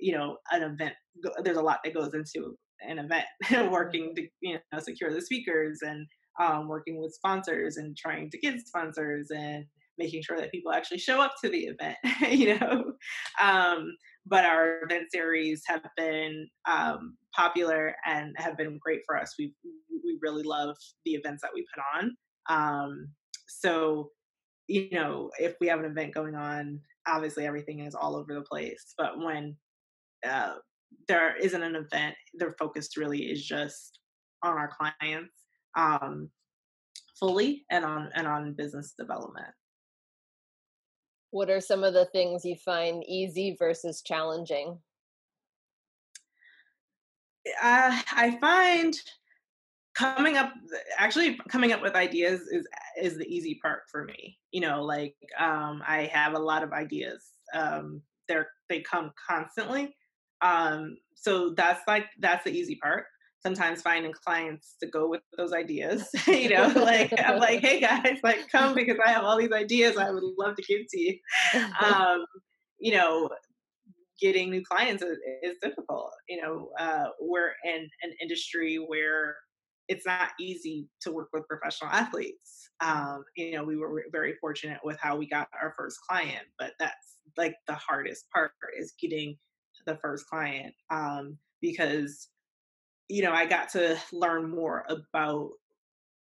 you 0.00 0.16
know, 0.16 0.36
an 0.52 0.62
event, 0.62 0.94
there's 1.42 1.56
a 1.56 1.62
lot 1.62 1.80
that 1.84 1.94
goes 1.94 2.14
into 2.14 2.56
an 2.80 2.98
event, 2.98 3.24
working 3.72 4.14
to, 4.16 4.26
you 4.40 4.58
know, 4.72 4.78
secure 4.78 5.12
the 5.12 5.20
speakers 5.20 5.80
and 5.82 6.06
um, 6.40 6.68
working 6.68 7.00
with 7.00 7.14
sponsors 7.14 7.76
and 7.76 7.96
trying 7.96 8.30
to 8.30 8.38
get 8.38 8.66
sponsors 8.66 9.28
and 9.30 9.64
making 9.98 10.22
sure 10.22 10.38
that 10.38 10.50
people 10.50 10.72
actually 10.72 10.98
show 10.98 11.20
up 11.20 11.34
to 11.42 11.50
the 11.50 11.66
event, 11.66 11.96
you 12.30 12.58
know. 12.58 12.92
Um, 13.40 13.92
but 14.26 14.44
our 14.44 14.82
event 14.82 15.08
series 15.12 15.62
have 15.66 15.82
been 15.96 16.48
um, 16.68 17.16
popular 17.36 17.94
and 18.06 18.34
have 18.38 18.56
been 18.56 18.78
great 18.82 19.00
for 19.06 19.18
us. 19.18 19.34
We 19.38 19.54
we 20.04 20.18
really 20.22 20.42
love 20.42 20.76
the 21.04 21.12
events 21.12 21.42
that 21.42 21.50
we 21.54 21.66
put 21.74 21.82
on. 21.98 22.16
Um, 22.48 23.08
so, 23.46 24.10
you 24.66 24.88
know, 24.92 25.30
if 25.38 25.54
we 25.60 25.66
have 25.68 25.80
an 25.80 25.84
event 25.84 26.14
going 26.14 26.34
on, 26.34 26.80
obviously 27.06 27.46
everything 27.46 27.80
is 27.80 27.94
all 27.94 28.16
over 28.16 28.34
the 28.34 28.42
place. 28.42 28.94
But 28.96 29.18
when 29.18 29.56
uh, 30.28 30.54
there 31.08 31.36
isn't 31.36 31.62
an 31.62 31.76
event, 31.76 32.14
their 32.34 32.54
focus 32.58 32.96
really 32.96 33.30
is 33.30 33.44
just 33.44 34.00
on 34.42 34.56
our 34.56 34.68
clients 34.68 35.34
um, 35.76 36.30
fully 37.18 37.64
and 37.70 37.84
on 37.84 38.10
and 38.14 38.26
on 38.26 38.54
business 38.54 38.94
development 38.98 39.52
what 41.30 41.50
are 41.50 41.60
some 41.60 41.84
of 41.84 41.94
the 41.94 42.06
things 42.06 42.44
you 42.44 42.56
find 42.56 43.04
easy 43.06 43.56
versus 43.58 44.02
challenging? 44.02 44.78
Uh, 47.62 48.00
I 48.12 48.36
find 48.40 48.94
coming 49.94 50.36
up 50.36 50.52
actually 50.98 51.38
coming 51.48 51.72
up 51.72 51.82
with 51.82 51.94
ideas 51.94 52.42
is 52.42 52.66
is 53.00 53.18
the 53.18 53.26
easy 53.26 53.58
part 53.60 53.80
for 53.90 54.04
me 54.04 54.38
you 54.52 54.60
know 54.60 54.84
like 54.84 55.16
um 55.36 55.82
i 55.84 56.08
have 56.12 56.34
a 56.34 56.38
lot 56.38 56.62
of 56.62 56.72
ideas 56.72 57.30
um 57.54 58.00
they're 58.28 58.46
they 58.68 58.80
come 58.80 59.10
constantly 59.28 59.94
um 60.42 60.96
so 61.14 61.52
that's 61.56 61.82
like 61.86 62.06
that's 62.18 62.44
the 62.44 62.50
easy 62.50 62.76
part 62.76 63.04
sometimes 63.42 63.82
finding 63.82 64.12
clients 64.12 64.76
to 64.80 64.86
go 64.86 65.08
with 65.08 65.22
those 65.36 65.52
ideas. 65.52 66.08
you 66.26 66.50
know, 66.50 66.72
like 66.76 67.12
I'm 67.18 67.38
like, 67.38 67.60
hey 67.64 67.80
guys, 67.80 68.18
like 68.22 68.50
come 68.50 68.74
because 68.74 68.98
I 69.04 69.10
have 69.10 69.24
all 69.24 69.38
these 69.38 69.52
ideas 69.52 69.96
I 69.96 70.10
would 70.10 70.22
love 70.38 70.56
to 70.56 70.62
give 70.62 70.86
to 70.90 71.00
you. 71.00 71.18
Um, 71.82 72.24
you 72.78 72.92
know, 72.92 73.28
getting 74.20 74.50
new 74.50 74.62
clients 74.64 75.02
is, 75.02 75.18
is 75.42 75.56
difficult. 75.62 76.12
You 76.28 76.40
know, 76.42 76.70
uh, 76.78 77.06
we're 77.20 77.52
in 77.64 77.88
an 78.02 78.12
industry 78.20 78.76
where 78.76 79.36
it's 79.88 80.06
not 80.06 80.28
easy 80.38 80.88
to 81.02 81.12
work 81.12 81.28
with 81.32 81.48
professional 81.48 81.90
athletes. 81.90 82.70
Um, 82.80 83.24
you 83.36 83.52
know, 83.52 83.64
we 83.64 83.76
were 83.76 84.04
very 84.12 84.34
fortunate 84.40 84.78
with 84.84 84.98
how 85.00 85.16
we 85.16 85.28
got 85.28 85.48
our 85.60 85.74
first 85.76 85.98
client, 86.08 86.46
but 86.58 86.72
that's 86.78 87.16
like 87.36 87.54
the 87.66 87.74
hardest 87.74 88.26
part 88.30 88.52
is 88.78 88.94
getting 89.00 89.36
the 89.90 89.98
first 89.98 90.26
client 90.26 90.74
um, 90.90 91.36
because 91.60 92.28
you 93.10 93.22
know, 93.22 93.32
I 93.32 93.44
got 93.44 93.68
to 93.70 93.98
learn 94.12 94.48
more 94.48 94.84
about 94.88 95.50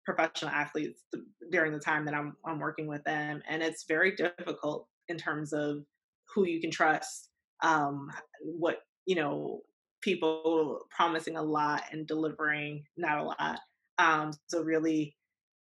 professional 0.06 0.52
athletes 0.52 1.02
during 1.50 1.72
the 1.72 1.80
time 1.80 2.06
that 2.06 2.14
I'm 2.14 2.36
I'm 2.46 2.60
working 2.60 2.86
with 2.86 3.04
them, 3.06 3.42
and 3.50 3.64
it's 3.64 3.86
very 3.88 4.16
difficult 4.16 4.88
in 5.08 5.18
terms 5.18 5.54
of 5.54 5.86
who 6.34 6.46
you 6.46 6.60
can 6.60 6.70
trust, 6.70 7.30
um, 7.64 8.12
what 8.42 8.80
you 9.06 9.16
know, 9.16 9.62
people 10.02 10.82
promising 10.96 11.38
a 11.38 11.42
lot 11.42 11.84
and 11.92 12.06
delivering 12.06 12.84
not 12.98 13.20
a 13.20 13.24
lot. 13.24 13.60
Um, 13.98 14.32
so 14.48 14.62
really, 14.62 15.16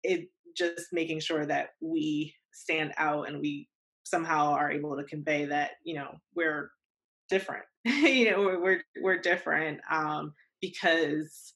it 0.03 0.29
just 0.55 0.87
making 0.93 1.19
sure 1.19 1.45
that 1.45 1.71
we 1.81 2.33
stand 2.53 2.93
out 2.97 3.27
and 3.27 3.41
we 3.41 3.67
somehow 4.03 4.53
are 4.53 4.71
able 4.71 4.95
to 4.95 5.03
convey 5.03 5.45
that 5.45 5.71
you 5.83 5.95
know 5.95 6.15
we're 6.35 6.71
different. 7.31 7.63
you 7.85 8.29
know, 8.29 8.59
we're 8.61 8.83
we're 9.01 9.19
different 9.19 9.79
um, 9.89 10.33
because 10.61 11.53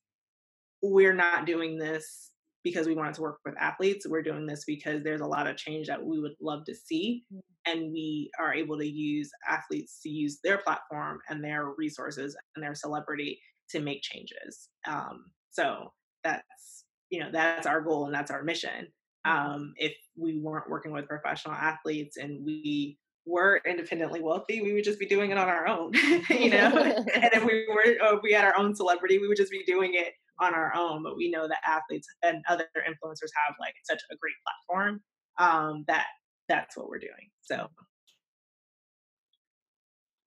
we're 0.82 1.14
not 1.14 1.46
doing 1.46 1.78
this 1.78 2.32
because 2.64 2.88
we 2.88 2.96
wanted 2.96 3.14
to 3.14 3.22
work 3.22 3.38
with 3.46 3.54
athletes. 3.60 4.08
We're 4.10 4.24
doing 4.24 4.48
this 4.48 4.64
because 4.66 5.04
there's 5.04 5.22
a 5.22 5.28
lot 5.28 5.46
of 5.46 5.56
change 5.56 5.88
that 5.88 6.04
we 6.04 6.20
would 6.20 6.34
love 6.42 6.66
to 6.66 6.74
see. 6.74 7.24
Mm. 7.32 7.40
And 7.68 7.92
we 7.92 8.32
are 8.40 8.54
able 8.54 8.78
to 8.80 8.88
use 8.88 9.30
athletes 9.48 10.00
to 10.02 10.10
use 10.10 10.40
their 10.44 10.58
platform 10.58 11.20
and 11.30 11.44
their 11.44 11.70
resources 11.78 12.36
and 12.56 12.64
their 12.64 12.74
celebrity 12.74 13.40
to 13.70 13.82
make 13.82 14.02
changes. 14.02 14.70
Um, 14.88 15.26
so 15.52 15.92
that's, 16.24 16.86
you 17.12 17.20
know, 17.20 17.30
that's 17.32 17.68
our 17.68 17.82
goal 17.82 18.06
and 18.06 18.14
that's 18.14 18.32
our 18.32 18.44
mission. 18.44 18.88
Mm-hmm. 19.28 19.52
Um, 19.52 19.74
if 19.78 19.94
we 20.18 20.40
weren't 20.40 20.70
working 20.70 20.92
with 20.92 21.08
professional 21.08 21.56
athletes 21.56 22.18
and 22.18 22.44
we 22.44 22.98
were 23.26 23.62
independently 23.66 24.22
wealthy, 24.22 24.62
we 24.62 24.74
would 24.74 24.84
just 24.84 25.00
be 25.00 25.06
doing 25.06 25.32
it 25.32 25.38
on 25.38 25.48
our 25.48 25.68
own, 25.68 25.94
you 26.30 26.50
know. 26.50 26.70
and 26.70 27.34
if 27.34 27.44
we 27.46 27.68
were, 27.68 27.84
if 27.86 28.22
we 28.24 28.32
had 28.32 28.46
our 28.46 28.58
own 28.58 28.76
celebrity, 28.76 29.18
we 29.18 29.28
would 29.28 29.38
just 29.38 29.52
be 29.52 29.64
doing 29.66 29.94
it 29.96 30.14
on 30.40 30.54
our 30.54 30.74
own. 30.76 31.04
But 31.04 31.18
we 31.18 31.32
know 31.32 31.48
that 31.48 31.60
athletes 31.66 32.08
and 32.24 32.44
other 32.50 32.68
influencers 32.78 33.32
have 33.46 33.56
like 33.60 33.74
such 33.84 34.02
a 34.12 34.16
great 34.18 34.36
platform 34.44 35.02
um, 35.38 35.84
that 35.88 36.06
that's 36.48 36.78
what 36.78 36.90
we're 36.90 37.00
doing. 37.00 37.30
So. 37.42 37.68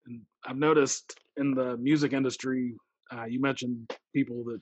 And 0.07 0.23
I've 0.45 0.57
noticed 0.57 1.19
in 1.37 1.55
the 1.55 1.77
music 1.77 2.13
industry, 2.13 2.75
uh, 3.13 3.25
you 3.25 3.41
mentioned 3.41 3.93
people 4.15 4.45
that 4.45 4.61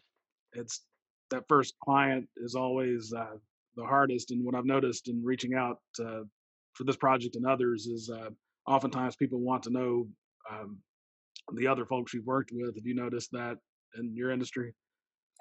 it's 0.52 0.82
that 1.30 1.44
first 1.48 1.74
client 1.82 2.28
is 2.36 2.54
always 2.54 3.12
uh, 3.12 3.36
the 3.76 3.84
hardest. 3.84 4.30
And 4.30 4.44
what 4.44 4.54
I've 4.54 4.64
noticed 4.64 5.08
in 5.08 5.22
reaching 5.24 5.54
out 5.54 5.78
uh, 6.00 6.22
for 6.76 6.84
this 6.84 6.96
project 6.96 7.36
and 7.36 7.46
others 7.46 7.86
is 7.86 8.10
uh, 8.10 8.30
oftentimes 8.66 9.16
people 9.16 9.40
want 9.40 9.62
to 9.64 9.70
know 9.70 10.06
um, 10.50 10.78
the 11.54 11.66
other 11.66 11.86
folks 11.86 12.12
you've 12.12 12.26
worked 12.26 12.50
with. 12.52 12.76
Have 12.76 12.86
you 12.86 12.94
noticed 12.94 13.30
that 13.32 13.56
in 13.98 14.14
your 14.14 14.30
industry? 14.30 14.74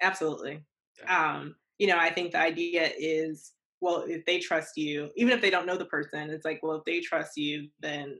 Absolutely. 0.01 0.61
Yeah. 1.01 1.35
Um, 1.35 1.55
you 1.77 1.87
know, 1.87 1.97
I 1.97 2.09
think 2.09 2.31
the 2.31 2.39
idea 2.39 2.91
is 2.97 3.51
well, 3.81 4.05
if 4.07 4.25
they 4.25 4.39
trust 4.39 4.77
you, 4.77 5.09
even 5.15 5.33
if 5.33 5.41
they 5.41 5.49
don't 5.49 5.65
know 5.65 5.77
the 5.77 5.85
person, 5.85 6.29
it's 6.29 6.45
like, 6.45 6.59
well, 6.63 6.77
if 6.77 6.85
they 6.85 7.01
trust 7.01 7.37
you, 7.37 7.67
then 7.81 8.17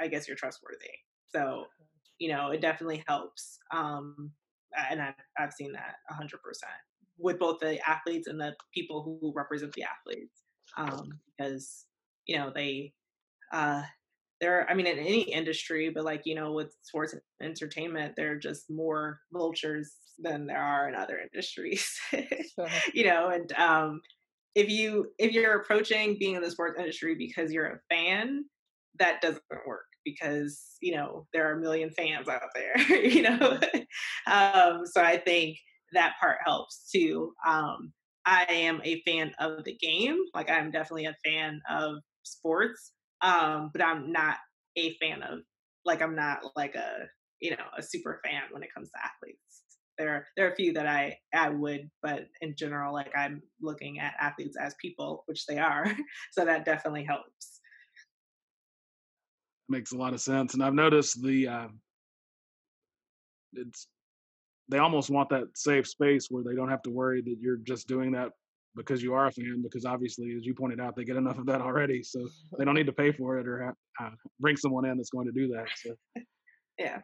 I 0.00 0.06
guess 0.06 0.28
you're 0.28 0.36
trustworthy. 0.36 0.90
So, 1.28 1.64
you 2.18 2.28
know, 2.28 2.50
it 2.50 2.60
definitely 2.60 3.02
helps. 3.08 3.58
Um, 3.72 4.30
and 4.90 5.00
I've, 5.00 5.14
I've 5.38 5.52
seen 5.52 5.72
that 5.72 5.94
100% 6.12 6.28
with 7.18 7.38
both 7.38 7.58
the 7.58 7.80
athletes 7.88 8.28
and 8.28 8.40
the 8.40 8.54
people 8.72 9.02
who 9.02 9.32
represent 9.34 9.72
the 9.72 9.84
athletes. 9.84 10.42
Um, 10.76 11.08
because 11.36 11.86
you 12.28 12.36
know 12.36 12.52
they 12.54 12.92
uh 13.52 13.82
they're 14.40 14.68
i 14.70 14.74
mean 14.74 14.86
in 14.86 14.98
any 14.98 15.22
industry 15.22 15.90
but 15.90 16.04
like 16.04 16.22
you 16.24 16.34
know 16.34 16.52
with 16.52 16.72
sports 16.82 17.14
and 17.14 17.22
entertainment 17.42 18.14
they're 18.16 18.38
just 18.38 18.70
more 18.70 19.18
vultures 19.32 19.94
than 20.20 20.46
there 20.46 20.62
are 20.62 20.88
in 20.88 20.94
other 20.94 21.18
industries 21.18 21.98
sure. 22.10 22.68
you 22.92 23.04
know 23.04 23.28
and 23.28 23.52
um 23.52 24.00
if 24.54 24.68
you 24.68 25.10
if 25.18 25.32
you're 25.32 25.60
approaching 25.60 26.16
being 26.18 26.36
in 26.36 26.42
the 26.42 26.50
sports 26.50 26.78
industry 26.78 27.14
because 27.16 27.52
you're 27.52 27.66
a 27.66 27.80
fan 27.90 28.44
that 28.98 29.20
doesn't 29.20 29.42
work 29.66 29.86
because 30.04 30.76
you 30.80 30.94
know 30.94 31.26
there 31.32 31.48
are 31.48 31.58
a 31.58 31.60
million 31.60 31.90
fans 31.90 32.28
out 32.28 32.42
there 32.54 33.00
you 33.04 33.22
know 33.22 33.58
um 34.26 34.84
so 34.84 35.02
i 35.02 35.16
think 35.16 35.56
that 35.92 36.14
part 36.20 36.38
helps 36.44 36.90
too 36.92 37.32
um 37.46 37.92
I 38.28 38.44
am 38.50 38.82
a 38.84 39.00
fan 39.06 39.32
of 39.38 39.64
the 39.64 39.74
game. 39.74 40.18
Like 40.34 40.50
I'm 40.50 40.70
definitely 40.70 41.06
a 41.06 41.16
fan 41.24 41.62
of 41.70 41.94
sports, 42.22 42.92
um, 43.22 43.70
but 43.72 43.82
I'm 43.82 44.12
not 44.12 44.36
a 44.76 44.94
fan 44.98 45.22
of 45.22 45.40
like 45.84 46.02
I'm 46.02 46.14
not 46.14 46.40
like 46.56 46.74
a 46.74 47.06
you 47.40 47.50
know 47.50 47.64
a 47.76 47.82
super 47.82 48.20
fan 48.24 48.42
when 48.50 48.62
it 48.62 48.72
comes 48.74 48.90
to 48.90 48.98
athletes. 49.04 49.62
There 49.96 50.26
there 50.36 50.46
are 50.46 50.52
a 50.52 50.56
few 50.56 50.72
that 50.74 50.86
I 50.86 51.18
I 51.34 51.48
would, 51.48 51.90
but 52.02 52.26
in 52.40 52.54
general, 52.56 52.92
like 52.92 53.12
I'm 53.16 53.42
looking 53.60 53.98
at 53.98 54.14
athletes 54.20 54.56
as 54.60 54.74
people, 54.80 55.24
which 55.26 55.46
they 55.46 55.58
are. 55.58 55.86
so 56.32 56.44
that 56.44 56.64
definitely 56.64 57.04
helps. 57.04 57.60
Makes 59.68 59.92
a 59.92 59.96
lot 59.96 60.14
of 60.14 60.20
sense, 60.20 60.54
and 60.54 60.62
I've 60.62 60.74
noticed 60.74 61.22
the 61.22 61.48
uh, 61.48 61.68
it's 63.54 63.88
they 64.68 64.78
almost 64.78 65.10
want 65.10 65.30
that 65.30 65.56
safe 65.56 65.88
space 65.88 66.28
where 66.30 66.44
they 66.44 66.54
don't 66.54 66.68
have 66.68 66.82
to 66.82 66.90
worry 66.90 67.22
that 67.22 67.36
you're 67.40 67.56
just 67.56 67.88
doing 67.88 68.12
that 68.12 68.32
because 68.74 69.02
you 69.02 69.14
are 69.14 69.26
a 69.26 69.32
fan, 69.32 69.60
because 69.62 69.84
obviously, 69.84 70.34
as 70.36 70.44
you 70.44 70.54
pointed 70.54 70.80
out, 70.80 70.96
they 70.96 71.04
get 71.04 71.16
enough 71.16 71.38
of 71.38 71.46
that 71.46 71.60
already, 71.60 72.02
so 72.02 72.28
they 72.58 72.64
don't 72.64 72.74
need 72.74 72.86
to 72.86 72.92
pay 73.02 73.12
for 73.12 73.38
it 73.38 73.46
or 73.46 73.62
have, 73.62 73.74
uh, 74.00 74.14
bring 74.40 74.56
someone 74.56 74.84
in 74.84 74.96
that's 74.96 75.10
going 75.10 75.26
to 75.26 75.32
do 75.32 75.48
that. 75.48 75.66
So, 75.76 75.94
yeah. 76.78 76.98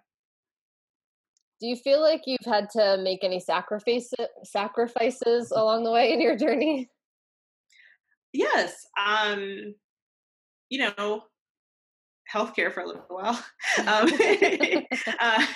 Do 1.60 1.68
you 1.68 1.76
feel 1.76 2.00
like 2.00 2.22
you've 2.26 2.44
had 2.44 2.68
to 2.70 2.98
make 3.02 3.24
any 3.24 3.40
sacrifice 3.40 4.12
sacrifices 4.42 5.50
along 5.54 5.84
the 5.84 5.90
way 5.90 6.12
in 6.12 6.20
your 6.20 6.36
journey? 6.36 6.90
Yes. 8.32 8.74
Um, 9.02 9.74
you 10.68 10.78
know, 10.78 11.22
healthcare 12.34 12.72
for 12.72 12.80
a 12.80 12.86
little 12.86 13.04
while. 13.08 13.42
Um, 13.86 14.08
uh, 15.20 15.46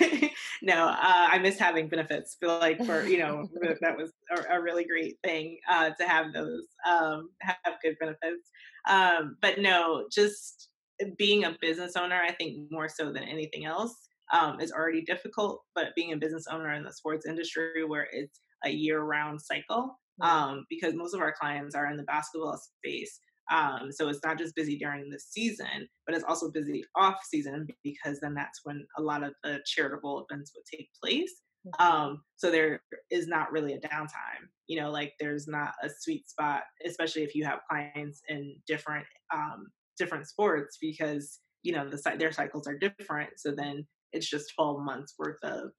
no, 0.61 0.87
uh, 0.87 1.27
I 1.31 1.39
miss 1.41 1.57
having 1.57 1.87
benefits. 1.87 2.35
Feel 2.39 2.59
like 2.59 2.83
for 2.85 3.05
you 3.05 3.19
know 3.19 3.47
that 3.81 3.97
was 3.97 4.11
a, 4.29 4.57
a 4.57 4.61
really 4.61 4.83
great 4.83 5.17
thing 5.23 5.57
uh, 5.69 5.91
to 5.99 6.07
have 6.07 6.33
those 6.33 6.65
um, 6.87 7.29
have 7.41 7.75
good 7.81 7.95
benefits. 7.99 8.49
Um, 8.89 9.37
but 9.41 9.59
no, 9.59 10.07
just 10.11 10.69
being 11.17 11.45
a 11.45 11.57
business 11.61 11.95
owner, 11.95 12.21
I 12.21 12.33
think 12.33 12.69
more 12.71 12.89
so 12.89 13.05
than 13.13 13.23
anything 13.23 13.65
else 13.65 13.95
um, 14.33 14.59
is 14.59 14.71
already 14.71 15.01
difficult. 15.01 15.61
But 15.75 15.95
being 15.95 16.11
a 16.13 16.17
business 16.17 16.45
owner 16.51 16.73
in 16.73 16.83
the 16.83 16.93
sports 16.93 17.25
industry, 17.25 17.85
where 17.85 18.07
it's 18.11 18.41
a 18.65 18.69
year-round 18.69 19.41
cycle, 19.41 19.97
um, 20.21 20.65
because 20.69 20.93
most 20.93 21.13
of 21.13 21.21
our 21.21 21.33
clients 21.39 21.75
are 21.75 21.87
in 21.87 21.97
the 21.97 22.03
basketball 22.03 22.57
space. 22.57 23.21
Um, 23.51 23.91
so 23.91 24.09
it's 24.09 24.23
not 24.23 24.37
just 24.37 24.55
busy 24.55 24.77
during 24.77 25.09
the 25.09 25.19
season, 25.19 25.87
but 26.05 26.15
it's 26.15 26.25
also 26.25 26.51
busy 26.51 26.83
off 26.95 27.17
season 27.23 27.67
because 27.83 28.19
then 28.19 28.33
that's 28.33 28.61
when 28.63 28.85
a 28.97 29.01
lot 29.01 29.23
of 29.23 29.33
the 29.43 29.59
charitable 29.65 30.25
events 30.29 30.51
would 30.55 30.65
take 30.65 30.89
place. 31.01 31.41
Mm-hmm. 31.67 31.85
Um, 31.85 32.21
so 32.37 32.51
there 32.51 32.81
is 33.11 33.27
not 33.27 33.51
really 33.51 33.73
a 33.73 33.79
downtime. 33.79 34.47
You 34.67 34.81
know, 34.81 34.91
like 34.91 35.13
there's 35.19 35.47
not 35.47 35.73
a 35.83 35.89
sweet 35.99 36.29
spot, 36.29 36.63
especially 36.85 37.23
if 37.23 37.35
you 37.35 37.43
have 37.45 37.59
clients 37.69 38.21
in 38.29 38.55
different 38.67 39.05
um, 39.33 39.67
different 39.97 40.27
sports 40.27 40.77
because 40.79 41.39
you 41.63 41.73
know 41.73 41.89
the 41.89 42.15
their 42.17 42.31
cycles 42.31 42.67
are 42.67 42.77
different. 42.77 43.31
So 43.37 43.51
then 43.51 43.85
it's 44.13 44.29
just 44.29 44.53
12 44.55 44.81
months 44.81 45.15
worth 45.17 45.43
of 45.43 45.71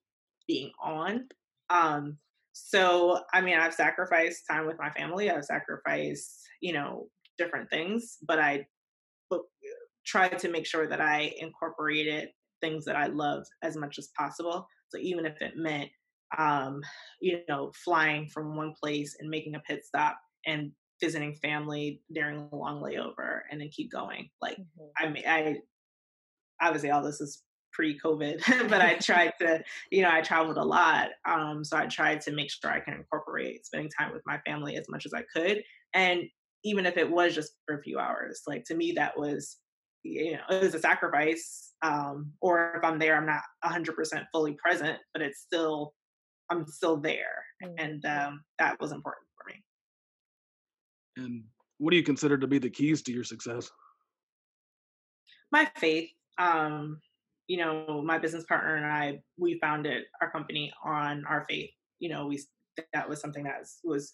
being 0.47 0.71
on. 0.83 1.29
Um, 1.71 2.19
so 2.53 3.21
I 3.33 3.41
mean, 3.41 3.57
I've 3.57 3.75
sacrificed 3.75 4.45
time 4.51 4.67
with 4.67 4.79
my 4.79 4.91
family. 4.91 5.31
I've 5.31 5.45
sacrificed, 5.45 6.41
you 6.61 6.73
know, 6.73 7.07
different 7.41 7.71
things, 7.71 8.19
but 8.27 8.39
I 8.39 8.67
but 9.31 9.41
tried 10.07 10.39
to 10.41 10.51
make 10.51 10.67
sure 10.67 10.87
that 10.87 11.01
I 11.01 11.33
incorporated 11.39 12.29
things 12.61 12.85
that 12.85 12.97
I 12.97 13.07
loved 13.07 13.47
as 13.63 13.77
much 13.77 13.99
as 13.99 14.11
possible. 14.19 14.67
So 14.91 14.99
even 14.99 15.25
if 15.25 15.41
it 15.41 15.57
meant, 15.57 15.89
um, 16.37 16.83
you 17.21 17.41
know, 17.49 17.73
flying 17.85 18.29
from 18.29 18.57
one 18.57 18.75
place 18.83 19.17
and 19.19 19.31
making 19.31 19.55
a 19.55 19.61
pit 19.61 19.85
stop 19.85 20.19
and 20.47 20.73
visiting 21.01 21.35
family 21.37 22.03
during 22.13 22.49
a 22.53 22.57
long 22.57 22.83
layover 22.83 23.41
and 23.51 23.61
then 23.61 23.71
keep 23.71 23.91
going. 23.91 24.29
Like 24.43 24.59
mm-hmm. 24.59 25.05
I 25.05 25.09
mean, 25.09 25.25
I 25.27 25.57
obviously 26.61 26.91
all 26.91 27.03
this 27.03 27.21
is 27.21 27.43
pre-COVID, 27.73 28.43
but 28.69 28.81
I 28.81 28.95
tried 29.01 29.33
to, 29.41 29.63
you 29.91 30.03
know, 30.03 30.11
I 30.11 30.21
traveled 30.21 30.59
a 30.59 30.65
lot. 30.65 31.09
Um, 31.29 31.65
so 31.65 31.77
I 31.77 31.87
tried 31.87 32.21
to 32.23 32.33
make 32.33 32.51
sure 32.51 32.71
I 32.71 32.81
can 32.81 32.95
incorporate 32.95 33.67
spending 33.67 33.91
time 33.99 34.13
with 34.13 34.23
my 34.27 34.39
family 34.47 34.77
as 34.77 34.87
much 34.89 35.07
as 35.07 35.15
I 35.15 35.23
could. 35.35 35.63
And 35.95 36.25
even 36.65 36.87
if 36.87 36.97
it 36.97 37.11
was 37.11 37.35
just 37.35 37.53
for 37.67 37.79
a 37.79 37.83
few 37.83 37.99
hours. 37.99 38.43
Like 38.47 38.65
to 38.65 38.75
me, 38.75 38.93
that 38.93 39.19
was, 39.19 39.59
you 40.03 40.33
know, 40.33 40.41
it 40.51 40.63
was 40.63 40.75
a 40.75 40.79
sacrifice. 40.79 41.73
Um, 41.83 42.33
or 42.41 42.75
if 42.77 42.85
I'm 42.85 42.99
there, 42.99 43.17
I'm 43.17 43.27
not 43.27 43.43
100% 43.65 44.25
fully 44.33 44.57
present, 44.63 44.99
but 45.13 45.23
it's 45.23 45.41
still, 45.41 45.95
I'm 46.51 46.67
still 46.67 46.97
there. 46.97 47.45
Mm-hmm. 47.65 47.75
And 47.79 48.05
um, 48.05 48.45
that 48.59 48.79
was 48.81 48.93
important 48.93 49.27
for 49.37 49.51
me. 49.51 51.25
And 51.25 51.45
what 51.79 51.91
do 51.91 51.97
you 51.97 52.03
consider 52.03 52.37
to 52.37 52.47
be 52.47 52.59
the 52.59 52.71
keys 52.71 53.03
to 53.03 53.13
your 53.13 53.25
success? 53.25 53.71
My 55.51 55.71
faith. 55.77 56.11
Um, 56.39 57.01
you 57.49 57.57
know, 57.57 58.01
my 58.05 58.17
business 58.17 58.45
partner 58.45 58.77
and 58.77 58.87
I, 58.87 59.19
we 59.37 59.59
founded 59.59 60.05
our 60.23 60.31
company 60.31 60.73
on 60.85 61.25
our 61.29 61.45
faith. 61.49 61.71
You 61.99 62.09
know, 62.09 62.27
we 62.27 62.41
that 62.93 63.09
was 63.09 63.21
something 63.21 63.43
that 63.45 63.59
was, 63.59 63.79
was 63.83 64.11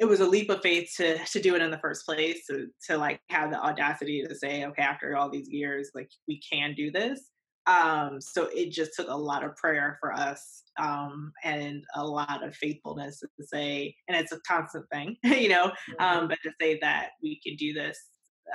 it 0.00 0.08
was 0.08 0.20
a 0.20 0.26
leap 0.26 0.50
of 0.50 0.62
faith 0.62 0.90
to 0.96 1.18
to 1.26 1.40
do 1.40 1.54
it 1.54 1.62
in 1.62 1.70
the 1.70 1.78
first 1.78 2.04
place 2.04 2.46
to, 2.46 2.66
to 2.88 2.96
like 2.96 3.20
have 3.28 3.50
the 3.50 3.60
audacity 3.60 4.24
to 4.26 4.34
say 4.34 4.64
okay 4.64 4.82
after 4.82 5.16
all 5.16 5.30
these 5.30 5.48
years 5.48 5.90
like 5.94 6.10
we 6.26 6.40
can 6.50 6.74
do 6.74 6.90
this. 6.90 7.20
Um 7.66 8.20
so 8.20 8.48
it 8.54 8.72
just 8.72 8.92
took 8.96 9.08
a 9.08 9.14
lot 9.14 9.44
of 9.44 9.54
prayer 9.56 9.98
for 10.00 10.12
us 10.12 10.62
um 10.78 11.32
and 11.44 11.84
a 11.94 12.04
lot 12.04 12.42
of 12.42 12.56
faithfulness 12.56 13.20
to 13.20 13.46
say 13.46 13.94
and 14.08 14.16
it's 14.16 14.32
a 14.32 14.40
constant 14.48 14.86
thing 14.90 15.16
you 15.24 15.50
know 15.50 15.66
mm-hmm. 15.66 16.02
um 16.04 16.28
but 16.28 16.38
to 16.42 16.50
say 16.60 16.78
that 16.80 17.10
we 17.22 17.38
can 17.46 17.54
do 17.56 17.74
this 17.74 17.98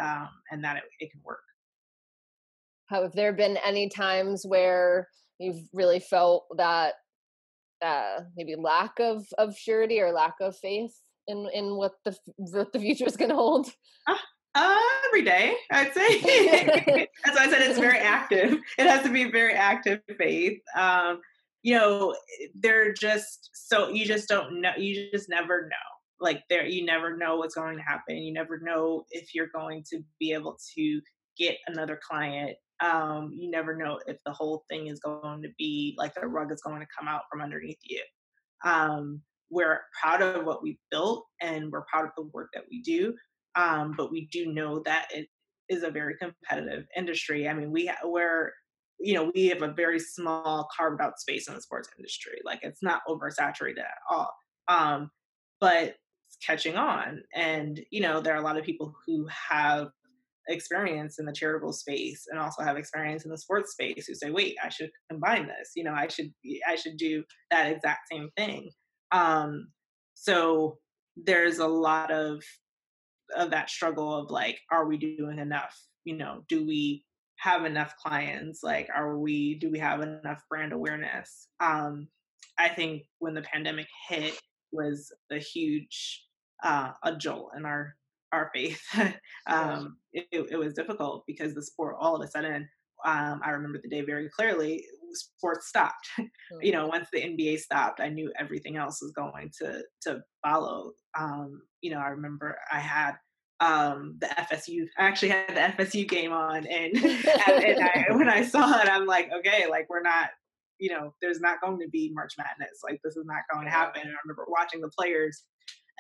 um 0.01 0.29
and 0.51 0.63
that 0.63 0.77
it, 0.77 0.83
it 0.99 1.11
can 1.11 1.21
work. 1.23 1.39
Have 2.89 3.13
there 3.13 3.33
been 3.33 3.57
any 3.63 3.87
times 3.89 4.45
where 4.45 5.07
you've 5.39 5.63
really 5.73 5.99
felt 5.99 6.45
that 6.57 6.95
uh, 7.81 8.21
maybe 8.35 8.55
lack 8.55 8.93
of 8.99 9.25
of 9.37 9.55
surety 9.55 9.99
or 10.01 10.11
lack 10.11 10.35
of 10.41 10.57
faith 10.57 10.95
in 11.27 11.47
in 11.53 11.75
what 11.75 11.93
the 12.03 12.17
what 12.37 12.71
the 12.73 12.79
future 12.79 13.05
is 13.05 13.17
going 13.17 13.29
to 13.29 13.35
hold? 13.35 13.67
Uh, 14.07 14.15
uh, 14.55 14.79
every 15.07 15.23
day, 15.23 15.55
I'd 15.71 15.93
say. 15.93 16.19
That's 17.25 17.37
why 17.37 17.45
I 17.45 17.49
said 17.49 17.61
it's 17.61 17.79
very 17.79 17.99
active. 17.99 18.59
It 18.77 18.87
has 18.87 19.03
to 19.03 19.11
be 19.11 19.29
very 19.29 19.53
active 19.53 20.01
faith. 20.17 20.61
Um, 20.77 21.21
you 21.63 21.75
know, 21.75 22.15
they're 22.55 22.93
just 22.93 23.49
so 23.53 23.89
you 23.89 24.05
just 24.05 24.27
don't 24.27 24.61
know. 24.61 24.71
You 24.77 25.09
just 25.11 25.29
never 25.29 25.63
know. 25.63 25.75
Like 26.19 26.43
there, 26.49 26.65
you 26.65 26.85
never 26.85 27.17
know 27.17 27.37
what's 27.37 27.55
going 27.55 27.75
to 27.77 27.83
happen. 27.83 28.17
You 28.17 28.33
never 28.33 28.59
know 28.59 29.03
if 29.11 29.35
you're 29.35 29.49
going 29.53 29.83
to 29.89 30.01
be 30.19 30.31
able 30.31 30.57
to 30.75 31.01
get 31.37 31.57
another 31.67 31.99
client 32.01 32.55
um, 32.81 33.31
you 33.33 33.49
never 33.49 33.75
know 33.75 33.99
if 34.07 34.17
the 34.25 34.33
whole 34.33 34.65
thing 34.69 34.87
is 34.87 34.99
going 34.99 35.41
to 35.41 35.49
be 35.57 35.95
like 35.97 36.13
the 36.13 36.27
rug 36.27 36.51
is 36.51 36.61
going 36.61 36.81
to 36.81 36.87
come 36.97 37.07
out 37.07 37.21
from 37.31 37.41
underneath 37.41 37.79
you. 37.83 38.01
Um, 38.63 39.21
we're 39.49 39.81
proud 40.01 40.21
of 40.21 40.45
what 40.45 40.63
we've 40.63 40.79
built 40.91 41.25
and 41.41 41.71
we're 41.71 41.85
proud 41.91 42.05
of 42.05 42.11
the 42.17 42.29
work 42.33 42.49
that 42.53 42.63
we 42.69 42.81
do, 42.81 43.13
um, 43.55 43.93
but 43.97 44.11
we 44.11 44.27
do 44.31 44.51
know 44.51 44.81
that 44.85 45.07
it 45.13 45.27
is 45.69 45.83
a 45.83 45.91
very 45.91 46.15
competitive 46.17 46.85
industry. 46.95 47.47
I 47.47 47.53
mean, 47.53 47.71
we 47.71 47.91
we're 48.03 48.51
you 48.99 49.13
know 49.13 49.31
we 49.35 49.47
have 49.47 49.61
a 49.61 49.73
very 49.73 49.99
small 49.99 50.67
carved 50.75 51.01
out 51.01 51.19
space 51.19 51.47
in 51.47 51.55
the 51.55 51.61
sports 51.61 51.89
industry. 51.97 52.39
Like 52.43 52.59
it's 52.63 52.83
not 52.83 53.01
oversaturated 53.07 53.79
at 53.79 53.97
all. 54.09 54.31
Um, 54.67 55.09
but 55.59 55.95
it's 56.27 56.37
catching 56.45 56.75
on, 56.75 57.23
and 57.33 57.79
you 57.91 58.01
know 58.01 58.21
there 58.21 58.33
are 58.33 58.41
a 58.41 58.45
lot 58.45 58.57
of 58.57 58.65
people 58.65 58.93
who 59.05 59.27
have 59.49 59.89
experience 60.47 61.17
in 61.17 61.25
the 61.25 61.33
charitable 61.33 61.73
space 61.73 62.27
and 62.29 62.39
also 62.39 62.61
have 62.61 62.77
experience 62.77 63.25
in 63.25 63.31
the 63.31 63.37
sports 63.37 63.71
space 63.71 64.05
who 64.05 64.13
say 64.13 64.29
wait 64.29 64.55
i 64.63 64.69
should 64.69 64.91
combine 65.09 65.47
this 65.47 65.71
you 65.75 65.83
know 65.83 65.93
i 65.93 66.07
should 66.07 66.31
i 66.67 66.75
should 66.75 66.97
do 66.97 67.23
that 67.49 67.71
exact 67.71 68.01
same 68.11 68.29
thing 68.37 68.69
um 69.11 69.67
so 70.13 70.77
there's 71.17 71.59
a 71.59 71.67
lot 71.67 72.11
of 72.11 72.43
of 73.35 73.51
that 73.51 73.69
struggle 73.69 74.13
of 74.13 74.29
like 74.29 74.59
are 74.71 74.85
we 74.85 74.97
doing 74.97 75.39
enough? 75.39 75.77
You 76.03 76.17
know 76.17 76.43
do 76.47 76.65
we 76.65 77.05
have 77.37 77.65
enough 77.65 77.95
clients? 77.97 78.63
Like 78.63 78.89
are 78.95 79.17
we 79.17 79.55
do 79.55 79.69
we 79.69 79.79
have 79.79 80.01
enough 80.01 80.41
brand 80.49 80.73
awareness? 80.73 81.47
Um 81.59 82.07
i 82.57 82.69
think 82.69 83.03
when 83.19 83.33
the 83.33 83.41
pandemic 83.41 83.87
hit 84.07 84.39
was 84.71 85.11
a 85.29 85.37
huge 85.37 86.25
uh 86.63 86.91
a 87.03 87.13
jolt 87.15 87.51
in 87.57 87.65
our 87.65 87.95
our 88.35 88.51
faith. 88.53 88.81
um, 89.47 89.97
it, 90.13 90.27
it, 90.31 90.57
was 90.57 90.73
difficult 90.73 91.23
because 91.25 91.53
the 91.53 91.61
sport, 91.61 91.95
all 91.99 92.15
of 92.15 92.21
a 92.21 92.27
sudden, 92.29 92.67
um, 93.05 93.41
I 93.43 93.51
remember 93.51 93.79
the 93.81 93.89
day 93.89 94.01
very 94.01 94.29
clearly. 94.29 94.83
Sports 95.13 95.67
stopped. 95.67 96.09
you 96.61 96.71
know, 96.71 96.87
once 96.87 97.07
the 97.13 97.21
NBA 97.21 97.59
stopped, 97.59 97.99
I 97.99 98.09
knew 98.09 98.31
everything 98.37 98.77
else 98.77 99.01
was 99.01 99.11
going 99.11 99.51
to 99.61 99.83
to 100.03 100.21
follow. 100.43 100.91
Um, 101.17 101.61
you 101.81 101.91
know, 101.91 101.99
I 101.99 102.09
remember 102.09 102.57
I 102.71 102.79
had 102.79 103.13
um 103.61 104.17
the 104.19 104.27
FSU 104.27 104.85
I 104.97 105.03
actually 105.05 105.29
had 105.29 105.47
the 105.47 105.83
FSU 105.83 106.05
game 106.05 106.33
on 106.33 106.67
and, 106.67 106.93
and, 106.97 107.63
and 107.63 107.79
I, 107.79 108.05
when 108.09 108.27
I 108.27 108.43
saw 108.43 108.81
it 108.81 108.89
I'm 108.89 109.05
like 109.05 109.29
okay 109.31 109.65
like 109.69 109.89
we're 109.89 110.01
not 110.01 110.31
you 110.77 110.89
know 110.89 111.13
there's 111.21 111.39
not 111.39 111.61
going 111.61 111.79
to 111.79 111.87
be 111.87 112.11
March 112.13 112.33
Madness 112.37 112.81
like 112.83 112.99
this 113.01 113.15
is 113.15 113.23
not 113.25 113.43
going 113.53 113.63
to 113.63 113.71
happen 113.71 114.01
and 114.01 114.11
I 114.11 114.17
remember 114.25 114.43
watching 114.49 114.81
the 114.81 114.89
players 114.89 115.43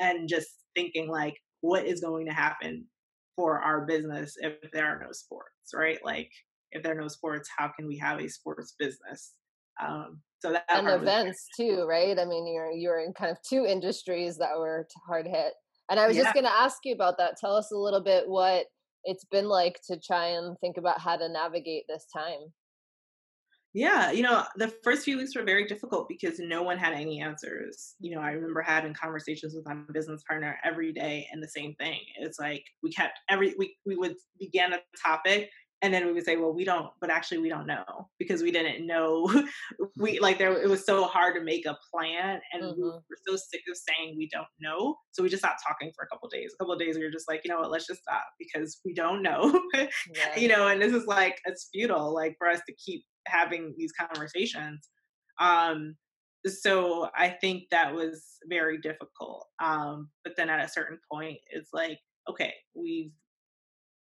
and 0.01 0.27
just 0.27 0.49
thinking 0.75 1.07
like 1.07 1.37
what 1.61 1.85
is 1.85 2.01
going 2.01 2.25
to 2.25 2.33
happen 2.33 2.85
for 3.35 3.59
our 3.59 3.85
business 3.85 4.35
if 4.39 4.53
there 4.71 4.85
are 4.85 4.99
no 4.99 5.11
sports, 5.11 5.73
right? 5.73 5.99
Like 6.03 6.31
if 6.75 6.83
there 6.83 6.91
are 6.91 7.01
no 7.01 7.07
sports, 7.07 7.49
how 7.57 7.71
can 7.77 7.87
we 7.87 7.97
have 7.97 8.19
a 8.19 8.27
sports 8.27 8.75
business? 8.77 9.33
Um, 9.81 10.21
so 10.41 10.51
that 10.51 10.65
and 10.69 10.87
events 10.87 11.47
too, 11.57 11.85
right? 11.87 12.17
I 12.19 12.25
mean, 12.25 12.47
you're 12.53 12.71
you're 12.71 12.99
in 12.99 13.13
kind 13.13 13.31
of 13.31 13.37
two 13.47 13.65
industries 13.65 14.37
that 14.37 14.57
were 14.57 14.87
hard 15.07 15.25
hit. 15.25 15.53
And 15.89 15.99
I 15.99 16.07
was 16.07 16.15
yeah. 16.15 16.23
just 16.23 16.33
going 16.33 16.45
to 16.45 16.51
ask 16.51 16.77
you 16.83 16.93
about 16.93 17.17
that. 17.19 17.37
Tell 17.39 17.55
us 17.55 17.71
a 17.71 17.77
little 17.77 18.01
bit 18.01 18.27
what 18.27 18.65
it's 19.03 19.25
been 19.25 19.47
like 19.47 19.79
to 19.87 19.99
try 19.99 20.27
and 20.29 20.57
think 20.59 20.77
about 20.77 20.99
how 20.99 21.15
to 21.15 21.29
navigate 21.29 21.83
this 21.87 22.05
time. 22.15 22.51
Yeah, 23.73 24.11
you 24.11 24.23
know, 24.23 24.43
the 24.55 24.73
first 24.85 25.03
few 25.03 25.17
weeks 25.17 25.35
were 25.35 25.43
very 25.43 25.65
difficult 25.67 26.07
because 26.07 26.39
no 26.39 26.63
one 26.63 26.77
had 26.77 26.93
any 26.93 27.21
answers. 27.21 27.95
You 27.99 28.15
know, 28.15 28.21
I 28.21 28.31
remember 28.31 28.61
having 28.61 28.93
conversations 28.93 29.53
with 29.53 29.65
my 29.65 29.75
business 29.93 30.23
partner 30.27 30.57
every 30.63 30.93
day 30.93 31.27
and 31.31 31.43
the 31.43 31.49
same 31.49 31.75
thing. 31.75 31.99
It's 32.19 32.39
like 32.39 32.63
we 32.81 32.91
kept 32.91 33.19
every 33.29 33.53
we 33.57 33.75
we 33.85 33.97
would 33.97 34.15
begin 34.39 34.73
a 34.73 34.79
topic 35.05 35.49
and 35.85 35.93
then 35.93 36.07
we 36.07 36.13
would 36.13 36.25
say, 36.25 36.35
well, 36.35 36.51
we 36.51 36.63
don't, 36.63 36.89
but 36.99 37.11
actually 37.11 37.37
we 37.37 37.47
don't 37.47 37.67
know 37.67 38.09
because 38.17 38.41
we 38.41 38.51
didn't 38.51 38.87
know. 38.87 39.31
we 39.97 40.19
like 40.19 40.39
there 40.39 40.51
it 40.59 40.67
was 40.67 40.83
so 40.83 41.05
hard 41.05 41.35
to 41.35 41.41
make 41.41 41.67
a 41.67 41.77
plan 41.93 42.41
and 42.53 42.63
mm-hmm. 42.63 42.81
we 42.81 42.83
were 42.83 43.01
so 43.27 43.35
sick 43.35 43.61
of 43.69 43.77
saying 43.77 44.15
we 44.17 44.27
don't 44.31 44.47
know. 44.59 44.95
So 45.11 45.21
we 45.21 45.29
just 45.29 45.43
stopped 45.43 45.61
talking 45.65 45.91
for 45.95 46.03
a 46.03 46.07
couple 46.07 46.27
days. 46.29 46.53
A 46.53 46.63
couple 46.63 46.75
days 46.75 46.97
we 46.97 47.03
were 47.03 47.11
just 47.11 47.29
like, 47.29 47.41
you 47.45 47.51
know 47.51 47.59
what, 47.59 47.69
let's 47.69 47.85
just 47.85 48.01
stop 48.01 48.23
because 48.39 48.79
we 48.83 48.95
don't 48.95 49.21
know. 49.21 49.61
yeah. 49.73 49.85
You 50.37 50.47
know, 50.49 50.67
and 50.67 50.81
this 50.81 50.93
is 50.93 51.05
like 51.05 51.39
it's 51.45 51.69
futile, 51.71 52.13
like 52.13 52.35
for 52.37 52.49
us 52.49 52.61
to 52.67 52.75
keep 52.75 53.03
having 53.27 53.75
these 53.77 53.91
conversations. 53.93 54.89
Um, 55.39 55.95
so 56.47 57.09
I 57.15 57.29
think 57.29 57.65
that 57.69 57.93
was 57.93 58.23
very 58.49 58.79
difficult. 58.79 59.45
Um, 59.63 60.09
but 60.23 60.35
then 60.35 60.49
at 60.49 60.63
a 60.63 60.69
certain 60.69 60.99
point, 61.11 61.37
it's 61.51 61.69
like, 61.73 61.99
okay, 62.29 62.53
we've 62.75 63.11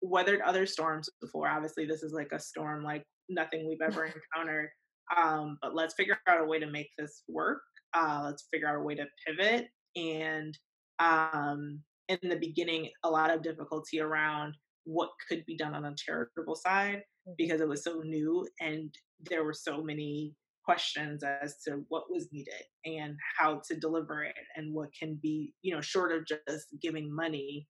weathered 0.01 0.41
other 0.41 0.65
storms 0.65 1.09
before. 1.21 1.47
Obviously, 1.47 1.85
this 1.85 2.03
is 2.03 2.13
like 2.13 2.29
a 2.31 2.39
storm 2.39 2.83
like 2.83 3.03
nothing 3.29 3.67
we've 3.67 3.81
ever 3.81 4.05
encountered. 4.35 4.69
Um, 5.15 5.57
but 5.61 5.75
let's 5.75 5.93
figure 5.95 6.17
out 6.27 6.41
a 6.41 6.45
way 6.45 6.59
to 6.59 6.67
make 6.67 6.89
this 6.97 7.23
work. 7.27 7.61
Uh, 7.93 8.23
let's 8.25 8.47
figure 8.51 8.67
out 8.67 8.75
a 8.75 8.83
way 8.83 8.95
to 8.95 9.05
pivot. 9.25 9.67
And 9.95 10.57
um, 10.99 11.81
in 12.09 12.19
the 12.21 12.35
beginning, 12.35 12.89
a 13.03 13.09
lot 13.09 13.33
of 13.33 13.41
difficulty 13.41 13.99
around 13.99 14.53
what 14.87 15.09
could 15.27 15.43
be 15.45 15.57
done 15.57 15.75
on 15.75 15.85
a 15.85 15.95
charitable 15.97 16.55
side 16.55 17.01
mm. 17.27 17.33
because 17.37 17.61
it 17.61 17.67
was 17.67 17.83
so 17.83 18.01
new 18.03 18.47
and 18.61 18.93
there 19.29 19.43
were 19.43 19.53
so 19.53 19.83
many 19.83 20.33
questions 20.63 21.23
as 21.23 21.55
to 21.65 21.83
what 21.89 22.03
was 22.09 22.27
needed 22.31 22.63
and 22.85 23.15
how 23.37 23.61
to 23.69 23.79
deliver 23.79 24.23
it 24.23 24.35
and 24.55 24.73
what 24.73 24.89
can 24.97 25.17
be 25.21 25.53
you 25.61 25.73
know 25.73 25.81
short 25.81 26.11
of 26.11 26.25
just 26.25 26.67
giving 26.81 27.13
money 27.13 27.65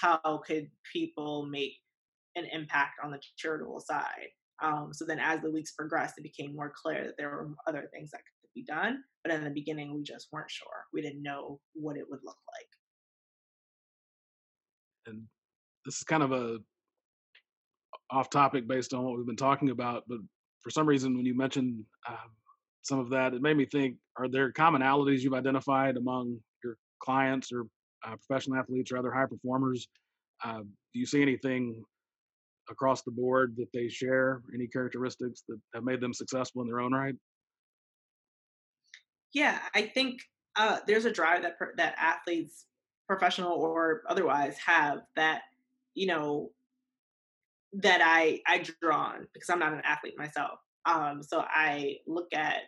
how 0.00 0.42
could 0.46 0.68
people 0.92 1.46
make 1.46 1.74
an 2.36 2.46
impact 2.52 2.94
on 3.02 3.10
the 3.10 3.20
charitable 3.36 3.80
side? 3.80 4.28
Um, 4.62 4.90
so 4.92 5.04
then 5.04 5.18
as 5.18 5.40
the 5.40 5.50
weeks 5.50 5.72
progressed 5.72 6.18
it 6.18 6.22
became 6.22 6.54
more 6.54 6.72
clear 6.74 7.04
that 7.04 7.16
there 7.18 7.30
were 7.30 7.48
other 7.66 7.88
things 7.92 8.10
that 8.12 8.18
could 8.18 8.54
be 8.54 8.62
done 8.62 9.02
but 9.24 9.32
in 9.32 9.42
the 9.42 9.50
beginning 9.50 9.94
we 9.94 10.02
just 10.02 10.28
weren't 10.30 10.50
sure. 10.50 10.84
We 10.92 11.02
didn't 11.02 11.22
know 11.22 11.58
what 11.74 11.96
it 11.96 12.04
would 12.08 12.20
look 12.24 12.36
like. 12.54 12.68
And 15.06 15.22
this 15.84 15.96
is 15.96 16.04
kind 16.04 16.22
of 16.22 16.32
a 16.32 16.58
off 18.10 18.30
topic 18.30 18.68
based 18.68 18.94
on 18.94 19.04
what 19.04 19.16
we've 19.16 19.26
been 19.26 19.36
talking 19.36 19.70
about 19.70 20.04
but 20.06 20.18
for 20.62 20.70
some 20.70 20.86
reason, 20.86 21.16
when 21.16 21.26
you 21.26 21.36
mentioned 21.36 21.84
um, 22.08 22.30
some 22.82 22.98
of 22.98 23.10
that, 23.10 23.34
it 23.34 23.42
made 23.42 23.56
me 23.56 23.66
think: 23.66 23.96
Are 24.16 24.28
there 24.28 24.52
commonalities 24.52 25.20
you've 25.20 25.34
identified 25.34 25.96
among 25.96 26.38
your 26.64 26.76
clients 27.02 27.52
or 27.52 27.66
uh, 28.06 28.16
professional 28.26 28.58
athletes 28.58 28.92
or 28.92 28.98
other 28.98 29.12
high 29.12 29.26
performers? 29.26 29.88
Uh, 30.44 30.60
do 30.60 30.98
you 30.98 31.06
see 31.06 31.22
anything 31.22 31.82
across 32.70 33.02
the 33.02 33.10
board 33.10 33.54
that 33.56 33.72
they 33.72 33.88
share? 33.88 34.42
Any 34.54 34.66
characteristics 34.66 35.42
that 35.48 35.58
have 35.74 35.84
made 35.84 36.00
them 36.00 36.12
successful 36.12 36.62
in 36.62 36.68
their 36.68 36.80
own 36.80 36.92
right? 36.92 37.14
Yeah, 39.32 39.58
I 39.74 39.82
think 39.82 40.20
uh, 40.56 40.78
there's 40.86 41.04
a 41.04 41.12
drive 41.12 41.42
that 41.42 41.58
per- 41.58 41.74
that 41.76 41.94
athletes, 41.98 42.66
professional 43.08 43.52
or 43.52 44.02
otherwise, 44.08 44.56
have 44.58 45.00
that 45.16 45.42
you 45.94 46.06
know 46.06 46.50
that 47.74 48.00
I 48.02 48.40
I 48.46 48.64
draw 48.80 48.98
on 48.98 49.26
because 49.32 49.48
I'm 49.48 49.58
not 49.58 49.72
an 49.72 49.82
athlete 49.84 50.18
myself. 50.18 50.58
Um, 50.84 51.22
so 51.22 51.44
I 51.48 51.98
look 52.06 52.28
at 52.34 52.62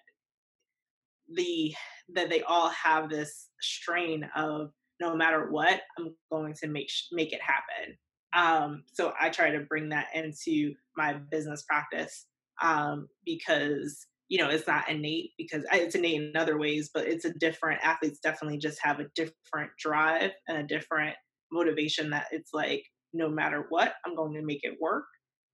the 1.33 1.75
that 2.15 2.31
they 2.31 2.43
all 2.43 2.71
have 2.71 3.09
this 3.09 3.49
strain 3.61 4.29
of 4.37 4.71
no 5.01 5.17
matter 5.17 5.51
what, 5.51 5.81
I'm 5.99 6.15
going 6.31 6.55
to 6.63 6.69
make 6.69 6.89
make 7.13 7.33
it 7.33 7.41
happen. 7.41 7.97
Um, 8.37 8.83
so 8.93 9.13
I 9.21 9.31
try 9.31 9.51
to 9.51 9.61
bring 9.61 9.91
that 9.91 10.09
into 10.15 10.75
my 10.97 11.15
business 11.31 11.63
practice 11.63 12.27
um, 12.63 13.09
because 13.25 14.07
you 14.29 14.39
know 14.39 14.49
it's 14.49 14.67
not 14.67 14.89
innate 14.89 15.31
because 15.39 15.65
it's 15.73 15.95
innate 15.95 16.23
in 16.23 16.37
other 16.37 16.59
ways, 16.59 16.91
but 16.93 17.07
it's 17.07 17.25
a 17.25 17.35
different. 17.35 17.81
Athletes 17.83 18.21
definitely 18.21 18.59
just 18.59 18.79
have 18.83 19.01
a 19.01 19.09
different 19.15 19.71
drive 19.79 20.31
and 20.49 20.59
a 20.59 20.67
different 20.67 21.17
motivation 21.53 22.11
that 22.11 22.27
it's 22.33 22.51
like 22.53 22.85
no 23.13 23.29
matter 23.29 23.67
what, 23.69 23.95
I'm 24.05 24.17
going 24.17 24.35
to 24.35 24.43
make 24.43 24.65
it 24.65 24.77
work. 24.81 25.05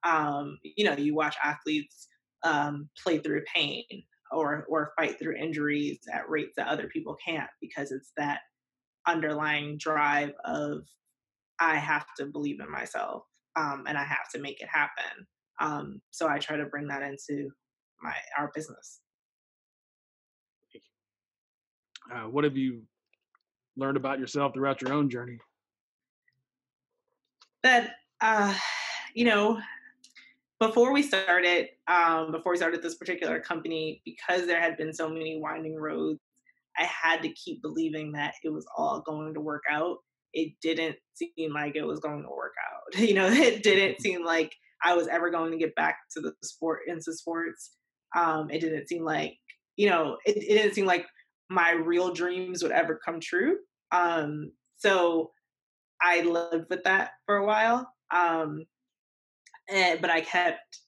Um, 0.05 0.59
you 0.63 0.85
know, 0.85 0.97
you 0.97 1.15
watch 1.15 1.37
athletes 1.45 2.09
um, 2.43 2.89
play 3.03 3.19
through 3.19 3.43
pain 3.55 3.85
or 4.33 4.65
or 4.69 4.93
fight 4.99 5.19
through 5.19 5.37
injuries 5.37 5.99
at 6.13 6.29
rates 6.29 6.55
that 6.57 6.69
other 6.69 6.89
people 6.89 7.17
can't 7.25 7.51
because 7.61 7.93
it's 7.93 8.13
that 8.17 8.41
underlying 9.07 9.79
drive 9.79 10.33
of 10.45 10.83
I 11.61 11.77
have 11.77 12.07
to 12.19 12.27
believe 12.27 12.61
in 12.61 12.71
myself 12.71 13.25
um, 13.57 13.85
and 13.87 13.99
I 13.99 14.05
have 14.05 14.29
to 14.35 14.41
make 14.41 14.61
it 14.61 14.69
happen. 14.69 15.27
Um, 15.61 16.01
so 16.11 16.29
I 16.29 16.39
try 16.39 16.57
to 16.57 16.65
bring 16.67 16.89
that 16.89 17.03
into 17.03 17.51
my 18.03 18.15
our 18.39 18.51
business. 18.55 19.01
Uh, 22.13 22.29
what 22.29 22.45
have 22.45 22.57
you 22.57 22.83
learned 23.77 23.97
about 23.97 24.19
yourself 24.19 24.55
throughout 24.55 24.81
your 24.83 24.93
own 24.93 25.09
journey? 25.11 25.39
That 27.63 27.97
uh, 28.21 28.55
you 29.15 29.25
know, 29.25 29.61
before 30.59 30.93
we 30.93 31.03
started, 31.03 31.69
um, 31.89 32.33
before 32.33 32.53
we 32.53 32.57
started 32.57 32.83
this 32.83 32.95
particular 32.95 33.41
company, 33.41 34.03
because 34.05 34.47
there 34.47 34.61
had 34.61 34.77
been 34.77 34.93
so 34.93 35.09
many 35.09 35.39
winding 35.39 35.77
roads, 35.77 36.21
I 36.79 36.85
had 36.85 37.23
to 37.23 37.33
keep 37.33 37.63
believing 37.63 38.13
that 38.13 38.35
it 38.45 38.51
was 38.51 38.67
all 38.77 39.03
going 39.05 39.35
to 39.35 39.41
work 39.41 39.63
out. 39.71 39.99
It 40.33 40.53
didn't 40.63 40.97
seem 41.15 41.53
like 41.53 41.77
it 41.77 41.85
was 41.85 42.01
going 42.01 42.23
to 42.23 42.29
work 42.29 42.55
out. 42.59 42.71
You 43.01 43.15
know, 43.15 43.29
it 43.29 43.63
didn't 43.63 44.01
seem 44.01 44.25
like 44.25 44.53
I 44.85 44.95
was 44.95 45.07
ever 45.07 45.31
going 45.31 45.53
to 45.53 45.59
get 45.59 45.75
back 45.77 45.97
to 46.13 46.21
the 46.21 46.33
sport 46.43 46.81
into 46.89 47.13
sports. 47.13 47.71
Um, 48.17 48.51
it 48.51 48.61
didn't 48.61 48.89
seem 48.89 49.05
like, 49.05 49.35
you 49.77 49.89
know, 49.89 50.17
it, 50.27 50.37
it 50.37 50.55
didn't 50.57 50.75
seem 50.75 50.87
like 50.87 51.07
my 51.51 51.73
real 51.73 52.13
dreams 52.13 52.63
would 52.63 52.73
ever 52.73 52.99
come 53.05 53.21
true. 53.21 53.59
Um, 53.93 54.53
so 54.77 55.31
I 56.03 56.23
lived 56.23 56.67
with 56.71 56.83
that 56.85 57.11
for 57.27 57.37
a 57.37 57.47
while. 57.47 57.93
Um, 58.15 58.65
and, 59.71 60.01
but 60.01 60.11
I 60.11 60.23
kept, 60.23 60.81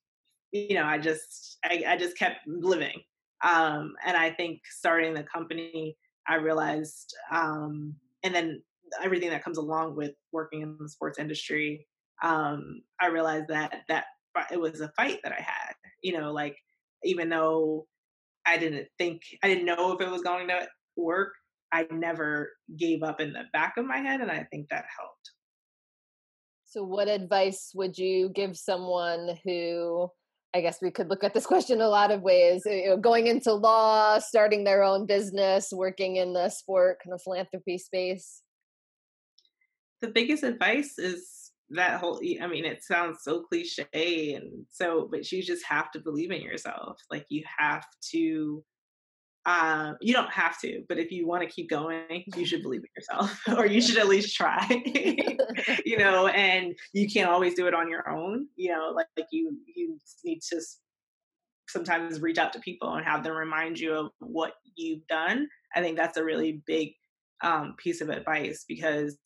you 0.50 0.74
know, 0.74 0.84
I 0.84 0.98
just, 0.98 1.58
I, 1.64 1.84
I 1.86 1.96
just 1.96 2.18
kept 2.18 2.46
living. 2.46 3.00
Um, 3.42 3.94
and 4.04 4.16
I 4.16 4.30
think 4.30 4.60
starting 4.70 5.14
the 5.14 5.24
company, 5.24 5.96
I 6.28 6.36
realized, 6.36 7.14
um, 7.30 7.96
and 8.22 8.34
then 8.34 8.62
everything 9.02 9.30
that 9.30 9.42
comes 9.42 9.58
along 9.58 9.96
with 9.96 10.12
working 10.32 10.62
in 10.62 10.76
the 10.78 10.88
sports 10.88 11.18
industry, 11.18 11.86
um, 12.22 12.82
I 13.00 13.08
realized 13.08 13.48
that 13.48 13.82
that 13.88 14.04
it 14.50 14.60
was 14.60 14.80
a 14.80 14.92
fight 14.96 15.18
that 15.24 15.32
I 15.32 15.40
had. 15.40 15.74
You 16.02 16.18
know, 16.18 16.32
like 16.32 16.56
even 17.02 17.28
though 17.28 17.86
I 18.46 18.58
didn't 18.58 18.88
think 18.98 19.22
I 19.42 19.48
didn't 19.48 19.64
know 19.64 19.92
if 19.92 20.00
it 20.00 20.10
was 20.10 20.22
going 20.22 20.48
to 20.48 20.68
work, 20.96 21.32
I 21.72 21.86
never 21.90 22.52
gave 22.76 23.02
up 23.02 23.20
in 23.20 23.32
the 23.32 23.44
back 23.52 23.74
of 23.76 23.86
my 23.86 23.98
head, 23.98 24.20
and 24.20 24.30
I 24.30 24.46
think 24.50 24.68
that 24.68 24.84
helped. 24.96 25.30
So, 26.66 26.82
what 26.82 27.08
advice 27.08 27.72
would 27.74 27.98
you 27.98 28.30
give 28.30 28.56
someone 28.56 29.38
who, 29.44 30.08
I 30.54 30.60
guess 30.60 30.80
we 30.82 30.90
could 30.90 31.08
look 31.08 31.24
at 31.24 31.34
this 31.34 31.46
question 31.52 31.80
a 31.80 31.88
lot 31.88 32.10
of 32.10 32.22
ways, 32.22 32.62
you 32.66 32.90
know, 32.90 32.96
going 32.96 33.26
into 33.26 33.52
law, 33.52 34.18
starting 34.18 34.64
their 34.64 34.82
own 34.82 35.06
business, 35.06 35.72
working 35.72 36.16
in 36.16 36.32
the 36.32 36.48
sport 36.50 36.98
kind 37.04 37.14
of 37.14 37.22
philanthropy 37.22 37.78
space? 37.78 38.42
The 40.00 40.08
biggest 40.08 40.42
advice 40.42 40.98
is 40.98 41.42
that 41.74 42.00
whole 42.00 42.20
i 42.40 42.46
mean 42.46 42.64
it 42.64 42.82
sounds 42.82 43.20
so 43.22 43.40
cliche 43.40 44.34
and 44.34 44.66
so 44.70 45.08
but 45.10 45.30
you 45.32 45.42
just 45.42 45.64
have 45.64 45.90
to 45.90 46.00
believe 46.00 46.30
in 46.30 46.42
yourself 46.42 46.98
like 47.10 47.24
you 47.28 47.42
have 47.58 47.84
to 48.10 48.62
um 49.44 49.96
you 50.00 50.12
don't 50.12 50.30
have 50.30 50.60
to 50.60 50.84
but 50.88 50.98
if 50.98 51.10
you 51.10 51.26
want 51.26 51.42
to 51.42 51.48
keep 51.48 51.68
going 51.68 52.24
you 52.36 52.46
should 52.46 52.62
believe 52.62 52.80
in 52.80 52.88
yourself 52.96 53.40
or 53.56 53.66
you 53.66 53.80
should 53.80 53.98
at 53.98 54.06
least 54.06 54.36
try 54.36 54.64
you 55.84 55.98
know 55.98 56.28
and 56.28 56.74
you 56.92 57.08
can't 57.10 57.28
always 57.28 57.54
do 57.54 57.66
it 57.66 57.74
on 57.74 57.88
your 57.88 58.08
own 58.08 58.46
you 58.54 58.70
know 58.70 58.92
like, 58.94 59.08
like 59.16 59.26
you 59.32 59.56
you 59.74 59.98
need 60.24 60.40
to 60.40 60.60
sometimes 61.68 62.20
reach 62.20 62.38
out 62.38 62.52
to 62.52 62.60
people 62.60 62.94
and 62.94 63.04
have 63.04 63.24
them 63.24 63.34
remind 63.34 63.78
you 63.78 63.94
of 63.94 64.10
what 64.18 64.52
you've 64.76 65.06
done. 65.06 65.48
I 65.74 65.80
think 65.80 65.96
that's 65.96 66.18
a 66.18 66.24
really 66.24 66.62
big 66.66 66.92
um, 67.42 67.74
piece 67.78 68.00
of 68.00 68.10
advice 68.10 68.64
because 68.68 69.16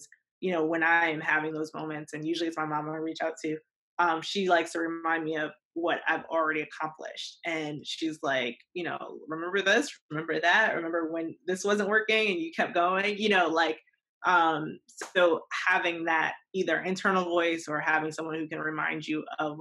you 0.40 0.52
know, 0.52 0.64
when 0.64 0.82
I 0.82 1.10
am 1.10 1.20
having 1.20 1.52
those 1.52 1.72
moments, 1.74 2.12
and 2.12 2.26
usually 2.26 2.48
it's 2.48 2.58
my 2.58 2.66
mom 2.66 2.88
I 2.90 2.96
reach 2.96 3.22
out 3.22 3.34
to, 3.42 3.56
um, 3.98 4.20
she 4.20 4.48
likes 4.48 4.72
to 4.72 4.80
remind 4.80 5.24
me 5.24 5.36
of 5.36 5.50
what 5.76 5.98
I've 6.08 6.24
already 6.24 6.62
accomplished. 6.62 7.38
And 7.44 7.86
she's 7.86 8.18
like, 8.22 8.56
you 8.74 8.84
know, 8.84 8.98
remember 9.28 9.62
this, 9.62 9.90
remember 10.10 10.40
that, 10.40 10.74
remember 10.74 11.12
when 11.12 11.36
this 11.46 11.64
wasn't 11.64 11.88
working 11.88 12.28
and 12.28 12.40
you 12.40 12.50
kept 12.56 12.74
going, 12.74 13.18
you 13.18 13.28
know, 13.28 13.48
like, 13.48 13.78
um, 14.26 14.78
so 15.14 15.40
having 15.68 16.04
that 16.04 16.32
either 16.54 16.80
internal 16.80 17.24
voice 17.24 17.66
or 17.68 17.78
having 17.78 18.10
someone 18.10 18.36
who 18.36 18.48
can 18.48 18.58
remind 18.58 19.06
you 19.06 19.22
of 19.38 19.58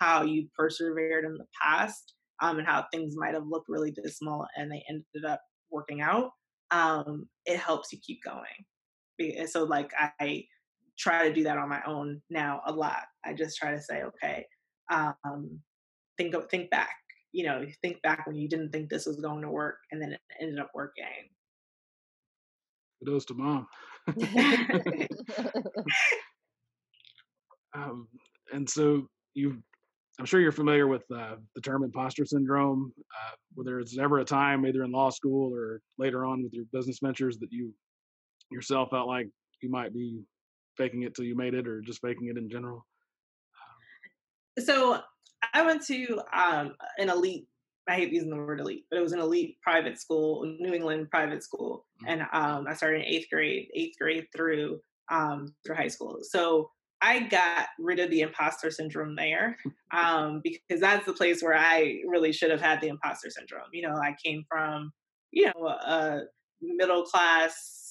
how 0.00 0.22
you 0.22 0.48
persevered 0.56 1.24
in 1.24 1.34
the 1.34 1.44
past 1.62 2.14
um, 2.42 2.58
and 2.58 2.66
how 2.66 2.86
things 2.92 3.14
might 3.16 3.34
have 3.34 3.46
looked 3.46 3.68
really 3.68 3.92
dismal 3.92 4.46
and 4.56 4.72
they 4.72 4.82
ended 4.88 5.28
up 5.28 5.40
working 5.70 6.00
out, 6.00 6.30
um, 6.70 7.28
it 7.46 7.58
helps 7.58 7.92
you 7.92 7.98
keep 8.04 8.18
going 8.24 8.64
so 9.46 9.64
like 9.64 9.92
I 10.20 10.44
try 10.98 11.28
to 11.28 11.34
do 11.34 11.44
that 11.44 11.58
on 11.58 11.68
my 11.68 11.80
own 11.86 12.20
now 12.30 12.60
a 12.66 12.72
lot. 12.72 13.02
I 13.24 13.32
just 13.32 13.56
try 13.56 13.72
to 13.72 13.80
say, 13.80 14.02
okay, 14.02 14.46
um, 14.90 15.60
think 16.16 16.34
think 16.50 16.70
back. 16.70 16.96
You 17.32 17.44
know, 17.44 17.64
think 17.82 18.02
back 18.02 18.26
when 18.26 18.34
you 18.36 18.48
didn't 18.48 18.70
think 18.70 18.90
this 18.90 19.06
was 19.06 19.20
going 19.20 19.42
to 19.42 19.50
work, 19.50 19.78
and 19.90 20.02
then 20.02 20.12
it 20.12 20.20
ended 20.40 20.58
up 20.58 20.70
working. 20.74 21.04
Kudos 22.98 23.24
to 23.26 23.34
mom. 23.34 23.68
um, 27.74 28.08
and 28.52 28.68
so 28.68 29.06
you, 29.34 29.62
I'm 30.18 30.26
sure 30.26 30.40
you're 30.40 30.50
familiar 30.52 30.88
with 30.88 31.04
uh, 31.14 31.36
the 31.54 31.60
term 31.62 31.84
imposter 31.84 32.26
syndrome. 32.26 32.92
Uh, 32.98 33.36
whether 33.54 33.78
it's 33.78 33.96
ever 33.98 34.18
a 34.18 34.24
time, 34.24 34.66
either 34.66 34.82
in 34.82 34.90
law 34.90 35.10
school 35.10 35.54
or 35.54 35.80
later 35.98 36.24
on 36.24 36.42
with 36.42 36.52
your 36.52 36.64
business 36.72 36.98
ventures, 37.02 37.38
that 37.38 37.52
you 37.52 37.72
yourself 38.50 38.90
felt 38.90 39.06
like 39.06 39.28
you 39.62 39.70
might 39.70 39.94
be 39.94 40.20
faking 40.76 41.02
it 41.02 41.14
till 41.14 41.24
you 41.24 41.36
made 41.36 41.54
it 41.54 41.68
or 41.68 41.80
just 41.80 42.00
faking 42.00 42.26
it 42.28 42.36
in 42.36 42.50
general? 42.50 42.84
So 44.60 45.00
I 45.54 45.62
went 45.62 45.84
to 45.86 46.20
um, 46.32 46.74
an 46.98 47.08
elite. 47.08 47.46
I 47.88 47.96
hate 47.96 48.12
using 48.12 48.30
the 48.30 48.36
word 48.36 48.60
elite, 48.60 48.84
but 48.90 48.98
it 48.98 49.02
was 49.02 49.12
an 49.12 49.20
elite 49.20 49.56
private 49.62 49.98
school, 49.98 50.44
New 50.60 50.72
England 50.72 51.10
private 51.10 51.42
school, 51.42 51.86
mm-hmm. 52.02 52.12
and 52.12 52.22
um, 52.32 52.66
I 52.68 52.74
started 52.74 53.00
in 53.00 53.06
eighth 53.06 53.28
grade, 53.32 53.68
eighth 53.74 53.96
grade 54.00 54.26
through 54.34 54.80
um, 55.10 55.54
through 55.66 55.76
high 55.76 55.88
school. 55.88 56.18
So 56.22 56.70
I 57.02 57.20
got 57.20 57.68
rid 57.78 57.98
of 57.98 58.10
the 58.10 58.20
imposter 58.20 58.70
syndrome 58.70 59.16
there 59.16 59.56
um, 59.92 60.40
because 60.44 60.80
that's 60.80 61.06
the 61.06 61.14
place 61.14 61.42
where 61.42 61.56
I 61.56 62.00
really 62.06 62.32
should 62.32 62.50
have 62.50 62.60
had 62.60 62.80
the 62.80 62.88
imposter 62.88 63.30
syndrome. 63.30 63.70
You 63.72 63.88
know, 63.88 63.96
I 63.96 64.14
came 64.24 64.44
from 64.48 64.92
you 65.32 65.46
know 65.46 65.68
a 65.68 66.20
middle 66.60 67.02
class 67.04 67.90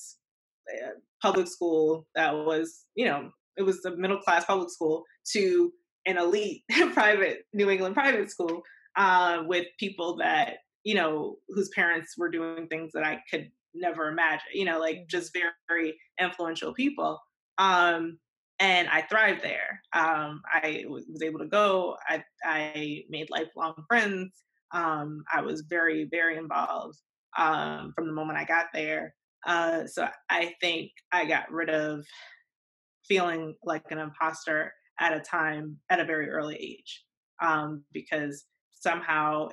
public 1.22 1.48
school 1.48 2.08
that 2.16 2.34
was, 2.34 2.86
you 2.96 3.06
know, 3.06 3.30
it 3.58 3.64
was 3.64 3.84
a 3.86 3.96
middle 3.96 4.20
class 4.20 4.46
public 4.46 4.70
school 4.70 5.04
to 5.34 5.72
an 6.10 6.18
elite 6.18 6.64
private 6.94 7.44
New 7.54 7.70
England 7.70 7.96
private 7.96 8.30
school 8.32 8.64
uh, 8.98 9.44
with 9.46 9.68
people 9.80 10.18
that, 10.18 10.58
you 10.84 10.96
know, 10.96 11.38
whose 11.50 11.70
parents 11.70 12.16
were 12.18 12.30
doing 12.30 12.68
things 12.68 12.92
that 12.94 13.04
I 13.04 13.22
could 13.30 13.50
never 13.74 14.10
imagine, 14.10 14.48
you 14.54 14.66
know, 14.66 14.80
like 14.80 15.08
just 15.08 15.32
very, 15.34 15.52
very 15.70 15.98
influential 16.20 16.74
people. 16.74 17.20
Um, 17.58 18.18
and 18.60 18.90
I 18.90 19.04
thrived 19.04 19.42
there. 19.42 19.82
Um, 19.94 20.42
I 20.52 20.84
was 20.90 21.06
able 21.24 21.40
to 21.40 21.48
go. 21.48 21.96
I, 22.08 22.24
I 22.44 23.04
made 23.10 23.30
lifelong 23.30 23.76
friends. 23.88 24.44
Um, 24.74 25.24
I 25.34 25.42
was 25.42 25.62
very, 25.62 26.08
very 26.12 26.38
involved 26.38 26.98
um, 27.38 27.94
from 27.96 28.08
the 28.08 28.14
moment 28.14 28.38
I 28.38 28.44
got 28.44 28.66
there. 28.74 29.14
Uh, 29.46 29.86
so 29.88 30.08
I 30.30 30.54
think 30.60 30.92
I 31.12 31.26
got 31.26 31.52
rid 31.52 31.70
of 31.70 32.06
feeling 33.08 33.56
like 33.64 33.84
an 33.92 33.98
imposter 33.98 34.74
at 35.00 35.14
a 35.14 35.20
time 35.20 35.78
at 35.90 36.00
a 36.00 36.06
very 36.06 36.30
early 36.30 36.56
age 36.56 37.04
um, 37.42 37.84
because 37.94 38.46
somehow 38.74 39.50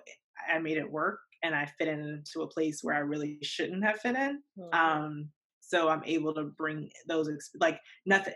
I 0.52 0.58
made 0.58 0.78
it 0.78 0.90
work 0.90 1.20
and 1.42 1.54
I 1.54 1.68
fit 1.78 1.88
into 1.88 2.42
a 2.42 2.48
place 2.48 2.80
where 2.82 2.94
I 2.94 3.00
really 3.00 3.38
shouldn't 3.42 3.84
have 3.84 4.00
fit 4.00 4.16
in. 4.16 4.40
Mm-hmm. 4.58 4.74
Um, 4.74 5.28
so 5.60 5.88
I'm 5.88 6.02
able 6.04 6.34
to 6.34 6.44
bring 6.44 6.90
those 7.08 7.28
like 7.60 7.78
nothing. 8.04 8.34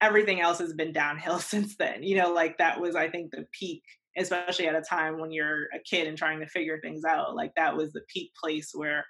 Everything 0.00 0.40
else 0.40 0.58
has 0.58 0.72
been 0.72 0.92
downhill 0.92 1.38
since 1.40 1.76
then. 1.76 2.02
You 2.02 2.16
know, 2.16 2.32
like 2.32 2.58
that 2.58 2.80
was 2.80 2.94
I 2.94 3.08
think 3.08 3.30
the 3.30 3.46
peak, 3.58 3.82
especially 4.16 4.68
at 4.68 4.74
a 4.74 4.82
time 4.82 5.20
when 5.20 5.32
you're 5.32 5.64
a 5.74 5.80
kid 5.88 6.06
and 6.06 6.16
trying 6.16 6.40
to 6.40 6.46
figure 6.46 6.78
things 6.80 7.04
out. 7.04 7.34
Like 7.34 7.52
that 7.56 7.76
was 7.76 7.92
the 7.92 8.02
peak 8.12 8.30
place 8.40 8.70
where 8.74 9.04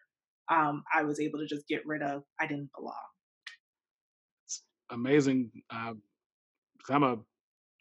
um, 0.50 0.82
I 0.94 1.02
was 1.02 1.20
able 1.20 1.38
to 1.38 1.46
just 1.46 1.68
get 1.68 1.86
rid 1.86 2.02
of 2.02 2.22
I 2.40 2.46
didn't 2.46 2.70
belong. 2.76 2.94
It's 4.46 4.62
amazing. 4.90 5.50
Uh, 5.70 5.94
I'm 6.90 7.02
a 7.02 7.16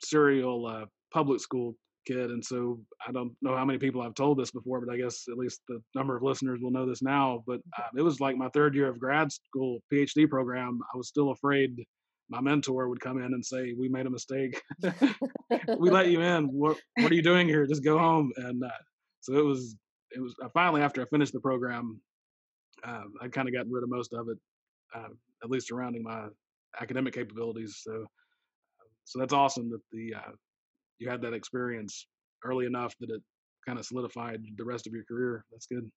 serial 0.04 0.66
uh, 0.66 0.86
public 1.14 1.39
school 1.39 1.76
kid, 2.06 2.32
and 2.32 2.43
so 2.43 2.80
I 3.08 3.12
don't 3.12 3.34
know 3.41 3.56
how 3.56 3.66
many 3.66 3.80
people 3.80 4.02
I've 4.02 4.16
told 4.16 4.38
this 4.38 4.52
before, 4.52 4.84
but 4.84 4.93
I 4.93 4.97
guess 4.97 5.26
at 5.30 5.38
least 5.38 5.62
the 5.68 5.82
number 5.95 6.16
of 6.16 6.24
listeners 6.24 6.60
will 6.62 6.72
know 6.72 6.86
this 6.86 7.02
now. 7.02 7.43
But 7.47 7.62
uh, 7.78 7.89
it 7.97 8.02
was 8.02 8.20
like 8.20 8.38
my 8.38 8.49
third 8.49 8.76
year 8.76 8.89
of 8.89 8.99
grad 8.99 9.32
school 9.32 9.80
PhD 9.91 10.30
program. 10.30 10.80
I 10.93 10.97
was 10.97 11.08
still 11.08 11.32
afraid 11.32 11.76
my 12.30 12.41
mentor 12.41 12.88
would 12.88 13.02
come 13.02 13.18
in 13.18 13.34
and 13.34 13.45
say, 13.45 13.74
"We 13.78 13.89
made 13.89 14.06
a 14.06 14.10
mistake. 14.10 14.62
we 15.78 15.89
let 15.89 16.08
you 16.12 16.22
in. 16.22 16.45
What 16.45 16.78
What 16.97 17.12
are 17.12 17.16
you 17.16 17.22
doing 17.22 17.47
here? 17.47 17.68
Just 17.68 17.84
go 17.84 17.99
home." 17.99 18.32
And 18.38 18.64
uh, 18.64 18.70
so 19.20 19.34
it 19.38 19.45
was. 19.45 19.76
It 20.14 20.20
was 20.20 20.36
finally 20.54 20.82
after 20.82 21.02
I 21.02 21.06
finished 21.06 21.32
the 21.32 21.39
program, 21.39 22.02
um, 22.84 23.14
I 23.22 23.30
kind 23.30 23.47
of 23.47 23.54
gotten 23.54 23.72
rid 23.72 23.84
of 23.84 23.89
most 23.89 24.14
of 24.14 24.28
it, 24.28 24.38
uh, 24.93 25.08
at 25.41 25.49
least 25.49 25.70
surrounding 25.70 26.04
my 26.04 26.28
academic 26.82 27.14
capabilities. 27.14 27.80
So, 27.82 28.06
so 29.06 29.20
that's 29.20 29.34
awesome 29.34 29.70
that 29.70 29.82
the 29.91 30.14
uh, 30.16 30.32
you 30.99 31.10
had 31.10 31.22
that 31.22 31.34
experience 31.34 32.08
early 32.45 32.66
enough 32.66 32.95
that 32.99 33.10
it 33.10 33.22
kind 33.68 33.80
of 33.80 33.86
solidified 33.86 34.41
the 34.58 34.66
rest 34.66 34.88
of 34.88 34.93
your 34.93 35.04
career. 35.04 35.45
That's 35.52 35.66
good. 35.66 35.89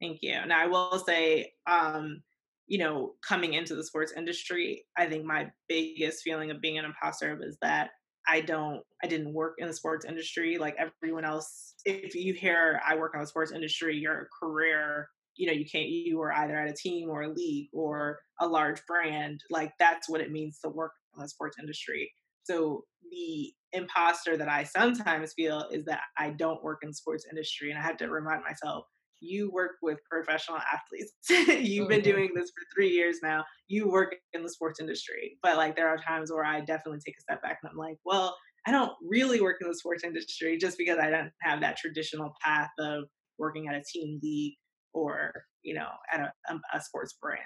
Thank 0.00 0.18
you. 0.22 0.38
Now 0.46 0.62
I 0.62 0.66
will 0.66 0.98
say, 0.98 1.52
um, 1.66 2.22
you 2.66 2.78
know, 2.78 3.14
coming 3.26 3.54
into 3.54 3.74
the 3.74 3.84
sports 3.84 4.12
industry, 4.16 4.84
I 4.96 5.06
think 5.06 5.24
my 5.24 5.50
biggest 5.68 6.22
feeling 6.22 6.50
of 6.50 6.60
being 6.60 6.78
an 6.78 6.84
imposter 6.84 7.36
was 7.36 7.56
that 7.62 7.90
I 8.28 8.40
don't, 8.40 8.80
I 9.02 9.06
didn't 9.06 9.32
work 9.32 9.54
in 9.58 9.68
the 9.68 9.72
sports 9.72 10.04
industry 10.04 10.58
like 10.58 10.76
everyone 10.78 11.24
else. 11.24 11.74
If 11.84 12.14
you 12.14 12.34
hear 12.34 12.80
I 12.86 12.96
work 12.96 13.12
in 13.14 13.20
the 13.20 13.26
sports 13.26 13.52
industry, 13.52 13.96
your 13.96 14.28
career, 14.42 15.08
you 15.36 15.46
know, 15.46 15.52
you 15.52 15.64
can't, 15.64 15.88
you 15.88 16.18
were 16.18 16.32
either 16.32 16.58
at 16.58 16.68
a 16.68 16.74
team 16.74 17.08
or 17.08 17.22
a 17.22 17.32
league 17.32 17.68
or 17.72 18.18
a 18.40 18.46
large 18.46 18.84
brand. 18.86 19.40
Like 19.50 19.72
that's 19.78 20.08
what 20.08 20.20
it 20.20 20.32
means 20.32 20.58
to 20.64 20.70
work 20.70 20.92
in 21.16 21.22
the 21.22 21.28
sports 21.28 21.56
industry. 21.60 22.10
So 22.44 22.84
the 23.10 23.52
imposter 23.72 24.36
that 24.36 24.48
I 24.48 24.64
sometimes 24.64 25.32
feel 25.34 25.66
is 25.72 25.84
that 25.86 26.00
I 26.16 26.30
don't 26.30 26.62
work 26.62 26.78
in 26.82 26.90
the 26.90 26.94
sports 26.94 27.26
industry. 27.30 27.70
And 27.70 27.78
I 27.78 27.82
have 27.82 27.96
to 27.98 28.08
remind 28.08 28.42
myself, 28.42 28.84
you 29.20 29.50
work 29.50 29.72
with 29.82 29.98
professional 30.10 30.58
athletes. 30.58 31.12
You've 31.66 31.88
been 31.88 32.02
doing 32.02 32.30
this 32.34 32.50
for 32.50 32.62
three 32.74 32.90
years 32.90 33.18
now. 33.22 33.44
You 33.66 33.88
work 33.88 34.14
in 34.34 34.42
the 34.42 34.50
sports 34.50 34.78
industry. 34.78 35.38
But 35.42 35.56
like 35.56 35.74
there 35.74 35.88
are 35.88 35.98
times 35.98 36.30
where 36.30 36.44
I 36.44 36.60
definitely 36.60 37.00
take 37.04 37.16
a 37.18 37.22
step 37.22 37.42
back 37.42 37.58
and 37.62 37.70
I'm 37.70 37.78
like, 37.78 37.96
well, 38.04 38.36
I 38.66 38.72
don't 38.72 38.92
really 39.02 39.40
work 39.40 39.56
in 39.60 39.68
the 39.68 39.74
sports 39.74 40.04
industry 40.04 40.58
just 40.58 40.76
because 40.76 40.98
I 40.98 41.08
don't 41.08 41.30
have 41.42 41.60
that 41.60 41.76
traditional 41.76 42.32
path 42.44 42.70
of 42.78 43.04
working 43.38 43.68
at 43.68 43.74
a 43.74 43.82
team 43.90 44.18
league 44.22 44.54
or, 44.92 45.32
you 45.62 45.74
know, 45.74 45.88
at 46.12 46.20
a, 46.20 46.32
um, 46.50 46.60
a 46.74 46.80
sports 46.80 47.16
brand. 47.20 47.40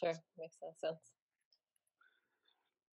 Sure, 0.00 0.14
makes 0.38 0.56
sense. 0.82 1.13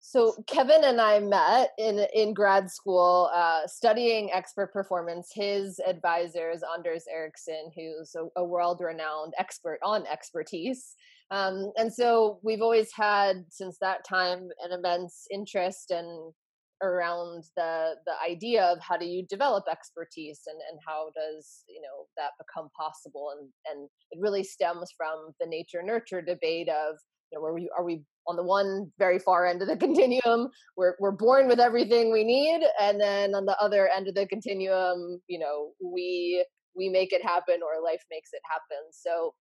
So 0.06 0.34
Kevin 0.46 0.84
and 0.84 1.00
I 1.00 1.18
met 1.18 1.70
in 1.78 2.06
in 2.12 2.34
grad 2.34 2.70
school, 2.70 3.30
uh, 3.32 3.66
studying 3.66 4.30
expert 4.32 4.70
performance. 4.70 5.30
His 5.32 5.80
advisor 5.80 6.50
is 6.50 6.62
Anders 6.62 7.06
Ericsson, 7.10 7.70
who's 7.74 8.14
a, 8.14 8.26
a 8.36 8.44
world-renowned 8.44 9.32
expert 9.38 9.78
on 9.82 10.06
expertise. 10.06 10.94
Um, 11.30 11.72
and 11.78 11.92
so 11.92 12.38
we've 12.42 12.60
always 12.60 12.92
had, 12.92 13.46
since 13.48 13.78
that 13.80 14.04
time, 14.06 14.50
an 14.62 14.78
immense 14.78 15.26
interest 15.32 15.90
and 15.90 16.34
around 16.82 17.44
the 17.56 17.94
the 18.04 18.12
idea 18.30 18.62
of 18.62 18.78
how 18.80 18.98
do 18.98 19.06
you 19.06 19.24
develop 19.30 19.64
expertise 19.70 20.42
and 20.46 20.60
and 20.70 20.78
how 20.86 21.08
does 21.16 21.62
you 21.66 21.80
know 21.80 22.06
that 22.18 22.32
become 22.38 22.68
possible 22.78 23.32
and 23.38 23.48
and 23.70 23.88
it 24.10 24.20
really 24.20 24.44
stems 24.44 24.92
from 24.94 25.32
the 25.40 25.46
nature 25.46 25.82
nurture 25.82 26.20
debate 26.20 26.68
of 26.68 26.98
you 27.30 27.38
know, 27.38 27.42
where 27.42 27.54
we 27.54 27.70
are 27.76 27.84
we 27.84 28.02
on 28.26 28.36
the 28.36 28.42
one 28.42 28.90
very 28.98 29.18
far 29.18 29.46
end 29.46 29.62
of 29.62 29.68
the 29.68 29.76
continuum? 29.86 30.48
We're 30.76 30.94
we're 30.98 31.12
born 31.12 31.48
with 31.48 31.60
everything 31.60 32.12
we 32.12 32.24
need 32.24 32.62
and 32.80 33.00
then 33.00 33.34
on 33.34 33.44
the 33.44 33.56
other 33.58 33.88
end 33.88 34.08
of 34.08 34.14
the 34.14 34.26
continuum 34.26 35.20
you 35.28 35.38
know 35.38 35.70
we 35.82 36.44
we 36.76 36.88
make 36.88 37.12
it 37.12 37.22
happen 37.22 37.60
or 37.62 37.82
life 37.82 38.02
makes 38.10 38.30
it 38.32 38.42
happen. 38.50 38.84
So 38.90 39.34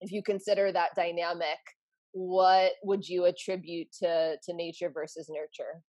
if 0.00 0.12
you 0.12 0.22
consider 0.22 0.70
that 0.72 0.94
dynamic 0.94 1.58
what 2.12 2.72
would 2.82 3.06
you 3.06 3.26
attribute 3.26 3.88
to 4.02 4.36
to 4.42 4.54
nature 4.54 4.90
versus 4.92 5.30
nurture? 5.30 5.82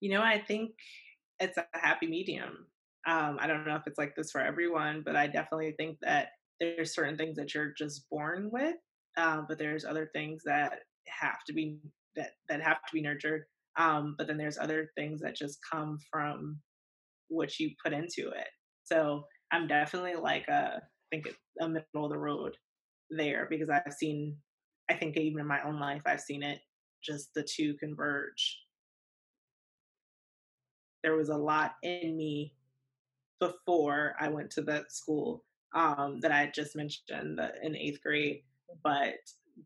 You 0.00 0.12
know 0.12 0.22
i 0.22 0.40
think 0.40 0.70
it's 1.38 1.58
a 1.58 1.66
happy 1.74 2.06
medium. 2.06 2.66
Um 3.06 3.38
i 3.40 3.46
don't 3.46 3.66
know 3.66 3.76
if 3.76 3.86
it's 3.86 3.98
like 3.98 4.14
this 4.16 4.30
for 4.30 4.40
everyone 4.40 5.02
but 5.04 5.16
i 5.16 5.26
definitely 5.26 5.74
think 5.78 5.98
that 6.02 6.28
there's 6.60 6.94
certain 6.94 7.16
things 7.16 7.36
that 7.36 7.54
you're 7.54 7.72
just 7.76 8.08
born 8.10 8.50
with 8.52 8.76
um, 9.16 9.46
but 9.48 9.58
there's 9.58 9.84
other 9.84 10.10
things 10.14 10.42
that 10.44 10.80
have 11.06 11.44
to 11.46 11.52
be 11.52 11.78
that 12.16 12.30
that 12.48 12.62
have 12.62 12.78
to 12.86 12.92
be 12.92 13.02
nurtured. 13.02 13.44
Um, 13.78 14.14
but 14.18 14.26
then 14.26 14.36
there's 14.36 14.58
other 14.58 14.90
things 14.96 15.20
that 15.20 15.36
just 15.36 15.58
come 15.70 15.98
from 16.10 16.58
what 17.28 17.58
you 17.58 17.70
put 17.82 17.92
into 17.92 18.30
it. 18.30 18.48
So 18.84 19.24
I'm 19.52 19.66
definitely 19.66 20.14
like 20.14 20.46
a 20.48 20.76
I 20.76 21.06
think 21.10 21.26
it's 21.26 21.38
a 21.60 21.68
middle 21.68 22.04
of 22.04 22.10
the 22.10 22.18
road 22.18 22.56
there 23.10 23.46
because 23.50 23.68
I've 23.68 23.92
seen 23.92 24.36
I 24.90 24.94
think 24.94 25.16
even 25.16 25.40
in 25.40 25.46
my 25.46 25.62
own 25.62 25.78
life 25.80 26.02
I've 26.06 26.20
seen 26.20 26.42
it 26.42 26.60
just 27.02 27.30
the 27.34 27.42
two 27.42 27.74
converge. 27.74 28.58
There 31.02 31.16
was 31.16 31.30
a 31.30 31.36
lot 31.36 31.76
in 31.82 32.16
me 32.16 32.54
before 33.40 34.14
I 34.20 34.28
went 34.28 34.50
to 34.52 34.62
that 34.62 34.92
school 34.92 35.44
um, 35.74 36.20
that 36.20 36.32
I 36.32 36.52
just 36.54 36.76
mentioned 36.76 37.38
that 37.38 37.54
in 37.62 37.74
eighth 37.74 38.02
grade 38.02 38.42
but 38.82 39.14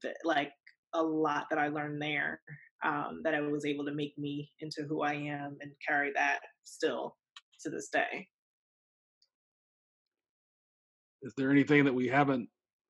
the, 0.02 0.14
like 0.24 0.52
a 0.94 1.02
lot 1.02 1.46
that 1.50 1.58
I 1.58 1.68
learned 1.68 2.00
there 2.00 2.40
um, 2.84 3.20
that 3.24 3.34
I 3.34 3.40
was 3.40 3.64
able 3.64 3.84
to 3.86 3.94
make 3.94 4.16
me 4.18 4.50
into 4.60 4.84
who 4.88 5.02
I 5.02 5.14
am 5.14 5.56
and 5.60 5.72
carry 5.86 6.12
that 6.14 6.40
still 6.64 7.16
to 7.62 7.70
this 7.70 7.88
day. 7.88 8.28
Is 11.22 11.32
there 11.36 11.50
anything 11.50 11.84
that 11.84 11.94
we 11.94 12.06
haven't 12.06 12.48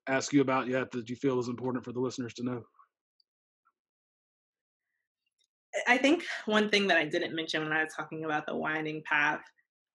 asked 0.08 0.32
you 0.32 0.40
about 0.40 0.66
yet 0.66 0.90
that 0.90 1.08
you 1.08 1.16
feel 1.16 1.38
is 1.38 1.48
important 1.48 1.84
for 1.84 1.92
the 1.92 2.00
listeners 2.00 2.34
to 2.34 2.44
know? 2.44 2.62
I 5.86 5.98
think 5.98 6.24
one 6.46 6.68
thing 6.68 6.86
that 6.88 6.98
I 6.98 7.04
didn't 7.04 7.34
mention 7.34 7.62
when 7.62 7.72
I 7.72 7.82
was 7.82 7.92
talking 7.96 8.24
about 8.24 8.46
the 8.46 8.56
winding 8.56 9.02
path 9.06 9.40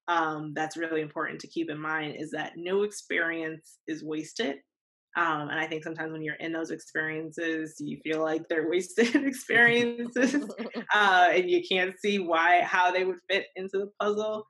um, 0.09 0.53
that's 0.55 0.75
really 0.75 1.01
important 1.01 1.39
to 1.41 1.47
keep 1.47 1.69
in 1.69 1.79
mind 1.79 2.15
is 2.17 2.31
that 2.31 2.53
no 2.55 2.81
experience 2.81 3.77
is 3.87 4.03
wasted. 4.03 4.57
Um, 5.17 5.49
and 5.49 5.59
I 5.59 5.67
think 5.67 5.83
sometimes 5.83 6.11
when 6.11 6.21
you're 6.21 6.35
in 6.35 6.53
those 6.53 6.71
experiences, 6.71 7.75
you 7.79 7.99
feel 8.03 8.21
like 8.21 8.47
they're 8.47 8.69
wasted 8.69 9.15
experiences, 9.25 10.35
uh, 10.93 11.29
and 11.33 11.49
you 11.49 11.61
can't 11.69 11.95
see 11.99 12.19
why 12.19 12.61
how 12.61 12.91
they 12.91 13.05
would 13.05 13.19
fit 13.29 13.47
into 13.55 13.79
the 13.79 13.91
puzzle. 13.99 14.45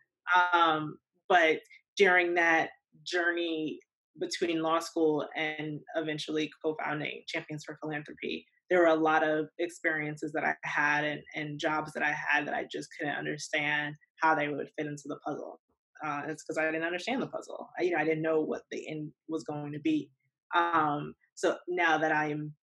Um, 0.53 0.97
but 1.27 1.59
during 1.97 2.33
that 2.35 2.69
journey 3.03 3.79
between 4.19 4.61
law 4.61 4.79
school 4.79 5.25
and 5.35 5.79
eventually 5.95 6.49
co-founding 6.63 7.23
Champions 7.27 7.63
for 7.65 7.77
Philanthropy, 7.81 8.45
there 8.69 8.79
were 8.79 8.87
a 8.87 8.95
lot 8.95 9.23
of 9.23 9.47
experiences 9.59 10.31
that 10.33 10.43
I 10.43 10.55
had 10.63 11.03
and, 11.03 11.21
and 11.35 11.59
jobs 11.59 11.93
that 11.93 12.03
I 12.03 12.11
had 12.11 12.47
that 12.47 12.53
I 12.53 12.65
just 12.71 12.89
couldn't 12.97 13.15
understand 13.15 13.95
how 14.21 14.35
they 14.35 14.49
would 14.49 14.69
fit 14.77 14.87
into 14.87 15.03
the 15.05 15.17
puzzle. 15.25 15.59
Uh, 16.03 16.21
it's 16.27 16.43
because 16.43 16.57
I 16.57 16.65
didn't 16.65 16.83
understand 16.83 17.21
the 17.21 17.27
puzzle. 17.27 17.69
I, 17.77 17.83
you 17.83 17.91
know, 17.91 17.97
I 17.97 18.05
didn't 18.05 18.21
know 18.21 18.41
what 18.41 18.61
the 18.71 18.87
end 18.87 19.11
was 19.27 19.43
going 19.43 19.73
to 19.73 19.79
be. 19.79 20.09
Um, 20.55 21.13
so 21.35 21.57
now 21.67 21.97
that 21.97 22.11
I'm 22.11 22.53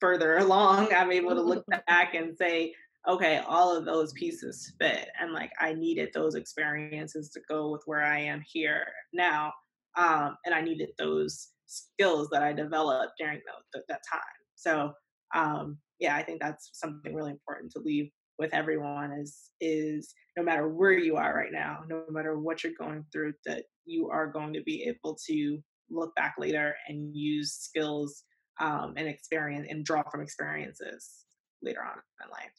further 0.00 0.36
along, 0.38 0.92
I'm 0.94 1.12
able 1.12 1.34
to 1.34 1.42
look 1.42 1.64
back 1.86 2.14
and 2.14 2.36
say, 2.36 2.74
okay, 3.08 3.38
all 3.46 3.74
of 3.74 3.84
those 3.84 4.12
pieces 4.12 4.72
fit. 4.80 5.08
And 5.20 5.32
like 5.32 5.52
I 5.60 5.72
needed 5.72 6.10
those 6.12 6.34
experiences 6.34 7.30
to 7.30 7.40
go 7.48 7.70
with 7.70 7.82
where 7.86 8.04
I 8.04 8.18
am 8.20 8.42
here 8.46 8.86
now. 9.12 9.52
Um, 9.96 10.36
and 10.44 10.54
I 10.54 10.60
needed 10.60 10.90
those 10.98 11.48
skills 11.66 12.28
that 12.30 12.42
I 12.42 12.52
developed 12.52 13.12
during 13.18 13.40
the, 13.72 13.82
that 13.88 14.00
time. 14.10 14.20
So 14.56 14.92
um, 15.34 15.78
yeah, 15.98 16.16
I 16.16 16.22
think 16.22 16.40
that's 16.40 16.70
something 16.72 17.14
really 17.14 17.30
important 17.30 17.72
to 17.72 17.80
leave 17.80 18.10
with 18.38 18.54
everyone 18.54 19.12
is 19.12 19.50
is 19.60 20.14
no 20.36 20.44
matter 20.44 20.68
where 20.68 20.92
you 20.92 21.16
are 21.16 21.34
right 21.34 21.52
now, 21.52 21.80
no 21.88 22.04
matter 22.10 22.38
what 22.38 22.62
you're 22.62 22.72
going 22.78 23.04
through, 23.12 23.34
that 23.44 23.64
you 23.84 24.08
are 24.10 24.28
going 24.28 24.52
to 24.52 24.62
be 24.62 24.84
able 24.84 25.18
to 25.26 25.58
look 25.90 26.14
back 26.14 26.34
later 26.38 26.74
and 26.88 27.14
use 27.14 27.52
skills 27.52 28.24
um, 28.60 28.94
and 28.96 29.08
experience 29.08 29.66
and 29.70 29.84
draw 29.84 30.02
from 30.10 30.20
experiences 30.20 31.24
later 31.62 31.80
on 31.82 31.98
in 32.24 32.30
life 32.30 32.52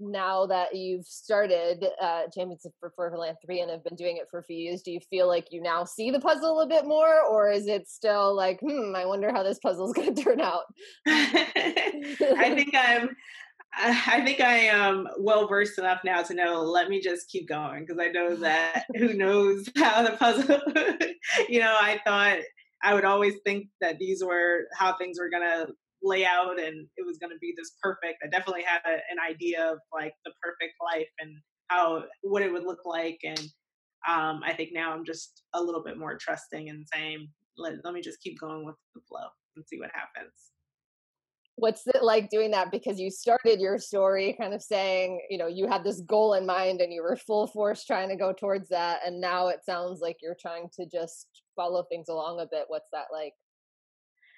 now 0.00 0.46
that 0.46 0.74
you've 0.74 1.06
started 1.06 1.86
uh, 2.00 2.22
Champions 2.34 2.66
for, 2.80 2.92
for 2.94 3.10
Philanthropy 3.10 3.60
and 3.60 3.70
have 3.70 3.84
been 3.84 3.96
doing 3.96 4.16
it 4.16 4.28
for 4.30 4.40
a 4.40 4.44
few 4.44 4.56
years, 4.56 4.82
do 4.82 4.90
you 4.90 5.00
feel 5.10 5.28
like 5.28 5.48
you 5.50 5.62
now 5.62 5.84
see 5.84 6.10
the 6.10 6.20
puzzle 6.20 6.60
a 6.60 6.66
bit 6.66 6.86
more, 6.86 7.22
or 7.22 7.50
is 7.50 7.66
it 7.66 7.88
still 7.88 8.34
like, 8.34 8.60
hmm, 8.60 8.94
I 8.94 9.06
wonder 9.06 9.32
how 9.32 9.42
this 9.42 9.58
puzzle 9.58 9.86
is 9.86 9.92
going 9.94 10.14
to 10.14 10.22
turn 10.22 10.40
out? 10.40 10.64
I 11.06 12.52
think 12.54 12.74
I'm. 12.74 13.10
I 13.76 14.22
think 14.24 14.40
I 14.40 14.54
am 14.54 15.08
well 15.18 15.48
versed 15.48 15.78
enough 15.78 16.00
now 16.04 16.22
to 16.22 16.34
know. 16.34 16.62
Let 16.62 16.88
me 16.88 17.00
just 17.00 17.28
keep 17.28 17.48
going 17.48 17.84
because 17.84 17.98
I 18.00 18.08
know 18.08 18.36
that 18.40 18.84
who 18.96 19.14
knows 19.14 19.68
how 19.76 20.02
the 20.02 20.16
puzzle. 20.16 20.60
you 21.48 21.60
know, 21.60 21.76
I 21.78 22.00
thought 22.06 22.38
I 22.82 22.94
would 22.94 23.04
always 23.04 23.34
think 23.44 23.68
that 23.80 23.98
these 23.98 24.22
were 24.22 24.66
how 24.76 24.96
things 24.96 25.18
were 25.18 25.30
gonna 25.30 25.66
lay 26.02 26.24
out, 26.24 26.58
and 26.60 26.86
it 26.96 27.06
was 27.06 27.18
gonna 27.18 27.38
be 27.40 27.54
this 27.56 27.72
perfect. 27.82 28.18
I 28.24 28.28
definitely 28.28 28.64
had 28.64 28.80
a, 28.86 28.94
an 29.10 29.18
idea 29.28 29.72
of 29.72 29.78
like 29.92 30.14
the 30.24 30.32
perfect 30.42 30.74
life 30.82 31.08
and 31.18 31.36
how 31.68 32.04
what 32.22 32.42
it 32.42 32.52
would 32.52 32.64
look 32.64 32.84
like, 32.84 33.18
and 33.24 33.40
um, 34.06 34.42
I 34.44 34.52
think 34.54 34.70
now 34.72 34.92
I'm 34.92 35.04
just 35.04 35.42
a 35.54 35.62
little 35.62 35.82
bit 35.82 35.98
more 35.98 36.16
trusting 36.16 36.68
and 36.68 36.86
saying, 36.92 37.26
let, 37.56 37.72
let 37.84 37.94
me 37.94 38.02
just 38.02 38.20
keep 38.20 38.38
going 38.38 38.66
with 38.66 38.74
the 38.94 39.00
flow 39.08 39.26
and 39.56 39.64
see 39.66 39.78
what 39.78 39.90
happens 39.94 40.53
what's 41.56 41.86
it 41.86 42.02
like 42.02 42.30
doing 42.30 42.50
that 42.50 42.70
because 42.72 42.98
you 42.98 43.10
started 43.10 43.60
your 43.60 43.78
story 43.78 44.36
kind 44.40 44.52
of 44.52 44.62
saying 44.62 45.20
you 45.30 45.38
know 45.38 45.46
you 45.46 45.68
had 45.68 45.84
this 45.84 46.00
goal 46.00 46.34
in 46.34 46.44
mind 46.44 46.80
and 46.80 46.92
you 46.92 47.02
were 47.02 47.16
full 47.16 47.46
force 47.46 47.84
trying 47.84 48.08
to 48.08 48.16
go 48.16 48.32
towards 48.32 48.68
that 48.68 49.00
and 49.06 49.20
now 49.20 49.48
it 49.48 49.60
sounds 49.64 50.00
like 50.00 50.16
you're 50.20 50.36
trying 50.40 50.68
to 50.72 50.84
just 50.86 51.28
follow 51.54 51.84
things 51.84 52.08
along 52.08 52.40
a 52.40 52.46
bit 52.46 52.64
what's 52.68 52.88
that 52.92 53.06
like 53.12 53.32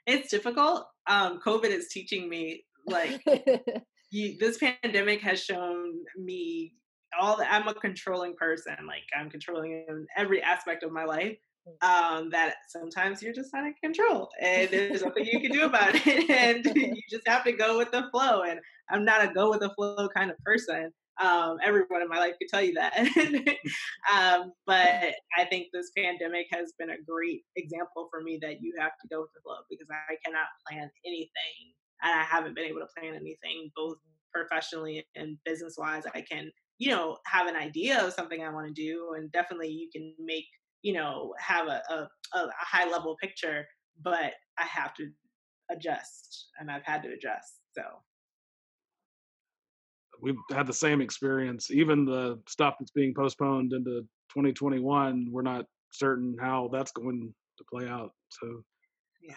it's 0.06 0.30
difficult 0.30 0.86
um 1.08 1.40
covid 1.40 1.70
is 1.70 1.88
teaching 1.88 2.28
me 2.28 2.64
like 2.86 3.22
you, 4.10 4.36
this 4.38 4.58
pandemic 4.58 5.20
has 5.22 5.42
shown 5.42 5.94
me 6.16 6.74
all 7.20 7.36
that 7.38 7.52
I'm 7.52 7.68
a 7.68 7.74
controlling 7.74 8.34
person. 8.34 8.74
Like 8.86 9.04
I'm 9.18 9.30
controlling 9.30 9.84
in 9.88 10.06
every 10.16 10.42
aspect 10.42 10.82
of 10.82 10.92
my 10.92 11.04
life. 11.04 11.38
Um, 11.82 12.30
that 12.30 12.54
sometimes 12.68 13.22
you're 13.22 13.32
just 13.32 13.54
out 13.54 13.66
of 13.66 13.74
control, 13.82 14.28
and 14.40 14.68
there's 14.70 15.02
nothing 15.02 15.26
you 15.26 15.40
can 15.40 15.50
do 15.50 15.64
about 15.64 15.94
it, 15.94 16.30
and 16.30 16.64
you 16.76 17.02
just 17.10 17.26
have 17.26 17.44
to 17.44 17.52
go 17.52 17.76
with 17.76 17.90
the 17.90 18.08
flow. 18.12 18.42
And 18.42 18.60
I'm 18.90 19.04
not 19.04 19.24
a 19.24 19.32
go 19.32 19.50
with 19.50 19.60
the 19.60 19.70
flow 19.70 20.08
kind 20.14 20.30
of 20.30 20.38
person. 20.38 20.92
Um, 21.20 21.56
everyone 21.64 22.02
in 22.02 22.08
my 22.08 22.18
life 22.18 22.34
could 22.38 22.48
tell 22.48 22.62
you 22.62 22.74
that. 22.74 22.94
um, 24.12 24.52
but 24.66 25.14
I 25.38 25.44
think 25.48 25.68
this 25.72 25.90
pandemic 25.96 26.46
has 26.52 26.74
been 26.78 26.90
a 26.90 27.02
great 27.08 27.42
example 27.56 28.08
for 28.10 28.20
me 28.20 28.38
that 28.42 28.60
you 28.60 28.74
have 28.78 28.92
to 29.00 29.08
go 29.10 29.22
with 29.22 29.30
the 29.34 29.40
flow 29.42 29.56
because 29.70 29.86
I 29.90 30.16
cannot 30.24 30.46
plan 30.68 30.90
anything 31.06 31.72
and 32.02 32.20
I 32.20 32.22
haven't 32.22 32.54
been 32.54 32.66
able 32.66 32.80
to 32.80 33.00
plan 33.00 33.14
anything 33.14 33.70
both 33.74 33.96
professionally 34.32 35.06
and 35.14 35.38
business 35.44 35.76
wise. 35.78 36.02
I 36.14 36.20
can, 36.20 36.50
you 36.78 36.90
know, 36.90 37.16
have 37.26 37.46
an 37.46 37.56
idea 37.56 38.04
of 38.04 38.12
something 38.12 38.42
I 38.42 38.52
want 38.52 38.66
to 38.66 38.72
do 38.74 39.14
and 39.16 39.32
definitely 39.32 39.68
you 39.68 39.88
can 39.90 40.12
make, 40.18 40.46
you 40.86 40.92
know, 40.92 41.34
have 41.40 41.66
a, 41.66 41.82
a, 41.90 42.08
a 42.38 42.48
high 42.60 42.88
level 42.88 43.16
picture, 43.20 43.66
but 44.04 44.34
I 44.56 44.64
have 44.70 44.94
to 44.94 45.10
adjust 45.68 46.50
and 46.60 46.70
I've 46.70 46.84
had 46.84 47.02
to 47.02 47.08
adjust. 47.08 47.58
So 47.72 47.82
we've 50.22 50.36
had 50.52 50.68
the 50.68 50.72
same 50.72 51.00
experience. 51.00 51.72
Even 51.72 52.04
the 52.04 52.38
stuff 52.46 52.76
that's 52.78 52.92
being 52.92 53.12
postponed 53.12 53.72
into 53.72 54.02
2021, 54.30 55.26
we're 55.32 55.42
not 55.42 55.64
certain 55.90 56.36
how 56.40 56.70
that's 56.72 56.92
going 56.92 57.34
to 57.58 57.64
play 57.68 57.88
out. 57.88 58.12
So, 58.28 58.62
yeah. 59.20 59.34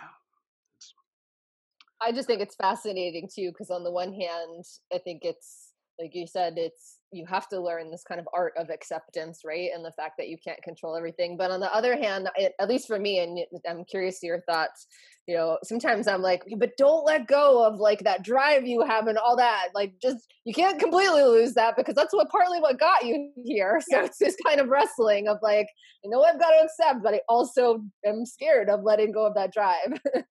I 2.00 2.12
just 2.12 2.28
think 2.28 2.42
uh 2.42 2.44
it's 2.44 2.56
fascinating 2.58 3.28
too, 3.36 3.50
because 3.50 3.72
on 3.72 3.84
the 3.84 3.92
one 3.92 4.14
hand, 4.14 4.66
I 4.94 5.00
think 5.00 5.22
it's 5.24 5.74
like 6.00 6.12
you 6.14 6.28
said, 6.28 6.54
it's 6.58 6.99
you 7.12 7.26
have 7.26 7.48
to 7.50 7.60
learn 7.60 7.90
this 7.90 8.04
kind 8.04 8.20
of 8.20 8.28
art 8.34 8.54
of 8.58 8.70
acceptance, 8.70 9.42
right? 9.44 9.70
And 9.74 9.84
the 9.84 9.92
fact 9.92 10.16
that 10.18 10.30
you 10.30 10.38
can't 10.38 10.62
control 10.62 10.96
everything. 10.96 11.38
But 11.38 11.52
on 11.52 11.60
the 11.60 11.74
other 11.74 11.96
hand, 11.96 12.30
it, 12.36 12.54
at 12.60 12.70
least 12.70 12.88
for 12.88 13.00
me, 13.00 13.20
and 13.20 13.40
I'm 13.68 13.84
curious 13.86 14.20
to 14.20 14.28
your 14.28 14.42
thoughts, 14.42 14.86
you 15.28 15.36
know, 15.36 15.58
sometimes 15.64 16.08
I'm 16.08 16.22
like, 16.22 16.44
but 16.58 16.78
don't 16.78 17.06
let 17.06 17.28
go 17.28 17.66
of 17.66 17.80
like 17.80 18.00
that 18.04 18.24
drive 18.24 18.68
you 18.68 18.82
have 18.86 19.08
and 19.08 19.18
all 19.18 19.38
that. 19.38 19.70
Like, 19.74 19.94
just 20.02 20.20
you 20.44 20.54
can't 20.54 20.80
completely 20.80 21.24
lose 21.24 21.54
that 21.54 21.76
because 21.76 21.96
that's 21.96 22.14
what 22.14 22.30
partly 22.30 22.60
what 22.60 22.80
got 22.80 23.06
you 23.06 23.32
here. 23.44 23.82
So 23.90 24.02
it's 24.02 24.20
this 24.20 24.36
kind 24.46 24.60
of 24.60 24.70
wrestling 24.70 25.28
of 25.28 25.38
like, 25.42 25.68
you 26.04 26.12
know, 26.12 26.22
I've 26.24 26.40
got 26.40 26.50
to 26.50 26.64
accept, 26.64 27.04
but 27.04 27.16
I 27.16 27.22
also 27.28 27.84
am 28.06 28.26
scared 28.26 28.70
of 28.70 28.84
letting 28.84 29.12
go 29.12 29.26
of 29.26 29.34
that 29.34 29.52
drive. 29.52 30.00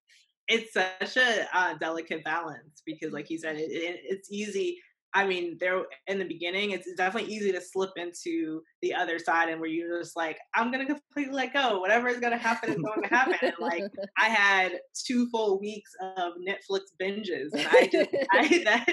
it's 0.47 0.73
such 0.73 1.17
a 1.17 1.47
uh, 1.53 1.75
delicate 1.77 2.23
balance 2.23 2.81
because, 2.85 3.11
like 3.11 3.29
you 3.29 3.37
said, 3.37 3.55
it, 3.57 3.71
it, 3.71 4.01
it's 4.03 4.31
easy 4.31 4.79
I 5.13 5.25
mean, 5.25 5.57
there 5.59 5.83
in 6.07 6.19
the 6.19 6.25
beginning, 6.25 6.71
it's 6.71 6.91
definitely 6.93 7.33
easy 7.33 7.51
to 7.51 7.61
slip 7.61 7.91
into 7.95 8.61
the 8.81 8.93
other 8.93 9.17
side 9.17 9.49
and 9.49 9.59
where 9.59 9.69
you're 9.69 9.99
just 9.99 10.15
like, 10.15 10.37
I'm 10.55 10.71
gonna 10.71 10.85
completely 10.85 11.33
let 11.33 11.53
go. 11.53 11.79
Whatever 11.79 12.09
is 12.09 12.19
gonna 12.19 12.37
happen 12.37 12.69
is 12.71 12.77
going 12.77 13.01
to 13.01 13.07
happen. 13.07 13.37
And 13.41 13.53
like 13.59 13.83
I 14.17 14.25
had 14.25 14.79
two 14.93 15.27
full 15.29 15.59
weeks 15.59 15.91
of 16.17 16.33
Netflix 16.47 16.81
binges, 17.01 17.49
and 17.53 17.67
I 17.71 17.89
just 17.91 18.09
I 18.31 18.61
that 18.65 18.87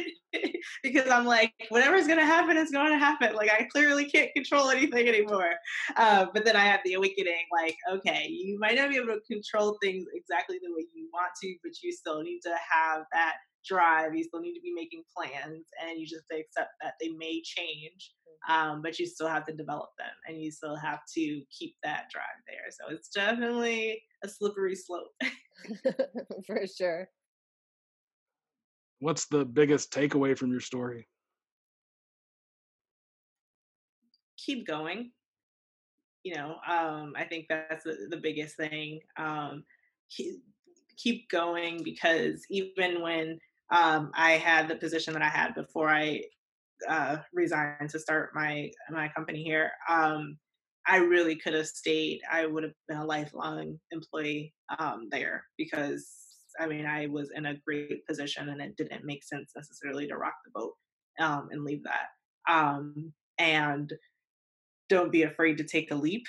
because 0.82 1.08
I'm 1.10 1.26
like, 1.26 1.52
whatever's 1.68 2.06
gonna 2.06 2.24
happen 2.24 2.56
is 2.56 2.70
going 2.70 2.92
to 2.92 2.98
happen. 2.98 3.34
Like 3.34 3.50
I 3.50 3.64
clearly 3.64 4.06
can't 4.06 4.30
control 4.34 4.70
anything 4.70 5.08
anymore. 5.08 5.52
Uh, 5.96 6.26
but 6.32 6.44
then 6.44 6.56
I 6.56 6.64
had 6.64 6.80
the 6.84 6.94
awakening, 6.94 7.46
like, 7.52 7.76
okay, 7.90 8.26
you 8.28 8.58
might 8.58 8.76
not 8.76 8.88
be 8.88 8.96
able 8.96 9.08
to 9.08 9.20
control 9.30 9.76
things 9.82 10.06
exactly 10.14 10.58
the 10.62 10.72
way 10.72 10.86
you 10.94 11.08
want 11.12 11.32
to, 11.42 11.54
but 11.62 11.72
you 11.82 11.92
still 11.92 12.22
need 12.22 12.40
to 12.40 12.54
have 12.72 13.04
that 13.12 13.34
drive. 13.66 14.14
You 14.14 14.24
still 14.24 14.40
need 14.40 14.54
to 14.54 14.60
be 14.60 14.72
making 14.72 15.02
plans, 15.14 15.66
and 15.82 15.98
you 15.98 16.06
just 16.06 16.24
accept 16.30 16.70
that 16.82 16.94
they 17.00 17.08
may 17.08 17.42
change, 17.42 18.12
mm-hmm. 18.48 18.52
um, 18.52 18.82
but 18.82 18.98
you 18.98 19.06
still 19.06 19.28
have 19.28 19.46
to 19.46 19.52
develop 19.52 19.90
them, 19.98 20.12
and 20.28 20.42
you 20.42 20.50
still 20.50 20.76
have 20.76 21.00
to 21.14 21.42
keep 21.50 21.76
that 21.82 22.06
drive 22.10 22.24
there. 22.46 22.70
So 22.70 22.94
it's 22.94 23.08
definitely 23.08 24.02
a 24.24 24.28
slippery 24.28 24.76
slope. 24.76 25.12
For 26.46 26.66
sure. 26.66 27.08
What's 28.98 29.26
the 29.26 29.44
biggest 29.44 29.92
takeaway 29.92 30.36
from 30.36 30.50
your 30.50 30.60
story? 30.60 31.06
Keep 34.38 34.66
going. 34.66 35.10
You 36.22 36.34
know, 36.34 36.56
um, 36.68 37.12
I 37.16 37.24
think 37.24 37.46
that's 37.48 37.84
the, 37.84 38.08
the 38.10 38.16
biggest 38.16 38.56
thing. 38.56 39.00
Um, 39.16 39.64
keep, 40.10 40.42
keep 40.96 41.28
going 41.28 41.82
because 41.84 42.44
even 42.50 43.00
when 43.02 43.38
um, 43.70 44.10
I 44.14 44.32
had 44.32 44.68
the 44.68 44.76
position 44.76 45.12
that 45.14 45.22
I 45.22 45.28
had 45.28 45.54
before 45.54 45.88
I 45.88 46.22
uh, 46.88 47.18
resigned 47.32 47.90
to 47.90 47.98
start 47.98 48.30
my 48.34 48.70
my 48.90 49.08
company 49.08 49.42
here. 49.42 49.70
Um, 49.88 50.38
I 50.86 50.98
really 50.98 51.36
could 51.36 51.54
have 51.54 51.66
stayed. 51.66 52.20
I 52.30 52.46
would 52.46 52.62
have 52.62 52.74
been 52.86 52.98
a 52.98 53.04
lifelong 53.04 53.78
employee 53.90 54.54
um, 54.78 55.08
there 55.10 55.44
because 55.58 56.08
I 56.60 56.66
mean 56.66 56.86
I 56.86 57.06
was 57.06 57.30
in 57.34 57.46
a 57.46 57.56
great 57.66 58.06
position 58.06 58.48
and 58.48 58.60
it 58.60 58.76
didn't 58.76 59.04
make 59.04 59.24
sense 59.24 59.52
necessarily 59.56 60.06
to 60.06 60.16
rock 60.16 60.34
the 60.44 60.52
boat 60.54 60.74
um, 61.18 61.48
and 61.50 61.64
leave 61.64 61.82
that. 61.84 62.52
Um, 62.52 63.12
and 63.38 63.92
don't 64.88 65.10
be 65.10 65.24
afraid 65.24 65.58
to 65.58 65.64
take 65.64 65.90
a 65.90 65.96
leap 65.96 66.24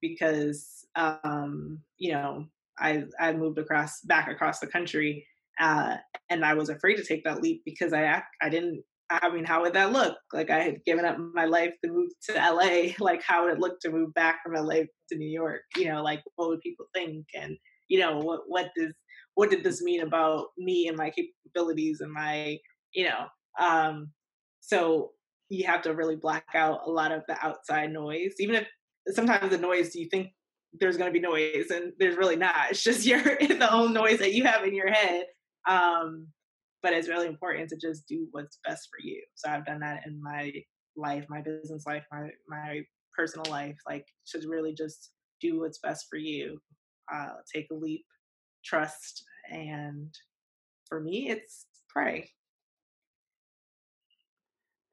because 0.00 0.84
um, 0.96 1.80
you 1.98 2.12
know 2.12 2.46
I 2.78 3.04
I 3.20 3.32
moved 3.32 3.58
across 3.58 4.00
back 4.00 4.28
across 4.28 4.58
the 4.58 4.66
country 4.66 5.26
uh, 5.58 5.96
and 6.28 6.44
I 6.44 6.54
was 6.54 6.68
afraid 6.68 6.96
to 6.96 7.04
take 7.04 7.24
that 7.24 7.42
leap 7.42 7.62
because 7.64 7.92
I 7.92 8.22
I 8.42 8.48
didn't. 8.48 8.82
I 9.10 9.28
mean, 9.28 9.44
how 9.44 9.62
would 9.62 9.72
that 9.72 9.92
look? 9.92 10.16
Like 10.32 10.50
I 10.50 10.60
had 10.62 10.84
given 10.86 11.04
up 11.04 11.16
my 11.34 11.44
life 11.44 11.72
to 11.84 11.90
move 11.90 12.10
to 12.28 12.34
LA. 12.34 12.92
Like 13.00 13.22
how 13.22 13.44
would 13.44 13.54
it 13.54 13.60
look 13.60 13.80
to 13.80 13.90
move 13.90 14.14
back 14.14 14.38
from 14.42 14.54
LA 14.54 14.82
to 15.08 15.16
New 15.16 15.28
York? 15.28 15.62
You 15.76 15.86
know, 15.86 16.02
like 16.02 16.22
what 16.36 16.48
would 16.48 16.60
people 16.60 16.86
think? 16.94 17.26
And 17.34 17.56
you 17.88 17.98
know, 17.98 18.18
what 18.18 18.42
what 18.46 18.70
does 18.76 18.92
what 19.34 19.50
did 19.50 19.64
this 19.64 19.82
mean 19.82 20.02
about 20.02 20.46
me 20.58 20.86
and 20.86 20.96
my 20.96 21.10
capabilities 21.10 22.00
and 22.00 22.12
my 22.12 22.56
you 22.92 23.04
know? 23.08 23.26
Um, 23.60 24.12
so 24.60 25.10
you 25.48 25.66
have 25.66 25.82
to 25.82 25.94
really 25.94 26.16
black 26.16 26.44
out 26.54 26.80
a 26.86 26.90
lot 26.90 27.10
of 27.10 27.22
the 27.26 27.36
outside 27.44 27.92
noise, 27.92 28.34
even 28.38 28.54
if 28.54 28.68
sometimes 29.08 29.50
the 29.50 29.58
noise 29.58 29.94
you 29.96 30.08
think 30.08 30.28
there's 30.78 30.96
going 30.96 31.12
to 31.12 31.18
be 31.18 31.24
noise 31.24 31.70
and 31.70 31.92
there's 31.98 32.16
really 32.16 32.36
not. 32.36 32.70
It's 32.70 32.82
just 32.82 33.04
your 33.06 33.22
the 33.22 33.68
own 33.72 33.92
noise 33.92 34.18
that 34.18 34.32
you 34.32 34.44
have 34.44 34.64
in 34.64 34.74
your 34.74 34.90
head 34.90 35.24
um, 35.68 36.26
but 36.82 36.92
it's 36.92 37.08
really 37.08 37.26
important 37.26 37.68
to 37.70 37.76
just 37.76 38.06
do 38.08 38.26
what's 38.30 38.58
best 38.66 38.88
for 38.90 39.06
you. 39.06 39.22
So 39.34 39.50
I've 39.50 39.66
done 39.66 39.80
that 39.80 40.06
in 40.06 40.20
my 40.22 40.52
life, 40.96 41.24
my 41.28 41.40
business 41.40 41.84
life, 41.86 42.04
my 42.12 42.28
my 42.48 42.80
personal 43.16 43.50
life. 43.50 43.76
Like 43.88 44.06
to 44.28 44.40
really 44.48 44.74
just 44.74 45.10
do 45.40 45.60
what's 45.60 45.78
best 45.78 46.06
for 46.10 46.16
you. 46.16 46.58
Uh, 47.12 47.30
take 47.52 47.66
a 47.70 47.74
leap, 47.74 48.04
trust, 48.64 49.24
and 49.50 50.14
for 50.88 51.00
me, 51.00 51.28
it's 51.30 51.66
pray. 51.88 52.30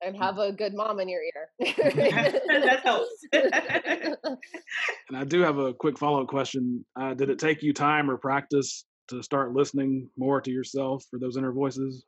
And 0.02 0.16
have 0.18 0.38
a 0.38 0.52
good 0.52 0.76
mom 0.76 1.00
in 1.00 1.10
your 1.10 1.22
ear. 1.22 1.50
that 1.60 2.82
helps. 2.84 3.24
and 3.34 5.18
I 5.18 5.24
do 5.24 5.42
have 5.42 5.58
a 5.58 5.74
quick 5.74 5.98
follow 5.98 6.22
up 6.22 6.28
question. 6.28 6.86
Uh, 7.00 7.16
did 7.16 7.30
it 7.32 7.40
take 7.40 7.64
you 7.64 7.74
time 7.74 8.10
or 8.10 8.18
practice 8.18 8.86
to 9.10 9.24
start 9.24 9.54
listening 9.54 10.10
more 10.18 10.42
to 10.42 10.52
yourself 10.52 11.06
for 11.10 11.20
those 11.20 11.38
inner 11.38 11.52
voices? 11.52 12.06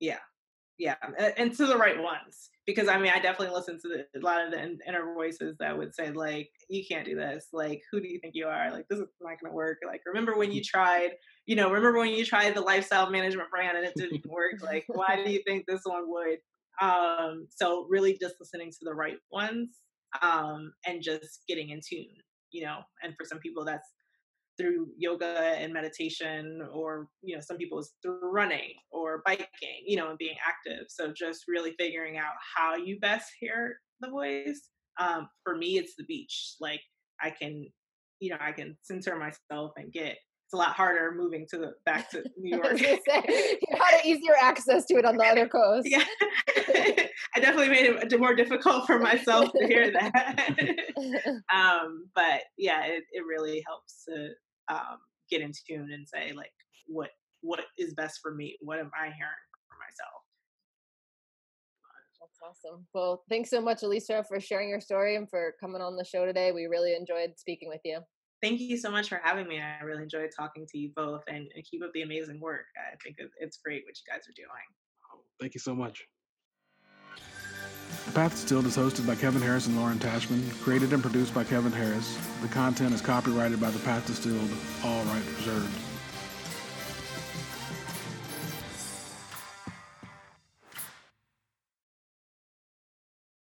Yeah, 0.00 0.18
yeah, 0.78 0.96
and 1.36 1.54
to 1.56 1.66
the 1.66 1.76
right 1.76 2.00
ones. 2.00 2.50
Because 2.66 2.88
I 2.88 2.98
mean, 2.98 3.12
I 3.14 3.20
definitely 3.20 3.54
listen 3.54 3.78
to 3.82 3.88
the, 3.88 4.18
a 4.18 4.22
lot 4.22 4.44
of 4.44 4.50
the 4.50 4.60
inner 4.88 5.14
voices 5.14 5.56
that 5.60 5.76
would 5.76 5.94
say 5.94 6.10
like, 6.10 6.50
"You 6.68 6.82
can't 6.88 7.04
do 7.04 7.14
this. 7.14 7.48
Like, 7.52 7.82
who 7.92 8.00
do 8.00 8.08
you 8.08 8.18
think 8.18 8.34
you 8.34 8.46
are? 8.46 8.72
Like, 8.72 8.86
this 8.88 8.98
is 8.98 9.06
not 9.20 9.38
going 9.40 9.52
to 9.52 9.54
work. 9.54 9.78
Like, 9.86 10.00
remember 10.06 10.36
when 10.36 10.50
you 10.50 10.62
tried? 10.64 11.10
You 11.46 11.56
know, 11.56 11.70
remember 11.70 11.98
when 11.98 12.10
you 12.10 12.24
tried 12.24 12.54
the 12.54 12.60
lifestyle 12.60 13.10
management 13.10 13.50
brand 13.50 13.76
and 13.76 13.86
it 13.86 13.94
didn't 13.96 14.26
work? 14.28 14.62
Like, 14.62 14.84
why 14.88 15.22
do 15.22 15.30
you 15.30 15.42
think 15.46 15.66
this 15.66 15.82
one 15.84 16.04
would?" 16.08 16.38
Um, 16.82 17.46
so 17.50 17.86
really, 17.88 18.18
just 18.20 18.36
listening 18.40 18.70
to 18.70 18.78
the 18.82 18.94
right 18.94 19.18
ones 19.30 19.78
um, 20.22 20.72
and 20.86 21.02
just 21.02 21.44
getting 21.48 21.70
in 21.70 21.80
tune. 21.86 22.16
You 22.50 22.64
know, 22.64 22.78
and 23.02 23.14
for 23.16 23.24
some 23.24 23.38
people, 23.38 23.64
that's 23.64 23.88
through 24.58 24.88
yoga 24.96 25.54
and 25.58 25.72
meditation 25.72 26.60
or 26.72 27.08
you 27.22 27.34
know 27.34 27.40
some 27.40 27.56
people 27.56 27.78
is 27.78 27.92
through 28.02 28.18
running 28.22 28.72
or 28.90 29.22
biking 29.26 29.46
you 29.86 29.96
know 29.96 30.10
and 30.10 30.18
being 30.18 30.36
active 30.46 30.86
so 30.88 31.12
just 31.12 31.44
really 31.48 31.74
figuring 31.78 32.18
out 32.18 32.34
how 32.56 32.76
you 32.76 32.98
best 33.00 33.30
hear 33.40 33.76
the 34.00 34.10
voice 34.10 34.68
um, 35.00 35.28
for 35.42 35.56
me 35.56 35.78
it's 35.78 35.94
the 35.96 36.04
beach 36.04 36.54
like 36.60 36.80
i 37.20 37.30
can 37.30 37.66
you 38.20 38.30
know 38.30 38.36
i 38.40 38.52
can 38.52 38.76
center 38.82 39.16
myself 39.16 39.72
and 39.76 39.92
get 39.92 40.16
it's 40.46 40.52
a 40.52 40.56
lot 40.56 40.76
harder 40.76 41.14
moving 41.16 41.46
to 41.50 41.58
the 41.58 41.72
back 41.86 42.10
to 42.10 42.22
New 42.36 42.56
York. 42.62 42.76
say, 42.78 42.98
you 43.08 43.78
had 43.78 44.04
easier 44.04 44.34
access 44.38 44.84
to 44.86 44.94
it 44.94 45.06
on 45.06 45.16
the 45.16 45.24
other 45.30 45.48
coast. 45.48 45.88
Yeah, 45.88 46.04
I 47.34 47.40
definitely 47.40 47.70
made 47.70 47.86
it 47.86 48.20
more 48.20 48.34
difficult 48.34 48.86
for 48.86 48.98
myself 48.98 49.50
to 49.52 49.66
hear 49.66 49.90
that. 49.90 50.56
um, 51.54 52.08
but 52.14 52.42
yeah, 52.58 52.84
it, 52.84 53.04
it 53.12 53.24
really 53.26 53.62
helps 53.66 54.04
to 54.06 54.28
um, 54.68 54.98
get 55.30 55.40
in 55.40 55.52
tune 55.66 55.90
and 55.92 56.06
say 56.08 56.32
like 56.32 56.52
what 56.86 57.10
what 57.40 57.60
is 57.78 57.94
best 57.94 58.20
for 58.22 58.34
me 58.34 58.56
what 58.60 58.78
am 58.78 58.90
i 58.94 59.04
hearing 59.04 59.44
for 59.68 59.76
myself 59.78 60.22
That's 62.20 62.40
awesome. 62.42 62.86
Well, 62.94 63.22
thanks 63.28 63.50
so 63.50 63.60
much, 63.60 63.82
Alycia, 63.82 64.24
for 64.26 64.40
sharing 64.40 64.70
your 64.70 64.80
story 64.80 65.16
and 65.16 65.28
for 65.28 65.54
coming 65.60 65.82
on 65.82 65.94
the 65.94 66.04
show 66.04 66.24
today. 66.24 66.52
We 66.52 66.64
really 66.64 66.94
enjoyed 66.94 67.34
speaking 67.36 67.68
with 67.68 67.82
you. 67.84 68.00
Thank 68.42 68.60
you 68.60 68.76
so 68.76 68.90
much 68.90 69.08
for 69.08 69.20
having 69.22 69.46
me. 69.46 69.60
I 69.60 69.82
really 69.84 70.02
enjoyed 70.02 70.30
talking 70.36 70.66
to 70.70 70.78
you 70.78 70.90
both 70.96 71.22
and, 71.28 71.46
and 71.54 71.64
keep 71.64 71.82
up 71.84 71.92
the 71.92 72.02
amazing 72.02 72.40
work. 72.40 72.66
I 72.76 72.96
think 73.02 73.16
it's 73.38 73.58
great 73.64 73.84
what 73.86 73.94
you 73.96 74.12
guys 74.12 74.22
are 74.28 74.36
doing. 74.36 74.48
Thank 75.40 75.54
you 75.54 75.60
so 75.60 75.74
much. 75.74 76.02
The 78.06 78.12
Path 78.12 78.32
Distilled 78.32 78.66
is 78.66 78.76
hosted 78.76 79.06
by 79.06 79.14
Kevin 79.14 79.40
Harris 79.40 79.66
and 79.66 79.76
Lauren 79.76 79.98
Tashman, 79.98 80.50
created 80.62 80.92
and 80.92 81.02
produced 81.02 81.34
by 81.34 81.42
Kevin 81.42 81.72
Harris. 81.72 82.18
The 82.42 82.48
content 82.48 82.94
is 82.94 83.00
copyrighted 83.00 83.60
by 83.60 83.70
The 83.70 83.78
Path 83.80 84.06
Distilled, 84.06 84.50
all 84.84 85.02
rights 85.04 85.26
reserved. 85.38 85.93